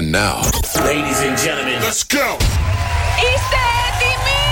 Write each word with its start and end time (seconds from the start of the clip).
And 0.00 0.12
now. 0.12 0.40
Ladies 0.82 1.20
and 1.20 1.36
gentlemen. 1.36 1.82
Let's 1.82 2.04
go! 2.04 2.36
Είστε 3.26 3.60
έτοιμοι! 3.86 4.42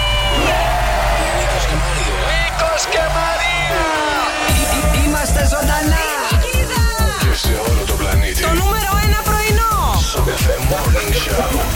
Νίκος 2.39 2.85
και 2.91 2.99
Μαρία! 3.17 3.85
Είμαστε 5.05 5.45
ζωντανά! 5.45 6.07
Και 7.21 7.37
σε 7.37 7.53
όλο 7.71 7.83
το 7.87 7.93
πλανήτη. 7.93 8.43
Το 8.43 8.49
νούμερο 8.49 8.93
ένα 9.05 9.21
πρωινό! 9.29 10.01
Σοκαφέ 10.11 10.55
Morning 10.71 11.13
Show. 11.23 11.68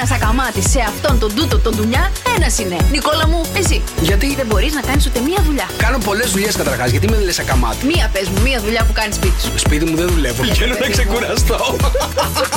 Νούμερο 0.00 0.14
ένα 0.18 0.24
ακαμάτι 0.26 0.62
σε 0.68 0.80
αυτόν 0.92 1.18
τον 1.18 1.34
τούτο 1.34 1.58
τον 1.58 1.72
δουλειά, 1.74 2.10
ένας 2.36 2.58
είναι. 2.58 2.76
Νικόλα 2.90 3.26
μου, 3.28 3.40
εσύ. 3.60 3.82
Γιατί; 4.00 4.34
Δεν 4.34 4.46
μπορείς 4.46 4.72
να 4.74 4.80
κάνεις 4.80 5.06
ούτε 5.06 5.20
μία 5.20 5.40
δουλειά. 5.46 5.66
Κάνω 5.76 5.98
πολλές 5.98 6.30
δουλειές 6.30 6.54
καταρχάς. 6.56 6.90
Γιατί 6.90 7.08
με 7.10 7.16
λες 7.26 7.38
ακαμάτι. 7.38 7.86
Μία 7.86 8.10
πες 8.12 8.28
μου, 8.28 8.40
μία 8.42 8.60
δουλειά 8.60 8.82
που 8.86 8.92
κάνεις 8.92 9.14
σπίτι 9.14 9.40
σου. 9.44 9.50
Σπίτι 9.56 9.84
μου 9.84 9.96
δεν 9.96 10.08
δουλεύω. 10.08 10.42
Βγαίνω 10.42 10.74
να 10.80 10.88
ξεκουραστώ. 10.88 11.76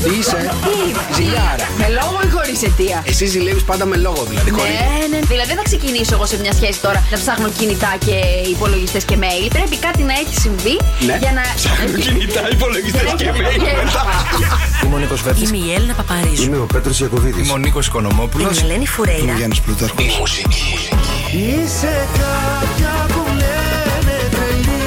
Τι 0.04 0.10
είσαι, 0.20 0.40
ζηλιάρα. 1.16 1.66
Με 1.78 1.88
λόγο 1.98 2.18
ή 2.28 2.30
χωρίς 2.36 2.64
αιτία; 2.64 3.04
Εσύ 3.12 3.26
ζηλεύεις 3.26 3.64
πάντα 3.64 3.86
με 3.86 3.96
λόγο 3.96 4.22
δηλαδή. 4.30 4.50
χωρίς. 4.52 4.74
Ναι, 4.74 5.18
ναι. 5.18 5.20
Δηλαδή 5.32 5.48
δεν 5.52 5.58
θα 5.62 5.64
ξεκινήσω 5.70 6.14
εγώ 6.18 6.26
σε 6.26 6.38
μια 6.44 6.54
σχέση 6.60 6.80
τώρα 6.86 7.00
να 7.12 7.18
ψάχνω 7.18 7.48
κινητά 7.60 7.92
και 8.06 8.16
υπολογιστές 8.56 9.04
και 9.10 9.16
mail. 9.24 9.48
Πρέπει 9.58 9.76
κάτι 9.78 10.02
να 10.04 10.14
έχει 10.22 10.36
συμβεί 10.46 10.76
Ναι. 11.08 11.18
για 11.22 11.32
να. 11.38 11.44
Ψάχνω 11.56 11.98
κινητά, 12.06 12.42
υπολογιστές 12.52 13.10
και 13.18 13.30
mail 13.40 13.60
μετά. 13.84 14.04
Είμαι 14.86 14.96
ο 14.96 14.98
Νίκος 14.98 15.22
Βέρτης. 15.22 15.50
Είμαι 15.50 15.58
η 15.66 15.74
Έλληνα 15.74 15.94
Παπαρίζου. 15.94 16.44
Είμαι 16.44 16.58
ο 16.58 16.66
Πέτρος 16.66 17.00
Ιακωβίδης. 17.00 17.44
Είμαι 17.46 17.54
ο 17.54 17.58
Νίκος 17.58 17.88
Είμαι 17.88 17.98
Οικονομόπουλος. 18.00 18.60
η 18.60 18.64
Ελένη 18.64 18.88
Φουρέιρα. 18.88 19.22
Είμαι 19.22 19.32
ο 19.32 19.36
Γιάννης 19.36 19.62
Πλούταρχος. 19.62 20.04
Η 20.06 20.16
μουσική. 20.20 20.90
Είσαι 21.32 22.08
κάποια 22.14 22.94
που 23.08 23.24
λένε 23.28 24.18
τρελή 24.32 24.82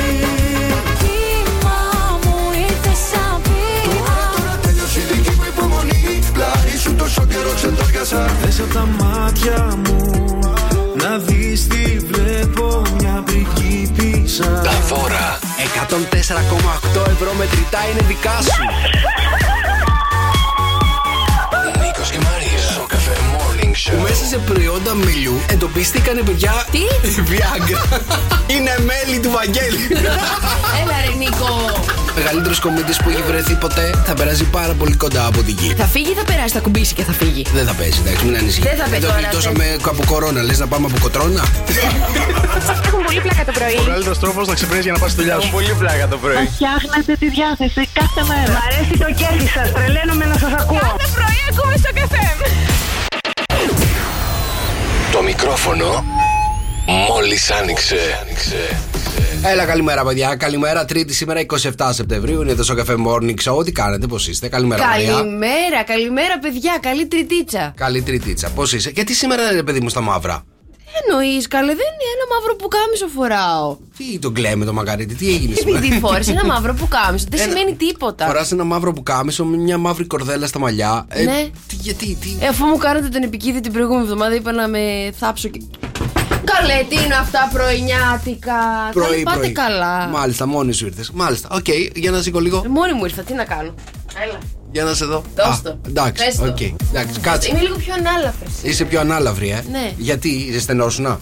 μου 2.25 2.37
ήρθες 2.69 2.99
σαν 3.11 3.41
Τώρα 4.37 4.59
τέλειωσε 4.63 4.99
η 5.01 5.13
δική 5.13 5.31
μου 5.39 5.45
υπομονή. 5.57 6.19
Πλάι 6.33 6.77
σου 6.83 6.95
τόσο 6.95 7.25
καιρό 7.27 7.53
ξεντόριασα. 7.55 8.27
Θες 8.43 8.61
από 8.61 8.73
τα 8.75 8.87
μάτια 9.01 9.79
μου 9.85 9.99
Να 11.03 11.19
δεις 11.19 11.67
τι 11.67 11.97
βλέπω 12.11 12.83
μια 12.99 13.23
πριγκίπισσα 13.27 14.45
Τα 14.45 14.73
δώρα. 14.89 15.39
104,8 15.89 17.11
ευρώ 17.11 17.33
μετρητά 17.39 17.79
είναι 17.93 18.03
δικά 18.09 18.37
σου. 18.43 18.63
Morning 23.87 23.99
Show. 23.99 24.03
Μέσα 24.03 24.25
σε 24.25 24.39
προϊόντα 24.39 24.95
μελιού 24.95 25.41
εντοπίστηκαν 25.51 26.23
παιδιά. 26.25 26.67
Τι; 26.71 26.81
Viagra. 27.31 28.01
Είναι 28.47 28.75
μέλη 28.89 29.19
του 29.19 29.31
Βαγγέλη. 29.31 29.87
Έλα 30.81 30.97
ρε 31.05 31.15
Νίκο. 31.19 31.83
Μεγαλύτερος 32.17 32.59
κομίτη 32.61 32.93
που 33.03 33.09
έχει 33.11 33.23
βρεθεί 33.23 33.55
ποτέ 33.55 34.03
θα 34.05 34.15
περάσει 34.15 34.45
πάρα 34.45 34.73
πολύ 34.73 34.97
κοντά 34.97 35.27
από 35.27 35.43
την 35.43 35.57
γη. 35.61 35.75
Θα 35.79 35.85
φύγει 35.85 36.11
ή 36.11 36.15
θα 36.15 36.25
περάσει, 36.25 36.53
θα 36.55 36.61
κουμπίσει 36.61 36.95
και 36.95 37.03
θα 37.03 37.13
φύγει; 37.13 37.43
Δεν 37.55 37.67
θα 37.67 37.73
πέσει, 37.73 38.01
εντάξει, 38.05 38.25
μην 38.25 38.37
ανησυχείς. 38.37 38.71
Δεν 38.71 38.79
θα 38.79 38.85
πέσει 38.85 38.97
Εδώ 38.97 39.07
τώρα, 39.07 39.21
γλιτώσαμε 39.21 39.77
από 39.93 40.03
κορώνα. 40.07 40.43
Λες 40.43 40.59
να 40.59 40.67
πάμε 40.67 40.87
από 40.91 40.99
κοτρώνα; 41.01 41.45
Έχουν 42.87 43.03
πολύ 43.07 43.21
πλάκα 43.21 43.45
το 43.45 43.53
πρωί. 43.59 43.77
Ο 43.83 43.85
καλύτερος 43.91 44.19
τρόπος 44.19 44.47
να 44.49 44.55
ξεπεράσει 44.55 44.83
για 44.89 44.93
να 44.93 44.99
πας 44.99 45.11
στη 45.11 45.21
δουλειά 45.21 45.41
σου. 45.41 45.51
Πολύ 45.51 45.75
πλάκα 45.81 46.09
το 46.09 46.17
πρωί. 46.23 46.49
Φτιάχνετε 46.55 47.13
τη 47.23 47.29
διάθεση 47.37 47.83
κάθε 47.99 48.23
μέρα. 48.31 48.53
Μ' 48.57 48.63
αρέσει 48.69 48.95
το 49.05 49.09
κέφι 49.21 49.47
σας. 49.55 49.67
Τρελαίνομαι 49.77 50.25
να 50.33 50.37
σας 50.43 50.53
ακούω. 50.61 50.87
Κάθε 50.87 51.09
πρωί 51.17 51.41
ακούμε 51.51 51.75
στο 51.83 51.91
καφέ. 51.99 52.27
Το 55.13 55.23
μικρόφωνο 55.23 56.05
μόλις 57.09 57.51
άνοιξε. 57.51 57.97
Έλα, 59.45 59.65
καλημέρα, 59.65 60.05
παιδιά. 60.05 60.37
Καλημέρα, 60.37 60.85
Τρίτη 60.85 61.15
σήμερα 61.15 61.41
27 61.77 61.91
Σεπτεμβρίου. 61.91 62.43
Είναι 62.43 62.55
το 62.55 62.65
Σοκαφέ 62.65 62.95
Morning 63.07 63.35
Show. 63.45 63.65
Τι 63.65 63.73
κάνετε, 63.73 64.07
πώς 64.07 64.29
είστε, 64.29 64.49
καλημέρα, 64.49 64.87
Μαρία. 64.87 65.13
Καλημέρα, 65.13 65.83
καλημέρα 65.87 66.39
παιδιά, 66.39 66.79
καλή 66.81 67.07
τριτίτσα. 67.07 67.73
Καλή 67.77 68.03
Τριτίτσα, 68.03 68.51
πώς 68.51 68.73
είσαι. 68.73 68.91
Γιατί 68.91 69.15
σήμερα 69.15 69.53
είναι 69.53 69.63
παιδί 69.63 69.81
μου 69.81 69.89
στα 69.89 70.01
μαύρα; 70.01 70.43
Εννοείς, 71.01 71.49
καλέ, 71.49 71.67
δεν 71.67 71.77
είναι 71.95 72.09
ένα 72.17 72.27
μαύρο 72.35 72.57
που 72.57 72.69
κάμισο 72.69 73.07
φοράω. 73.17 73.77
Τι 73.97 74.19
τον 74.19 74.35
κλαίμε 74.35 74.65
το 74.65 74.73
μαγαρίτι, 74.73 75.15
τι 75.15 75.29
έγινε 75.29 75.55
σήμερα; 75.55 75.79
Επειδή 75.79 75.99
φόρεσε 75.99 76.31
ένα 76.31 76.45
μαύρο 76.45 76.75
που 76.75 76.89
κάμισο, 76.89 77.25
δεν 77.31 77.41
Ένα- 77.41 77.49
σημαίνει 77.53 77.75
τίποτα. 77.77 78.27
Φοράς 78.27 78.53
ένα 78.53 78.65
μαύρο 78.65 78.93
που 78.93 79.03
κάμισο 79.03 79.45
με 79.45 79.57
μια 79.57 79.79
μαύρη 79.79 80.05
κορδέλα 80.07 80.47
στα 80.47 80.59
μαλλιά. 80.59 81.07
Ε, 81.09 81.23
Ναι. 81.25 81.49
τι, 81.69 81.75
γιατί, 81.75 82.15
τι; 82.21 82.31
Ε, 82.41 82.47
αφού 82.47 82.65
μου 82.65 82.77
κάνατε 82.77 83.09
τον 83.09 83.23
επικήδειο 83.23 83.61
την 83.61 83.73
προηγούμενη 83.73 84.03
εβδομάδα, 84.05 84.35
είπα 84.35 84.53
να 84.53 84.69
με 84.69 85.13
θάψω 85.19 85.49
και. 85.49 85.61
Καλέ, 86.45 86.85
τι 86.89 86.95
είναι 87.05 87.15
αυτά 87.15 87.51
πρωινιάτικα; 87.53 88.55
Πρωί, 88.93 89.23
πάτε 89.23 89.39
πρωί. 89.39 89.53
καλά. 89.53 90.07
Μάλιστα, 90.07 90.47
μόνη 90.47 90.73
σου 90.73 90.87
ήρθες. 90.87 91.11
Μάλιστα, 91.11 91.49
οκ, 91.53 91.67
για 91.95 92.11
σήκω 92.11 92.39
λίγο. 92.41 92.63
Ε, 92.65 92.69
Μόνη 92.69 92.93
μου 92.93 93.05
ήρθα, 93.05 93.23
τι 93.23 93.33
να 93.35 93.45
κάνω. 93.45 93.75
Έλα. 94.25 94.39
Για 94.77 94.85
να 94.85 94.95
σε 94.95 95.05
δω. 95.05 95.23
Δώσ' 95.37 95.47
Α, 95.47 95.61
το. 95.63 95.79
Εντάξει, 95.89 96.25
Πες 96.25 96.37
το. 96.37 96.45
οκ. 96.47 96.61
Εντάξει, 96.61 97.21
κάτσε. 97.21 97.49
Είμαι 97.51 97.61
λίγο 97.61 97.77
πιο 97.77 97.95
ανάλαφρη. 97.95 98.47
Είσαι 98.63 98.85
πιο 98.85 99.01
ανάλαφρη, 99.01 99.49
ε. 99.49 99.65
Ναι. 99.71 99.93
Γιατί, 99.97 100.29
είσαι 100.29 100.61
στενόσουνα. 100.61 101.21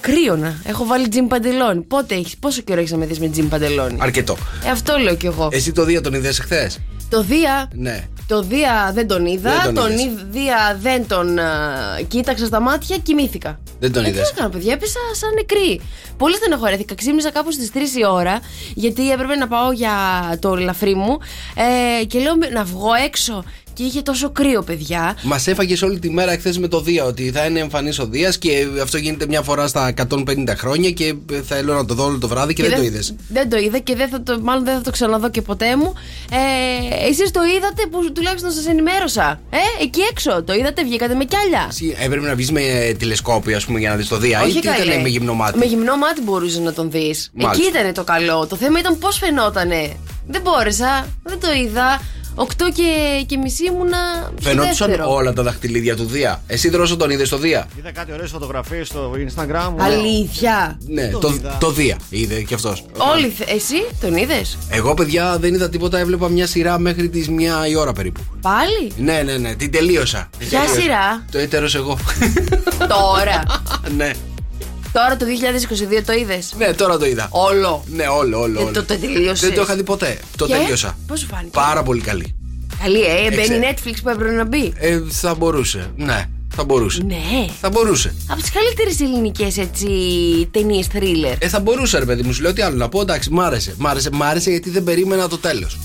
Κρύωνα. 0.00 0.60
Έχω 0.64 0.84
βάλει 0.86 1.08
τζιμ 1.08 1.26
παντελόνι. 1.26 1.80
Πότε 1.80 2.14
έχεις, 2.14 2.36
πόσο 2.36 2.60
καιρό 2.62 2.78
έχεις 2.80 2.90
να 2.90 2.96
με 2.96 3.06
δει 3.06 3.20
με 3.20 3.28
τζιμ 3.28 3.48
παντελόνι; 3.48 3.96
Αρκετό. 4.00 4.36
Ε, 4.64 4.70
αυτό 4.70 4.96
λέω 4.96 5.14
κι 5.14 5.26
εγώ. 5.26 5.48
Εσύ 5.52 5.72
το 5.72 5.84
Δία 5.84 6.00
τον 6.00 6.14
είδες 6.14 6.38
χθες; 6.38 6.78
Το 7.12 7.22
Δία. 7.22 7.70
Ναι. 7.74 8.04
Το 8.26 8.42
Δία 8.42 8.90
δεν 8.94 9.06
τον 9.08 9.26
είδα. 9.26 9.50
Δεν 9.50 9.64
τον 9.64 9.74
τον 9.74 9.92
είδες. 9.92 10.04
Ι- 10.04 10.26
Δία 10.30 10.78
δεν 10.80 11.06
τον 11.08 11.38
α, 11.38 11.50
κοίταξα 12.08 12.46
στα 12.46 12.60
μάτια, 12.60 12.96
κοιμήθηκα. 12.98 13.58
Δεν 13.80 13.92
τον 13.92 14.04
ε, 14.04 14.08
είδες. 14.08 14.28
Τι 14.28 14.34
να 14.34 14.40
κάνω, 14.40 14.52
παιδιά, 14.52 14.72
έπεσα 14.72 14.98
σαν 15.12 15.30
νεκρή. 15.34 15.80
Πολύ 16.16 16.34
στενοχωρέθηκα. 16.36 16.94
Ξύπνησα 16.94 17.30
κάπου 17.30 17.52
στις 17.52 17.70
3 17.74 17.76
η 17.98 18.06
ώρα, 18.06 18.40
γιατί 18.74 19.10
έπρεπε 19.10 19.34
να 19.36 19.48
πάω 19.48 19.72
για 19.72 19.92
το 20.40 20.54
ελαφρύ 20.54 20.94
μου. 20.94 21.18
Ε, 22.00 22.04
και 22.04 22.18
λέω 22.18 22.32
να 22.52 22.64
βγω 22.64 22.90
έξω. 23.06 23.44
Και 23.74 23.82
είχε 23.82 24.02
τόσο 24.02 24.30
κρύο, 24.30 24.62
παιδιά. 24.62 25.16
Μας 25.22 25.46
έφαγες 25.46 25.82
όλη 25.82 25.98
τη 25.98 26.10
μέρα 26.10 26.32
εχθέ 26.32 26.54
με 26.58 26.68
το 26.68 26.80
Δία 26.80 27.04
ότι 27.04 27.30
θα 27.30 27.44
είναι 27.44 27.60
εμφανής 27.60 27.98
ο 27.98 28.06
Δίας 28.06 28.38
και 28.38 28.66
αυτό 28.82 28.98
γίνεται 28.98 29.26
μια 29.26 29.42
φορά 29.42 29.66
στα 29.66 29.94
150 30.10 30.48
χρόνια 30.56 30.90
και 30.90 31.14
θέλω 31.46 31.74
να 31.74 31.84
το 31.84 31.94
δω 31.94 32.04
όλο 32.04 32.18
το 32.18 32.28
βράδυ 32.28 32.54
και, 32.54 32.62
δεν 32.62 32.76
το 32.76 32.82
είδες. 32.82 33.14
Δεν 33.28 33.50
το 33.50 33.56
είδα 33.56 33.78
και 33.78 33.94
δεν 33.94 34.08
θα 34.08 34.22
το, 34.22 34.40
μάλλον 34.40 34.64
δεν 34.64 34.74
θα 34.74 34.80
το 34.80 34.90
ξαναδώ 34.90 35.30
και 35.30 35.42
ποτέ 35.42 35.76
μου. 35.76 35.92
Ε, 36.30 37.08
Εσείς 37.08 37.30
το 37.30 37.40
είδατε 37.56 37.86
που 37.90 38.12
τουλάχιστον 38.12 38.50
σας 38.50 38.66
ενημέρωσα; 38.66 39.40
Ε, 39.50 39.82
εκεί 39.82 40.00
έξω 40.10 40.42
το 40.42 40.52
είδατε, 40.52 40.84
βγήκατε 40.84 41.14
με 41.14 41.24
κιάλια; 41.24 41.72
Έπρεπε 42.04 42.26
να 42.26 42.34
βγεις 42.34 42.50
με 42.52 42.94
τηλεσκόπιο, 42.98 43.56
ας 43.56 43.64
πούμε, 43.64 43.78
για 43.78 43.90
να 43.90 43.96
δεις 43.96 44.08
το 44.08 44.16
Δία. 44.16 44.46
Ή 44.48 44.52
τι 44.52 44.60
καλέ. 44.60 44.84
ήταν 44.84 45.00
με 45.00 45.08
γυμνό 45.08 45.34
μάτι; 45.34 45.58
Με 45.58 45.64
γυμνό 45.64 45.96
μάτι 45.96 46.20
μπορούσες 46.22 46.58
να 46.58 46.72
τον 46.72 46.90
δεις. 46.90 47.30
Μάλιστα. 47.34 47.64
Εκεί 47.64 47.78
ήταν 47.78 47.92
το 47.94 48.04
καλό. 48.04 48.46
Το 48.46 48.56
θέμα 48.56 48.78
ήταν 48.78 48.98
πώς 48.98 49.18
φαινότανε. 49.18 49.92
Δεν 50.26 50.40
μπόρεσα, 50.40 51.06
δεν 51.22 51.40
το 51.40 51.52
είδα. 51.52 52.00
Οκτώ 52.34 52.70
και, 52.70 53.22
και 53.26 53.36
μισή 53.36 53.64
ήμουνα. 53.64 53.96
στο 54.40 54.48
Φαινόντουσαν 54.48 54.88
δεύτερο. 54.88 55.14
όλα 55.14 55.32
τα 55.32 55.42
δαχτυλίδια 55.42 55.96
του 55.96 56.04
Δία. 56.04 56.42
Εσύ 56.46 56.68
δρόσο 56.68 56.96
τον 56.96 57.10
είδες 57.10 57.26
στο 57.26 57.38
Δία; 57.38 57.68
Είδα 57.78 57.92
κάτι 57.92 58.12
ωραίες 58.12 58.30
φωτογραφίες 58.30 58.86
στο 58.88 59.12
Instagram. 59.12 59.72
Αλήθεια. 59.76 60.78
Ναι, 60.86 61.08
το 61.08 61.18
το, 61.18 61.28
είδα. 61.28 61.56
το 61.60 61.70
Δία 61.70 61.96
είδε 62.08 62.40
κι 62.42 62.54
αυτός. 62.54 62.84
Όλοι, 63.14 63.28
θε- 63.28 63.48
εσύ 63.50 63.74
τον 64.00 64.16
είδες; 64.16 64.58
Εγώ, 64.68 64.94
παιδιά, 64.94 65.38
δεν 65.38 65.54
είδα 65.54 65.68
τίποτα. 65.68 65.98
Έβλεπα 65.98 66.28
μια 66.28 66.46
σειρά 66.46 66.78
μέχρι 66.78 67.08
τις 67.08 67.28
μία 67.28 67.66
η 67.66 67.74
ώρα 67.76 67.92
περίπου. 67.92 68.20
Πάλι; 68.40 68.92
Ναι, 68.96 69.22
ναι, 69.24 69.36
ναι, 69.36 69.54
την 69.54 69.70
τελείωσα. 69.70 70.28
Την 70.38 70.48
Ποια 70.48 70.58
τελείωσα. 70.60 70.80
σειρά; 70.80 71.24
Το 71.30 71.38
έτερος 71.38 71.74
εγώ. 71.74 71.98
Τώρα. 72.88 73.42
ναι. 73.96 74.10
Τώρα 74.92 75.16
το 75.16 75.24
2022 75.98 76.02
το 76.06 76.12
είδες; 76.12 76.52
Ναι, 76.58 76.72
τώρα 76.72 76.98
το 76.98 77.04
είδα. 77.06 77.28
Όλο; 77.30 77.84
Ναι, 77.86 78.06
όλο, 78.06 78.40
όλο. 78.40 78.56
Και 78.56 78.62
όλο. 78.62 78.72
το- 78.72 78.84
το 78.84 78.98
τελείωσες; 78.98 79.40
Δεν 79.40 79.54
το 79.54 79.62
είχα 79.62 79.74
δει 79.76 79.82
ποτέ. 79.82 80.18
Το 80.36 80.46
Και; 80.46 80.52
τελείωσα. 80.52 80.96
Πώς 81.06 81.20
σου 81.20 81.26
φάνηκε; 81.26 81.50
Πάρα 81.52 81.82
πολύ 81.82 82.00
καλή. 82.00 82.34
Καλή, 82.82 83.00
ε. 83.02 83.30
Μπαίνει 83.30 83.36
Εξε- 83.36 83.60
Netflix 83.62 83.94
που 84.02 84.08
έπρεπε 84.08 84.32
να 84.34 84.44
μπει; 84.44 84.72
Ε, 84.76 85.00
θα 85.08 85.34
μπορούσε. 85.34 85.90
Ναι, 85.96 86.24
θα 86.54 86.64
μπορούσε. 86.64 87.02
Ναι. 87.02 87.46
Θα 87.60 87.70
μπορούσε. 87.70 88.14
Από 88.28 88.40
τις 88.40 88.50
καλύτερες 88.50 89.00
ελληνικές 89.00 89.58
έτσι 89.58 89.86
ταινίες 90.50 90.86
thriller. 90.94 91.34
Ε, 91.38 91.48
θα 91.48 91.60
μπορούσε, 91.60 91.98
ρε 91.98 92.04
παιδί 92.04 92.22
μου. 92.22 92.32
Σου 92.32 92.42
λέω 92.42 92.52
τι 92.52 92.62
άλλο 92.62 92.76
να 92.76 92.88
πω. 92.88 93.00
Εντάξει, 93.00 93.30
μ' 93.30 93.40
άρεσε. 93.40 93.74
Μ' 93.78 93.86
άρεσε, 93.86 94.08
μ' 94.12 94.22
άρεσε 94.22 94.50
γιατί 94.50 94.70
δεν 94.70 94.84
περίμενα 94.84 95.28
το 95.28 95.38
τέλος. 95.38 95.78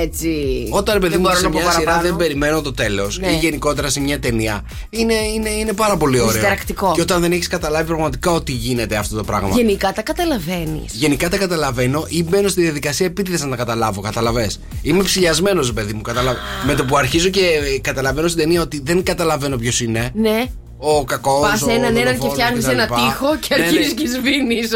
Έτσι. 0.00 0.66
Όταν 0.70 0.94
ρε 0.94 1.00
παιδί 1.00 1.12
Δεν 1.12 1.20
μου 1.20 1.26
μπορώ 1.28 1.38
σε 1.38 1.44
να 1.44 1.50
πω 1.50 1.58
μια 1.58 1.70
σειρά 1.70 1.84
παραπάνω. 1.84 2.08
δεν 2.08 2.16
περιμένω 2.16 2.60
το 2.62 2.72
τέλος 2.72 3.18
Ναι. 3.18 3.28
ή 3.28 3.36
γενικότερα 3.36 3.88
σε 3.88 4.00
μια 4.00 4.18
ταινία, 4.20 4.64
είναι, 4.90 5.14
είναι, 5.34 5.48
είναι 5.50 5.72
πάρα 5.72 5.96
πολύ 5.96 6.20
ωραίο. 6.20 6.32
διδακτικό. 6.32 6.92
Και 6.94 7.00
όταν 7.00 7.20
δεν 7.20 7.32
έχεις 7.32 7.46
καταλάβει 7.48 7.86
πραγματικά 7.86 8.30
ότι 8.30 8.52
γίνεται 8.52 8.96
αυτό 8.96 9.16
το 9.16 9.24
πράγμα. 9.24 9.48
Γενικά 9.54 9.92
τα 9.92 10.02
καταλαβαίνεις. 10.02 10.92
Γενικά 10.92 11.28
τα 11.28 11.36
καταλαβαίνω 11.36 12.04
ή 12.08 12.24
μπαίνω 12.24 12.48
στη 12.48 12.60
διαδικασία 12.62 13.06
επίτηδες 13.06 13.42
να 13.42 13.48
τα 13.50 13.56
καταλάβω. 13.56 14.00
Καταλαβέ. 14.00 14.50
Είμαι 14.82 15.02
ψηλιασμένος, 15.02 15.72
παιδί 15.72 15.92
μου. 15.92 16.00
Καταλαβα... 16.02 16.38
Με 16.66 16.74
το 16.74 16.84
που 16.84 16.96
αρχίζω 16.96 17.28
και 17.28 17.40
καταλαβαίνω 17.80 18.28
στην 18.28 18.42
ταινία 18.42 18.60
ότι 18.62 18.80
δεν 18.84 19.02
καταλαβαίνω 19.02 19.56
ποιος 19.56 19.80
είναι. 19.80 20.10
Ναι. 20.14 20.44
Ο 20.78 21.04
κακός. 21.04 21.50
Πας 21.50 21.62
έναν 21.66 21.96
έναν 21.96 22.18
και 22.18 22.28
φτιάχνεις 22.28 22.66
ένα 22.66 22.86
τοίχο 22.86 23.36
και 23.36 23.54
Ναι, 23.54 23.56
ναι. 23.56 23.66
αρχίζεις 23.66 23.92
και 23.92 24.08
σβήνεις. 24.08 24.70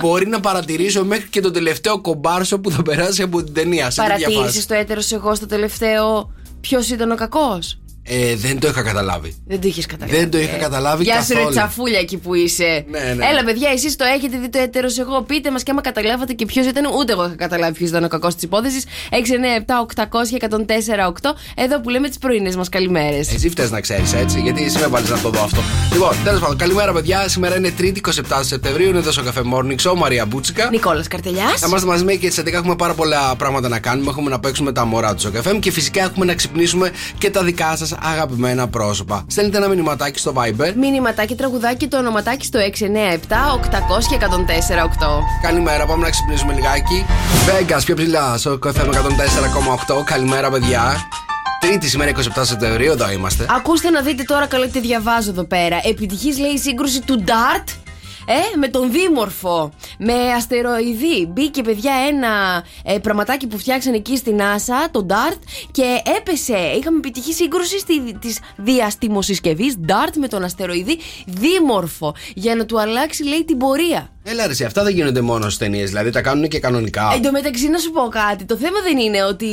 Μπορεί 0.00 0.26
να 0.26 0.40
παρατηρήσω 0.40 1.04
μέχρι 1.04 1.28
και 1.28 1.40
το 1.40 1.50
τελευταίο 1.50 2.00
κομπάρσο 2.00 2.58
που 2.58 2.70
θα 2.70 2.82
περάσει 2.82 3.22
από 3.22 3.42
την 3.42 3.54
ταινία. 3.54 3.90
Σε 3.90 4.00
τέτοια 4.02 4.16
φάση. 4.18 4.34
Παρατήρησε 4.34 4.66
το 4.66 4.74
έτερος 4.74 5.12
εγώ 5.12 5.34
στο 5.34 5.46
τελευταίο 5.46 6.32
ποιος 6.60 6.88
ήταν 6.90 7.10
ο 7.10 7.14
κακός; 7.14 7.78
Ε, 8.04 8.36
δεν 8.36 8.58
το 8.58 8.68
είχα 8.68 8.82
καταλάβει. 8.82 9.34
Δεν 9.46 9.60
το 9.60 9.66
είχες 9.68 9.86
καταλάβει. 9.86 10.18
Δεν 10.18 10.30
το 10.30 10.38
είχα 10.38 10.56
ε. 10.56 10.58
καταλάβει 10.58 11.04
Γεια 11.04 11.22
σου, 11.22 11.28
ρε 11.28 11.34
καθόλου. 11.34 11.54
τσαφούλια 11.54 11.98
εκεί 11.98 12.16
που 12.16 12.34
είσαι. 12.34 12.84
Ναι, 12.90 12.98
ναι. 12.98 13.26
Έλα, 13.26 13.44
παιδιά, 13.44 13.70
εσείς 13.70 13.96
το 13.96 14.04
έχετε 14.04 14.38
δει 14.38 14.48
το 14.48 14.58
έτερος. 14.58 14.98
Εγώ 14.98 15.22
πείτε 15.22 15.50
μας 15.50 15.62
και 15.62 15.70
άμα 15.70 15.80
καταλάβατε 15.80 16.32
και 16.32 16.46
ποιος 16.46 16.66
ήταν. 16.66 16.84
Ούτε 16.98 17.12
εγώ 17.12 17.24
είχα 17.26 17.34
καταλάβει 17.34 17.72
ποιος 17.72 17.88
ήταν 17.88 18.04
ο 18.04 18.08
κακός 18.08 18.34
της 18.34 18.42
υπόθεσης. 18.42 18.84
697-800-1048. 19.10 21.34
Εδώ 21.54 21.80
που 21.80 21.88
λέμε 21.88 22.08
τις 22.08 22.18
πρωινές 22.18 22.56
μας 22.56 22.68
καλημέρες. 22.68 23.32
Εσύ 23.34 23.48
φταίει 23.48 23.68
να 23.70 23.80
ξέρεις 23.80 24.12
έτσι, 24.12 24.40
γιατί 24.40 24.64
εσύ 24.64 24.78
με 24.78 24.86
βάλεις 24.86 25.10
να 25.10 25.20
το 25.20 25.30
δω 25.30 25.42
αυτό. 25.42 25.60
Λοιπόν, 25.92 26.16
τέλος 26.24 26.40
πάντων, 26.40 26.56
καλημέρα 26.56 26.92
παιδιά. 26.92 27.28
Σήμερα 27.28 27.56
είναι 27.56 27.72
3η 27.78 27.96
27 27.96 28.40
Σεπτεμβρίου. 28.40 28.88
Είναι 28.88 28.98
εδώ 28.98 29.10
στο 29.10 29.22
καφέ 29.22 29.40
Morning 29.54 29.76
Show, 29.90 29.94
Μαρία 29.96 30.26
Μπούτσικα. 30.26 30.68
Νικόλας 30.70 31.08
Καρτελιάς. 31.08 31.60
Θα 31.60 31.66
είμαστε 31.66 31.88
μαζί 31.88 32.04
με 32.04 32.14
και 32.14 32.28
τις 32.28 32.38
11 32.40 32.46
έχουμε 32.52 32.76
πάρα 32.76 32.94
πολλά 32.94 33.36
πράγματα 33.36 33.68
να 33.68 33.78
κάνουμε. 33.78 34.10
Έχουμε 34.10 34.30
να 34.30 34.40
παίξουμε 34.40 34.72
τα 34.72 34.84
μωρά 34.84 35.14
του 35.14 35.20
στο 35.20 35.30
καφέ 35.30 35.56
και 35.58 35.70
φυσικά 35.70 36.02
έχουμε 36.02 36.24
να 36.24 36.34
ξυπνήσουμε 36.34 36.90
και 37.18 37.30
τα 37.30 37.42
δικά 37.42 37.76
σας 37.76 37.91
αγαπημένα 38.00 38.68
πρόσωπα. 38.68 39.24
Στέλνετε 39.26 39.56
ένα 39.56 39.68
μηνυματάκι 39.68 40.18
στο 40.18 40.32
Viber. 40.36 40.72
Μήνυματάκι, 40.76 41.34
τραγουδάκι, 41.34 41.88
το 41.88 41.96
ονοματάκι 41.96 42.44
στο 42.44 42.58
697-800-1048. 42.58 42.64
Καλημέρα, 45.42 45.86
πάμε 45.86 46.02
να 46.04 46.10
ξυπνήσουμε 46.10 46.52
λιγάκι. 46.52 47.04
Vegas 47.46 47.80
πιο 47.84 47.94
ψηλά 47.94 48.36
στο 48.36 48.58
καφέ 48.58 48.84
με 48.84 48.90
104,8. 49.88 50.04
Καλημέρα, 50.04 50.50
παιδιά. 50.50 50.96
Τρίτη 51.60 51.88
σήμερα 51.88 52.10
27 52.10 52.20
Σεπτεμβρίου, 52.42 52.92
εδώ 52.92 53.10
είμαστε. 53.10 53.46
Ακούστε 53.50 53.90
να 53.90 54.00
δείτε 54.00 54.22
τώρα 54.22 54.46
καλά 54.46 54.66
τι 54.68 54.80
διαβάζω 54.80 55.30
εδώ 55.30 55.44
πέρα. 55.44 55.80
Επιτυχής 55.82 56.38
λέει 56.38 56.50
η 56.50 56.58
σύγκρουση 56.58 57.00
του 57.00 57.24
Dart 57.26 57.81
ε, 58.26 58.56
με 58.56 58.68
τον 58.68 58.90
Δήμορφο, 58.90 59.72
με 59.98 60.14
αστεροειδή. 60.36 61.26
Μπήκε, 61.26 61.62
παιδιά, 61.62 61.92
ένα 62.08 62.64
ε, 62.84 62.98
πραγματάκι 62.98 63.46
που 63.46 63.58
φτιάξαν 63.58 63.94
εκεί 63.94 64.16
στην 64.16 64.38
NASA, 64.38 64.88
το 64.90 65.06
DART, 65.08 65.38
και 65.70 66.02
έπεσε. 66.18 66.58
Είχαμε 66.78 66.96
επιτυχή 66.96 67.32
σύγκρουση 67.32 67.78
στη, 67.78 68.18
της 68.18 68.38
διαστημοσυσκευής 68.56 69.76
DART 69.86 70.12
με 70.16 70.28
τον 70.28 70.44
αστεροειδή 70.44 70.98
Δήμορφο, 71.26 72.14
για 72.34 72.54
να 72.54 72.66
του 72.66 72.80
αλλάξει, 72.80 73.24
λέει, 73.24 73.44
την 73.44 73.58
πορεία. 73.58 74.10
Έλα, 74.24 74.46
ρε, 74.46 74.52
εσύ, 74.52 74.64
αυτά 74.64 74.82
δεν 74.82 74.94
γίνονται 74.94 75.20
μόνο 75.20 75.44
στις 75.44 75.56
ταινίες, 75.56 75.88
δηλαδή 75.88 76.10
τα 76.10 76.20
κάνουν 76.20 76.48
και 76.48 76.58
κανονικά. 76.58 77.10
Εν 77.14 77.22
τω 77.22 77.30
μεταξύ, 77.30 77.68
να 77.68 77.78
σου 77.78 77.90
πω 77.90 78.08
κάτι. 78.08 78.44
Το 78.44 78.56
θέμα 78.56 78.80
δεν 78.82 78.98
είναι 78.98 79.24
ότι 79.24 79.46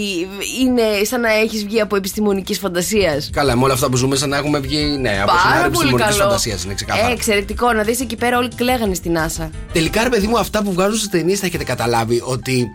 είναι 0.61 0.83
σαν 1.03 1.21
να 1.21 1.33
έχεις 1.33 1.65
βγει 1.65 1.81
από 1.81 1.95
επιστημονικής 1.95 2.57
φαντασίας. 2.59 3.29
Καλά, 3.33 3.57
με 3.57 3.63
όλα 3.63 3.73
αυτά 3.73 3.89
που 3.89 3.97
ζούμε, 3.97 4.15
σαν 4.15 4.29
να 4.29 4.37
έχουμε 4.37 4.59
βγει. 4.59 4.97
Ναι, 4.99 5.09
από 5.21 5.31
σενάριο 5.37 5.49
Πάρα 5.49 5.61
πολύ 5.61 5.65
επιστημονικής 5.67 6.15
καλό. 6.15 6.23
φαντασίας 6.23 6.63
είναι 6.63 6.73
ξεκάθαρα. 6.73 7.09
Ε, 7.09 7.11
εξαιρετικό. 7.11 7.73
Να 7.73 7.83
δεις 7.83 7.99
εκεί 7.99 8.15
πέρα 8.15 8.37
όλοι 8.37 8.49
κλαίγανε 8.55 8.93
στην 8.93 9.17
NASA. 9.17 9.49
Τελικά, 9.73 10.03
ρε 10.03 10.09
παιδί 10.09 10.27
μου, 10.27 10.37
αυτά 10.39 10.63
που 10.63 10.73
βγάζουν 10.73 10.97
στις 10.97 11.09
ταινίες 11.09 11.39
θα 11.39 11.45
έχετε 11.45 11.63
καταλάβει 11.63 12.21
ότι 12.25 12.67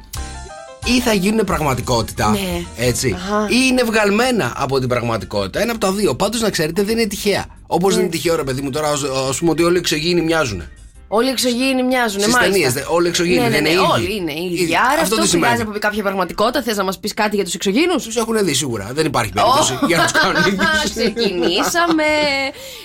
ή 0.85 1.00
θα 1.00 1.12
γίνουν 1.12 1.44
πραγματικότητα. 1.44 2.31
Ναι. 2.31 2.62
Έτσι. 2.76 3.17
Αχα. 3.17 3.46
Ή 3.50 3.56
είναι 3.70 3.82
βγαλμένα 3.82 4.52
από 4.56 4.79
την 4.79 4.88
πραγματικότητα. 4.88 5.61
Ένα 5.61 5.70
από 5.70 5.81
τα 5.81 5.93
δύο. 5.93 6.14
Πάντως 6.14 6.41
να 6.41 6.50
ξέρετε 6.50 6.82
δεν 6.82 6.99
είναι 6.99 7.06
τυχαία. 7.08 7.46
Όπως 7.67 7.93
δεν 7.94 8.02
είναι 8.02 8.11
τυχαίο, 8.12 8.37
ρε 8.37 8.43
παιδί 8.44 8.61
μου, 8.61 8.70
τώρα 8.70 8.88
ας 9.29 9.38
πούμε 9.38 9.50
ότι 9.50 9.62
όλοι 9.62 9.75
οι 9.75 9.79
εξωγήινοι 9.79 10.20
μοιάζουν. 10.20 10.62
Όλοι 11.09 11.27
οι 11.29 11.31
εξωγήινοι 11.31 11.83
μοιάζουν. 11.83 12.21
Στις 12.21 12.33
μάλιστα. 12.33 12.53
ταινίες, 12.53 12.73
δε- 12.73 12.83
όλοι 12.89 13.06
οι 13.06 13.09
εξωγήινοι 13.09 13.41
ναι, 13.41 13.49
ναι, 13.49 13.53
δεν 13.55 13.62
ναι, 13.62 13.69
είναι 13.69 13.81
ίδιοι. 13.81 13.91
Όλοι 13.93 14.17
είναι 14.17 14.33
ίδιοι. 14.33 14.62
Ίδιοι. 14.62 14.77
Άρα 14.77 14.87
Αυτό 14.87 15.01
αυτό, 15.03 15.15
τι 15.15 15.21
πηγάζει 15.21 15.31
σημαίνει. 15.55 15.61
από 15.71 15.79
κάποια 15.79 16.03
πραγματικότητα. 16.03 16.62
Θες 16.62 16.77
να 16.77 16.85
μας 16.85 16.99
πεις 16.99 17.15
κάτι 17.15 17.35
για 17.37 17.45
τους 17.45 17.55
εξωγήινους; 17.55 18.05
Τους 18.05 18.17
έχουν 18.17 18.45
δει 18.45 18.55
σίγουρα. 18.55 18.91
Δεν 18.93 19.06
υπάρχει 19.06 19.33
περίπτωση 19.33 19.79
για 19.87 19.97
να 19.97 20.03
τους 20.03 20.12
κάνουν 20.12 20.37
ίδιους. 20.49 20.83
Ξεκινήσαμε. 20.85 22.05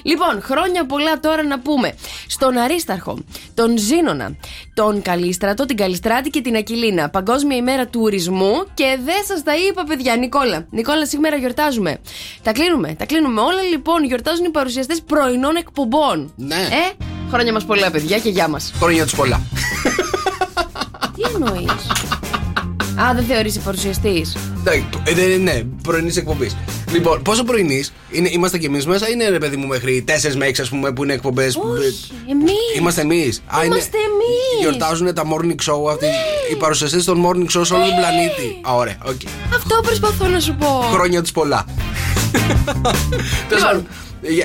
λοιπόν, 0.03 0.41
χρόνια 0.41 0.85
πολλά 0.85 1.19
τώρα 1.19 1.43
να 1.43 1.59
πούμε. 1.59 1.93
Στον 2.27 2.57
Αρίσταρχο, 2.57 3.17
τον 3.53 3.77
Ζήνονα, 3.77 4.35
τον 4.73 5.01
Καλίστρατο, 5.01 5.65
την 5.65 5.77
Καλιστράτη 5.77 6.29
και 6.29 6.41
την 6.41 6.55
Ακυλίνα. 6.55 7.09
Παγκόσμια 7.09 7.57
ημέρα 7.57 7.87
τουρισμού 7.87 8.53
και 8.73 8.97
δεν 9.05 9.23
σας 9.27 9.43
τα 9.43 9.51
είπα, 9.55 9.83
παιδιά. 9.83 10.15
Νικόλα. 10.15 10.65
Νικόλα, 10.69 11.05
σήμερα 11.05 11.35
γιορτάζουμε. 11.35 11.97
Τα 12.43 12.51
κλείνουμε. 12.51 12.95
Τα 12.97 13.05
κλείνουμε 13.05 13.41
όλα 13.41 13.61
λοιπόν. 13.61 14.03
Γιορτάζουν 14.03 14.45
οι 14.45 14.49
παρουσιαστές 14.49 15.01
πρωινών 15.01 15.55
εκπομπών. 15.55 16.33
Ναι. 16.35 16.55
Ε, 16.55 17.03
χρόνια 17.29 17.53
μας 17.53 17.65
πολλά, 17.65 17.91
παιδιά, 17.91 18.19
και 18.19 18.29
γεια 18.29 18.47
μας. 18.47 18.71
Χρόνια 18.79 19.03
τους 19.03 19.15
πολλά. 19.15 19.41
Τι 21.15 21.21
εννοείς; 21.33 21.71
Α, 22.95 23.13
δεν 23.15 23.23
θεωρείσαι 23.23 23.59
παρουσιαστής. 23.59 24.35
Εντάξει, 24.59 24.85
ε, 25.03 25.13
δεν- 25.13 25.41
Ναι, 25.43 25.61
πρωινής 25.83 26.17
εκπομπής. 26.17 26.55
Λοιπόν, 26.91 27.21
πόσο 27.21 27.43
πρωινής; 27.43 27.91
Είμαστε 28.31 28.57
κι 28.57 28.65
εμείς 28.65 28.85
μέσα, 28.85 29.09
είναι 29.09 29.29
ρε 29.29 29.37
παιδί 29.37 29.55
μου 29.57 29.67
μέχρι 29.67 30.01
4 30.07 30.35
με 30.35 30.45
6 30.45 30.61
ας 30.61 30.69
πούμε 30.69 30.91
που 30.91 31.03
είναι 31.03 31.13
εκπομπές. 31.13 31.55
Όχι, 31.55 32.11
εμείς. 32.29 32.53
Είμαστε 32.77 33.01
εμείς. 33.01 33.41
Είμαστε 33.65 33.97
εμείς. 33.97 34.55
Ναι. 34.55 34.61
Γιορτάζουν 34.61 35.13
τα 35.13 35.23
morning 35.23 35.71
show 35.71 35.91
αυτοί. 35.91 36.05
Οι 36.51 36.55
παρουσιαστές 36.55 37.05
των 37.05 37.25
morning 37.25 37.57
show 37.59 37.65
σε 37.65 37.73
όλο 37.73 37.83
τον 37.85 37.95
πλανήτη. 37.95 38.61
Α, 38.69 38.75
ωραία, 38.75 38.97
οκ. 39.05 39.21
Αυτό 39.55 39.79
προσπαθώ 39.81 40.27
να 40.27 40.39
σου 40.39 40.55
πω. 40.59 40.67
Χρόνια 40.93 41.21
τους 41.21 41.31
πολλά. 41.31 41.65
Τέλος 43.49 43.63
πάντων, 43.63 43.81
ε, 43.81 43.87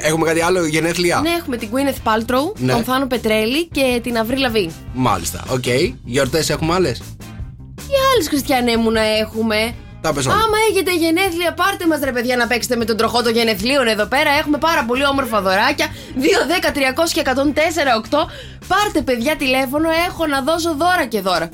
Έχουμε 0.03 0.26
κάτι 0.26 0.41
άλλο, 0.41 0.67
γενέθλια; 0.67 1.21
Ναι, 1.21 1.31
έχουμε 1.31 1.56
την 1.56 1.69
Gwyneth 1.73 2.09
Paltrow, 2.11 2.53
Ναι. 2.56 2.73
τον 2.73 2.85
Θάνο 2.85 3.06
Πετρέλη 3.06 3.69
και 3.69 4.00
την 4.03 4.19
Avril 4.19 4.38
Lavigne. 4.38 4.70
Μάλιστα, 4.93 5.44
οκ. 5.49 5.65
Γιορτές 6.05 6.50
έχουμε 6.50 6.75
άλλες; 6.75 6.99
Τι 7.76 7.93
άλλες 8.15 8.29
χριστιανέ 8.29 8.76
μου 8.76 8.91
να 8.91 9.00
έχουμε; 9.03 9.75
Τα 10.00 10.12
'πες 10.12 10.26
όλα. 10.26 10.35
Άμα 10.35 10.56
έχετε 10.71 10.97
γενέθλια, 10.97 11.55
πάρτε 11.55 11.87
μας 11.87 12.00
ρε 12.05 12.12
παιδιά 12.12 12.37
να 12.37 12.47
παίξετε 12.47 12.76
με 12.76 12.85
τον 12.85 12.97
τροχό 12.97 13.23
των 13.23 13.32
γενεθλίων 13.32 13.87
εδώ 13.87 14.06
πέρα. 14.06 14.31
Έχουμε 14.41 14.59
πάρα 14.59 14.85
πολύ 14.85 15.06
όμορφα 15.06 15.41
δωράκια. 15.43 15.87
2, 16.15 16.44
10, 16.47 16.73
300 16.73 17.12
και 17.12 17.21
104, 17.25 17.94
8. 17.94 18.26
Πάρτε 18.69 19.03
παιδιά 19.03 19.37
τηλέφωνο, 19.37 19.88
έχω 20.09 20.26
να 20.26 20.43
δώσω 20.43 20.75
δώρα 20.75 21.06
και 21.09 21.21
δώρα. 21.21 21.49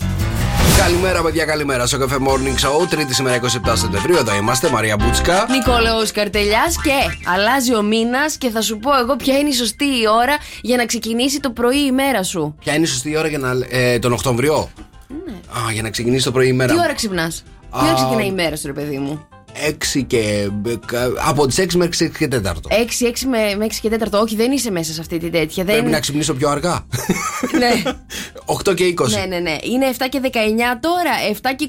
Καλημέρα, 0.81 1.23
παιδιά, 1.23 1.45
καλημέρα. 1.45 1.87
Στο 1.87 1.99
καφέ 1.99 2.17
Morning 2.21 2.83
Show, 2.83 2.89
Τρίτη 2.91 3.15
σήμερα 3.15 3.41
27 3.41 3.47
Σεπτεμβρίου. 3.75 4.17
Εδώ 4.17 4.35
είμαστε, 4.35 4.71
Μαρία 4.71 4.97
Μπούτσικα. 4.97 5.47
Νικόλαος 5.51 6.13
Καρτελιάς 6.13 6.81
και 6.83 6.93
αλλάζει 7.35 7.75
ο 7.75 7.83
μήνας 7.83 8.37
και 8.37 8.51
θα 8.51 8.61
σου 8.63 8.79
πω 8.79 8.97
εγώ 8.97 9.17
ποια 9.17 9.39
είναι 9.39 9.49
η 9.49 9.53
σωστή 9.53 9.85
η 9.85 10.09
ώρα 10.23 10.37
για 10.61 10.77
να 10.77 10.87
ξεκινήσει 10.87 11.41
το 11.41 11.51
πρωί 11.51 11.79
η 11.87 11.93
μέρα 11.93 12.23
σου. 12.23 12.55
Ποια 12.59 12.75
είναι 12.75 12.83
η 12.85 12.87
σωστή 12.87 13.17
ώρα 13.17 13.29
για 13.29 13.39
να. 13.39 13.53
Ε, 13.69 13.99
τον 13.99 14.13
Οκτωβριό. 14.13 14.71
Ναι. 15.27 15.33
Α, 15.33 15.73
για 15.73 15.83
να 15.83 15.91
ξεκινήσει 15.91 16.25
το 16.25 16.33
πρωί 16.33 16.49
η 16.49 16.53
μέρα. 16.53 16.73
Τι 16.75 16.79
ώρα 16.81 16.95
ξυπνάς, 16.95 17.43
Τι 17.71 17.79
ώρα 17.83 17.91
Α, 17.91 17.95
ξεκινάει 17.95 18.27
η 18.27 18.33
μέρα 18.33 18.57
σου, 18.57 18.67
ρε 18.67 18.73
παιδί 18.73 18.99
μου; 18.99 19.27
6 19.97 20.03
και. 20.07 20.49
Από 21.29 21.47
τις 21.47 21.59
6 21.59 21.75
μέχρι 21.75 21.97
τις 21.97 22.01
6 22.09 22.19
και 22.19 22.29
4. 22.29 22.39
6, 22.41 23.07
6 23.07 23.13
με, 23.29 23.55
με 23.59 23.67
6 23.67 23.71
και 23.81 23.91
4. 24.11 24.21
Όχι, 24.23 24.37
δεν 24.37 24.53
είσαι 24.53 24.71
μέσα 24.71 24.93
σε 24.93 25.01
αυτή 25.01 25.19
τη 25.19 25.31
τέτοια. 25.31 25.65
Δεν... 25.65 25.75
Πρέπει 25.75 25.91
να 25.91 26.01
ξυπνήσω 26.01 26.35
πιο 26.35 26.49
αργά. 26.49 26.87
ναι. 27.59 27.83
8 28.69 28.75
και 28.75 28.95
20. 29.01 29.09
ναι, 29.11 29.25
ναι, 29.29 29.39
ναι. 29.39 29.57
Είναι 29.63 29.91
7 29.99 30.05
και 30.09 30.21
19 30.25 30.27
τώρα. 30.81 31.11
7 31.43 31.55
και 31.57 31.69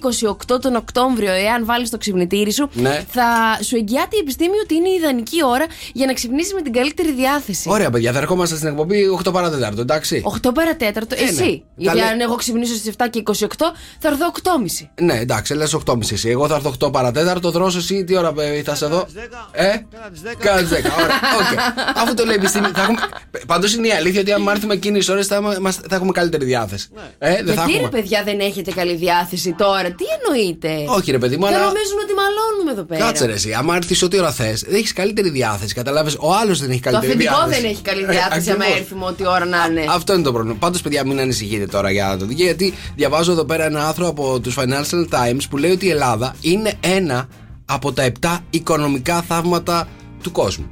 28 0.55 0.61
τον 0.61 0.75
Οκτώβριο, 0.75 1.31
εάν 1.31 1.65
βάλεις 1.65 1.89
το 1.89 1.97
ξυπνητήρι 1.97 2.51
σου, 2.51 2.69
Ναι. 2.73 3.03
θα 3.11 3.23
σου 3.63 3.75
εγγυάται 3.75 4.15
η 4.15 4.19
επιστήμη 4.21 4.59
ότι 4.63 4.75
είναι 4.75 4.89
η 4.89 4.93
ιδανική 4.93 5.43
ώρα 5.45 5.65
για 5.93 6.05
να 6.05 6.13
ξυπνήσεις 6.13 6.53
με 6.53 6.61
την 6.61 6.73
καλύτερη 6.73 7.11
διάθεση. 7.13 7.69
Ωραία, 7.71 7.89
παιδιά, 7.89 8.11
θα 8.11 8.19
ερχόμαστε 8.19 8.55
στην 8.55 8.67
εκπομπή 8.67 9.03
8 9.27 9.31
παρατέταρτο, 9.33 9.81
εντάξει. 9.81 10.23
8 10.43 10.49
παρατέταρτο, 10.53 11.15
Ε, 11.15 11.23
ναι. 11.23 11.29
εσύ. 11.29 11.63
Γιατί 11.75 11.97
Τα 11.99 12.05
αν 12.05 12.15
λέ- 12.17 12.21
εγώ 12.25 12.35
ξυπνήσω 12.35 12.73
στις 12.75 12.93
7 12.97 13.05
και 13.09 13.19
28, 13.25 13.73
θα 14.00 14.07
έρθω 14.07 14.25
8.30. 14.25 14.89
Ναι, 15.01 15.13
εντάξει, 15.19 15.53
λες 15.53 15.73
8.30 15.85 16.11
εσύ. 16.11 16.29
Εγώ 16.29 16.47
θα 16.47 16.55
έρθω 16.55 16.69
8 16.88 16.91
παρατέταρτο, 16.91 17.51
δρόσο 17.71 17.77
εσύ 17.93 18.03
τι 18.03 18.15
ώρα 18.17 18.33
ε, 18.37 18.61
θα 18.63 18.75
σε 18.75 18.85
δω; 18.85 19.07
Ε, 19.51 19.63
κάνα 20.39 20.61
10. 20.61 20.63
Ωραία, 20.71 21.15
οκ. 21.39 21.59
Αφού 21.95 22.13
το 22.13 22.25
λέει 22.25 22.35
η 22.35 22.37
επιστήμη. 22.39 22.67
Πάντως 23.47 23.73
είναι 23.75 23.87
η 23.87 23.91
αλήθεια 23.91 24.21
ότι 24.21 24.31
αν 24.31 24.47
έρθουμε 24.47 24.73
εκείνες 24.73 24.99
τις 24.99 25.09
ώρες 25.09 25.27
θα, 25.27 25.41
μας- 25.61 25.79
θα 25.89 25.95
έχουμε 25.95 26.11
καλύτερη 26.11 26.45
διάθεση. 26.45 26.89
Ε, 27.17 27.43
δεν 27.43 27.45
θα 27.45 27.53
Γιατί 27.53 27.71
ρε 27.71 27.77
έχουμε. 27.77 27.89
παιδιά 27.89 28.23
δεν 28.23 28.39
έχετε 28.39 28.71
καλή 28.71 28.95
διάθεση 28.95 29.55
τώρα, 29.57 29.81
τι 29.91 30.05
εννοείτε; 30.25 30.85
Όχι, 30.87 31.11
ρε 31.11 31.17
παιδί 31.17 31.37
μου, 31.37 31.41
Και 31.47 31.53
αλλά. 31.55 31.57
νομίζουν 31.65 31.97
ότι 32.03 32.13
μαλώνουμε 32.13 32.71
εδώ 32.71 32.83
πέρα. 32.83 33.05
Κάτσε 33.05 33.25
ρε 33.25 33.33
εσύ, 33.33 33.53
άμα 33.53 33.75
έρθεις 33.75 34.01
ό,τι 34.03 34.17
ώρα 34.19 34.31
θες, 34.31 34.61
δεν 34.67 34.75
έχεις 34.75 34.93
καλύτερη 34.93 35.29
διάθεση. 35.29 35.73
Καταλάβει, 35.73 36.11
ο 36.19 36.33
άλλος 36.33 36.59
δεν 36.59 36.69
έχει 36.69 36.79
Το 36.79 36.89
καλύτερη 36.89 37.13
αφεντικό 37.13 37.35
διάθεση. 37.35 37.61
δεν 37.61 37.69
έχει 37.71 37.81
καλή 37.81 38.01
Ε, 38.03 38.05
διάθεση 38.05 38.49
άμα 38.51 38.59
ακριβώς. 38.63 38.79
έρθει 38.81 38.95
με 38.95 39.05
ό,τι 39.05 39.27
ώρα 39.27 39.45
να 39.45 39.65
είναι. 39.69 39.85
Αυτό 39.89 40.13
είναι 40.13 40.23
το 40.23 40.31
πρόβλημα. 40.31 40.55
Πάντως, 40.59 40.81
παιδιά, 40.81 41.05
μην 41.05 41.19
ανησυχείτε 41.19 41.65
τώρα 41.65 41.91
για 41.91 42.17
το 42.19 42.25
δίκαιο, 42.25 42.45
γιατί 42.45 42.73
διαβάζω 42.95 43.31
εδώ 43.31 43.43
πέρα 43.45 43.65
ένα 43.65 43.87
άρθρο 43.87 44.07
από 44.07 44.39
τους 44.39 44.55
Financial 44.59 45.05
Times 45.09 45.41
που 45.49 45.57
λέει 45.57 45.71
ότι 45.71 45.85
η 45.85 45.89
Ελλάδα 45.89 46.35
είναι 46.41 46.73
ένα 46.79 47.27
από 47.73 47.91
τα 47.93 48.11
7 48.21 48.37
οικονομικά 48.49 49.21
θαύματα 49.21 49.87
του 50.23 50.31
κόσμου. 50.31 50.65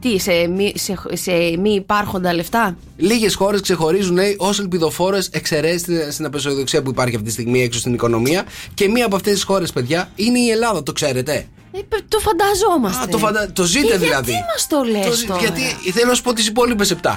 Τι, 0.00 0.18
σε 0.18 0.32
μη, 0.48 0.72
σε, 0.76 0.94
σε 1.12 1.32
μη 1.58 1.74
υπάρχοντα 1.74 2.34
λεφτά; 2.34 2.76
Λίγες 2.96 3.34
χώρες 3.34 3.60
ξεχωρίζουν 3.60 4.18
ως 4.36 4.58
ελπιδοφόρες 4.60 5.28
εξαιρέσεις 5.32 5.80
στην, 5.80 6.12
στην 6.12 6.24
απαισιοδοξία 6.24 6.82
που 6.82 6.90
υπάρχει 6.90 7.14
αυτή 7.14 7.26
τη 7.26 7.32
στιγμή 7.32 7.62
έξω 7.62 7.78
στην 7.78 7.94
οικονομία. 7.94 8.44
Και 8.74 8.88
μία 8.88 9.06
από 9.06 9.16
αυτές 9.16 9.32
τις 9.32 9.42
χώρες, 9.42 9.72
παιδιά, 9.72 10.10
είναι 10.14 10.38
η 10.38 10.48
Ελλάδα, 10.50 10.82
το 10.82 10.92
ξέρετε. 10.92 11.46
Ε, 11.72 11.78
παι- 11.88 12.04
το 12.08 12.18
φανταζόμαστε. 12.18 13.04
Α, 13.04 13.08
το, 13.08 13.18
φαντα... 13.18 13.52
το 13.52 13.64
ζείτε 13.64 13.86
Και 13.86 13.98
δηλαδή. 13.98 14.30
Γιατί 14.30 14.44
μας 14.52 14.66
το 14.66 14.82
λες 14.90 15.06
Το 15.06 15.12
ζει- 15.12 15.26
τώρα; 15.26 15.40
Γιατί 15.40 15.62
θέλω 15.92 16.06
να 16.06 16.14
σου 16.14 16.22
πω 16.22 16.32
τις 16.32 16.46
υπόλοιπες 16.46 16.94
7. 17.02 17.06
Α, 17.08 17.16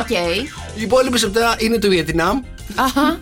οκ. 0.00 0.10
Οι 0.78 0.82
υπόλοιπες 0.82 1.30
7 1.58 1.62
είναι 1.62 1.78
το 1.78 1.88
Βιετνάμ, 1.88 2.40
Αχα. 2.74 3.20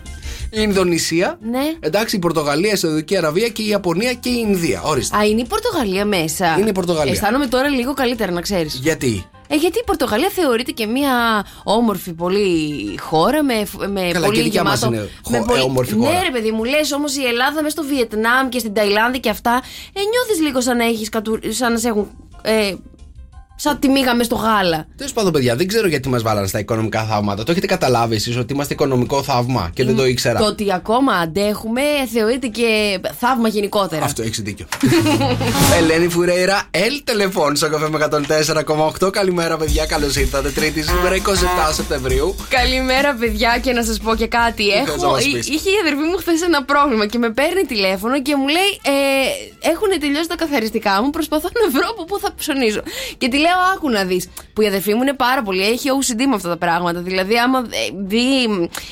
Η 0.53 0.57
Ινδονησία, 0.61 1.37
Ναι. 1.51 1.73
εντάξει, 1.79 2.15
η 2.15 2.19
Πορτογαλία, 2.19 2.71
η 2.71 2.75
Σαουδική 2.75 3.17
Αραβία 3.17 3.47
και 3.47 3.61
η 3.61 3.67
Ιαπωνία 3.67 4.13
και 4.13 4.29
η 4.29 4.45
Ινδία. 4.47 4.81
Ορίστε. 4.83 5.17
Α, 5.17 5.25
είναι 5.25 5.41
η 5.41 5.45
Πορτογαλία 5.45 6.05
μέσα. 6.05 6.55
Είναι 6.59 6.69
η 6.69 6.73
Πορτογαλία. 6.73 7.11
Αισθάνομαι 7.11 7.45
τώρα 7.47 7.67
λίγο 7.67 7.93
καλύτερα, 7.93 8.31
να 8.31 8.41
ξέρεις. 8.41 8.75
Γιατί; 8.75 9.25
Ε, 9.47 9.55
γιατί 9.55 9.79
η 9.79 9.83
Πορτογαλία 9.85 10.29
θεωρείται 10.29 10.71
και 10.71 10.85
μια 10.85 11.45
όμορφη 11.63 12.13
πολύ 12.13 12.95
χώρα 12.99 13.43
με, 13.43 13.63
με 13.91 14.09
Καλά, 14.11 14.25
πολύ 14.25 14.37
και 14.37 14.43
δικιά 14.43 14.63
μας 14.63 14.79
γεμάτο. 14.79 14.97
είναι 14.97 15.09
με 15.29 15.37
χω- 15.45 15.55
ε, 15.57 15.59
όμορφη 15.59 15.95
ναι, 15.95 16.05
χώρα. 16.05 16.19
ρε 16.23 16.29
παιδί 16.31 16.51
μου, 16.51 16.63
λες 16.63 16.91
όμως 16.91 17.15
η 17.17 17.23
Ελλάδα 17.25 17.61
μέσα 17.61 17.69
στο 17.69 17.83
Βιετνάμ 17.83 18.49
και 18.49 18.59
στην 18.59 18.73
Ταϊλάνδη 18.73 19.19
και 19.19 19.29
αυτά, 19.29 19.61
ε, 19.93 19.99
νιώθεις 20.11 20.45
λίγο 20.45 20.61
σαν 20.61 20.77
να, 20.77 20.83
έχεις 20.85 21.09
κατου... 21.09 21.39
σαν 21.49 21.71
να 21.71 21.77
σε 21.79 21.87
έχουν 21.87 22.07
Ε, 22.43 22.73
σαν 23.63 23.79
τη 23.79 23.87
μήγαμε 23.89 24.23
στο 24.23 24.35
γάλα. 24.35 24.85
Τέλος 24.97 25.13
πάντων, 25.13 25.31
παιδιά, 25.31 25.55
δεν 25.55 25.67
ξέρω 25.67 25.87
γιατί 25.87 26.09
μας 26.09 26.21
βάλανε 26.21 26.47
στα 26.47 26.59
οικονομικά 26.59 27.03
θαύματα. 27.03 27.43
Το 27.43 27.51
έχετε 27.51 27.65
καταλάβεις 27.67 28.17
εσείς 28.17 28.37
ότι 28.37 28.53
είμαστε 28.53 28.73
οικονομικό 28.73 29.23
θαύμα 29.23 29.71
και 29.73 29.83
δεν 29.85 29.95
το 29.95 30.05
ήξερα. 30.05 30.39
Το 30.39 30.45
ότι 30.45 30.73
ακόμα 30.73 31.13
αντέχουμε 31.13 31.81
θεωρείται 32.13 32.47
και 32.47 32.99
θαύμα 33.19 33.47
γενικότερα. 33.47 34.05
Αυτό 34.05 34.21
έχεις 34.21 34.39
δίκιο. 34.41 34.65
Ελένη 35.79 36.07
Φουρέιρα, 36.07 36.61
Ελ 36.71 37.01
τηλεφών 37.03 37.55
στο 37.55 37.69
καφέ 37.69 37.89
με 37.89 38.07
104,8. 39.01 39.11
Καλημέρα, 39.11 39.57
παιδιά, 39.57 39.85
καλώς 39.85 40.15
ήρθατε. 40.15 40.49
Τρίτη 40.49 40.81
σήμερα 40.83 41.15
27 41.15 41.73
Σεπτεμβρίου. 41.73 42.35
Καλημέρα, 42.49 43.13
παιδιά, 43.19 43.59
και 43.61 43.71
να 43.73 43.83
σας 43.83 43.97
πω 43.99 44.15
και 44.15 44.27
κάτι. 44.27 44.63
θες 44.71 44.85
να 44.87 44.93
Έχω, 44.93 45.11
μας 45.11 45.25
εί- 45.25 45.31
πεις; 45.33 45.47
είχε 45.47 45.69
η 45.69 45.73
αδερφή 45.81 46.03
μου 46.09 46.17
χθες 46.17 46.41
ένα 46.41 46.63
πρόβλημα 46.63 47.05
και 47.07 47.17
με 47.17 47.29
παίρνει 47.29 47.63
τηλέφωνο 47.67 48.21
και 48.21 48.35
μου 48.35 48.47
λέει: 48.47 48.71
ε, 48.83 49.69
Έχουν 49.71 49.89
τελειώσει 49.99 50.27
τα 50.27 50.35
καθαριστικά 50.35 51.01
μου. 51.03 51.09
Προσπαθώ 51.09 51.49
να 51.63 51.69
βρω 51.79 51.87
από 51.93 52.03
πού 52.05 52.19
θα 52.19 52.29
ψωνίζω. 52.37 52.81
Και 53.17 53.27
τη 53.27 53.37
λέω: 53.37 53.50
Άκου 53.75 53.89
να 53.89 54.03
δεις. 54.03 54.29
Που 54.53 54.61
η 54.61 54.67
αδερφή 54.67 54.93
μου 54.93 55.01
είναι 55.01 55.13
πάρα 55.13 55.41
πολύ. 55.41 55.61
Έχει 55.63 55.87
OCD 56.01 56.25
με 56.29 56.35
αυτά 56.35 56.49
τα 56.49 56.57
πράγματα. 56.57 56.99
Δηλαδή, 57.01 57.37
άμα 57.37 57.59
ε, 57.59 58.03
δει 58.05 58.43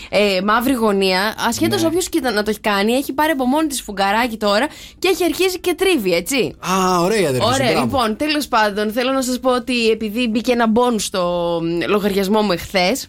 ε, 0.10 0.42
μαύρη 0.44 0.74
γωνία, 0.74 1.36
ασχέτως 1.48 1.82
Ναι. 1.82 1.88
όποιος 1.88 2.10
και 2.10 2.20
να 2.20 2.44
το 2.44 2.50
έχει 2.50 2.60
κάνει, 2.60 2.92
έχει 2.94 3.14
πάρει 3.14 3.32
από 3.32 3.46
μόνη 3.46 3.68
της 3.68 3.82
φουγκαράκι 3.82 4.38
τώρα 4.38 4.68
και 5.00 5.08
έχει 5.08 5.24
αρχίσει 5.24 5.60
και 5.60 5.74
τρίβει, 5.74 6.14
έτσι. 6.14 6.56
Α, 6.72 7.00
ωραία, 7.00 7.20
η 7.20 7.26
αδερφή 7.26 7.48
σου, 7.48 7.54
Ωραία, 7.54 7.72
μπράβο. 7.72 7.86
λοιπόν, 7.86 8.18
τέλος 8.18 8.48
πάντων, 8.48 8.92
θέλω 8.92 9.12
να 9.12 9.22
σας 9.22 9.40
πω 9.40 9.56
ότι 9.56 9.90
επειδή 9.90 10.28
μπήκε 10.28 10.52
ένα 10.52 10.68
μπόνου 10.68 11.00
στο 11.00 11.60
μ, 11.64 11.90
λογαριασμό 11.90 12.42
μου 12.42 12.52
εχθές. 12.52 13.08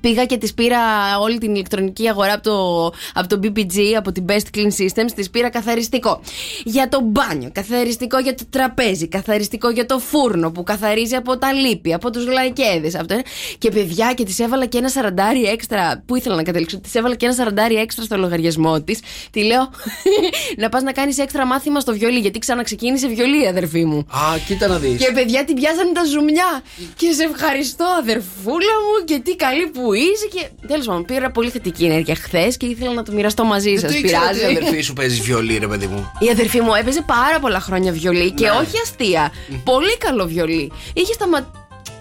Πήγα 0.00 0.24
και 0.24 0.36
της 0.36 0.54
πήρα 0.54 0.78
όλη 1.20 1.38
την 1.38 1.54
ηλεκτρονική 1.54 2.08
αγορά 2.08 2.32
από 2.32 2.42
το, 2.42 2.84
από 3.14 3.28
το 3.28 3.40
BPG, 3.42 3.78
από 3.96 4.12
την 4.12 4.24
Best 4.28 4.56
Clean 4.56 4.82
Systems. 4.82 5.10
Της 5.14 5.30
πήρα 5.30 5.50
καθαριστικό 5.50 6.20
για 6.64 6.88
το 6.88 7.00
μπάνιο, 7.00 7.50
καθαριστικό 7.52 8.18
για 8.18 8.34
το 8.34 8.44
τραπέζι, 8.50 9.08
καθαριστικό 9.08 9.70
για 9.70 9.86
το 9.86 9.98
φούρνο 9.98 10.50
που 10.50 10.62
καθαρίζει 10.62 11.14
από 11.14 11.38
τα 11.38 11.52
λίπη, 11.52 11.92
από 11.92 12.10
τους 12.10 12.26
λαϊκέδες. 12.26 12.94
Αυτό. 12.94 13.20
Και 13.58 13.70
παιδιά, 13.70 14.12
και 14.14 14.24
της 14.24 14.38
έβαλα 14.38 14.66
και 14.66 14.78
ένα 14.78 14.88
σαραντάρι 14.88 15.42
έξτρα. 15.42 16.02
Πού 16.06 16.16
ήθελα 16.16 16.34
να 16.34 16.42
καταλήξω, 16.42 16.78
της 16.78 16.94
έβαλα 16.94 17.14
και 17.14 17.26
ένα 17.26 17.34
σαραντάρι 17.34 17.74
έξτρα 17.74 18.04
στο 18.04 18.16
λογαριασμό 18.16 18.82
της. 18.82 19.00
Τη 19.30 19.44
λέω 19.44 19.70
να 20.62 20.68
πας 20.68 20.82
να 20.82 20.92
κάνεις 20.92 21.18
έξτρα 21.18 21.46
μάθημα 21.46 21.80
στο 21.80 21.92
βιολί, 21.92 22.18
γιατί 22.18 22.38
ξαναξεκίνησε 22.38 23.08
βιολί, 23.08 23.42
η 23.42 23.46
αδερφή 23.46 23.84
μου. 23.84 23.98
Α, 23.98 24.38
κοίτα 24.46 24.66
να 24.68 24.78
δεις. 24.78 25.04
Και 25.06 25.12
παιδιά 25.12 25.44
την 25.44 25.54
πιάσανε 25.54 25.92
τα 25.92 26.04
ζουμιά. 26.04 26.62
Και 26.96 27.12
σε 27.12 27.22
ευχαριστώ, 27.22 27.84
αδερφούλα 28.00 28.74
μου, 28.84 29.04
και 29.04 29.18
τι 29.18 29.36
καλή 29.36 29.66
που 29.66 29.89
είσαι. 29.92 30.26
Και 30.32 30.66
τέλος 30.66 30.86
πάντων, 30.86 31.04
πήρα 31.04 31.30
πολύ 31.30 31.50
θετική 31.50 31.84
ενέργεια 31.84 32.14
χθες 32.14 32.56
και 32.56 32.66
ήθελα 32.66 32.92
να 32.92 33.02
το 33.02 33.12
μοιραστώ 33.12 33.44
μαζί 33.44 33.76
σα. 33.76 33.88
Δεν 33.88 33.90
το 33.90 33.96
ήξερα 33.96 34.22
ότι 34.28 34.36
η 34.36 34.38
Πειράζει. 34.40 34.56
αδερφή 34.56 34.80
σου 34.80 34.92
παίζει 34.92 35.20
βιολί, 35.20 35.58
ρε 35.58 35.66
παιδί 35.66 35.86
μου; 35.86 36.10
Η 36.18 36.28
αδερφή 36.30 36.60
μου 36.60 36.74
έπαιζε 36.74 37.02
πάρα 37.06 37.38
πολλά 37.40 37.60
χρόνια 37.60 37.92
βιολί 37.92 38.30
και 38.30 38.48
όχι 38.48 38.78
αστεία. 38.82 39.32
Πολύ 39.64 39.96
καλό 39.98 40.26
βιολί. 40.26 40.72
Είχε 40.92 41.12
σταματήσει. 41.12 41.59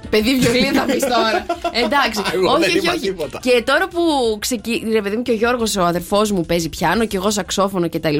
Παιδί 0.10 0.36
βιολί 0.40 0.66
θα 0.66 0.82
πεις 0.84 1.02
τώρα. 1.02 1.46
Εντάξει. 1.72 2.22
Εγώ 2.34 2.52
όχι, 2.52 2.60
δεν 2.62 2.70
όχι, 2.70 2.78
είπα 2.78 2.92
όχι. 2.92 3.00
τίποτα. 3.00 3.40
Και 3.42 3.64
τώρα 3.66 3.88
που 3.88 4.02
ξεκίνησε. 4.40 4.94
Ρε 4.94 5.02
παιδί 5.02 5.16
μου 5.16 5.22
και 5.22 5.32
ο 5.32 5.34
Γιώργος, 5.34 5.76
ο 5.76 5.84
αδερφός 5.84 6.32
μου, 6.32 6.46
παίζει 6.46 6.70
πιάνο 6.70 7.06
και 7.06 7.18
εγώ 7.18 7.32
σαξόφωνο 7.32 7.90
κτλ. 7.90 8.18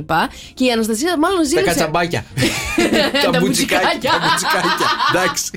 Και 0.54 0.66
η 0.66 0.72
Αναστασία 0.72 1.18
μάλλον 1.18 1.38
Τα 1.38 1.44
ζήλεψε. 1.44 1.70
κατσαμπάκια. 1.70 2.26
Τα 3.32 3.40
μπουτσικάκια. 3.40 3.40
μπουτσικάκια. 3.40 4.12
Τα 4.12 4.20
μπουτσικάκια. 4.22 4.88
Εντάξει. 5.14 5.52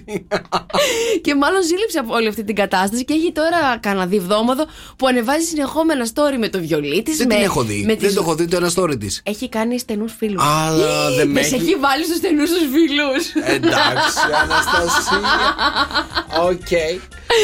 Και 1.23 1.35
μάλλον 1.35 1.63
ζήλεψε 1.63 1.99
από 1.99 2.15
όλη 2.15 2.29
αυτή 2.29 2.45
την 2.45 2.55
κατάσταση 2.55 3.05
και 3.05 3.13
έχει 3.13 3.33
τώρα 3.33 3.79
κανένα 3.81 4.07
διβδόμαδο 4.07 4.65
που 4.97 5.07
ανεβάζει 5.07 5.45
συνεχόμενα 5.45 6.07
story 6.15 6.37
με 6.39 6.49
το 6.49 6.59
βιολί 6.61 7.03
της. 7.03 7.17
Δεν 7.17 7.29
την 7.29 7.39
έχω 7.43 7.63
δει. 7.63 7.85
Δεν 7.99 8.15
το 8.15 8.21
έχω 8.23 8.35
δει 8.35 8.47
το 8.47 8.57
ένα 8.57 8.71
story 8.77 8.99
της. 9.01 9.21
Έχει 9.25 9.49
κάνει 9.49 9.79
στενούς 9.79 10.15
φίλους. 10.19 10.43
Αλλά 10.45 11.11
δεν 11.11 11.29
με 11.29 11.43
σε 11.43 11.55
έχει. 11.55 11.65
έχει 11.65 11.75
βάλει 11.75 12.05
στους 12.05 12.17
στενούς 12.17 12.51
τους 12.51 12.59
φίλους. 12.73 13.45
Εντάξει, 13.55 14.19
Αναστασία. 14.43 15.21
Οκ. 16.43 16.69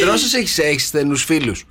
Δρόσο 0.04 0.38
έχεις 0.38 0.58
έχεις 0.58 0.86
στενούς 0.86 1.24
φίλους. 1.24 1.64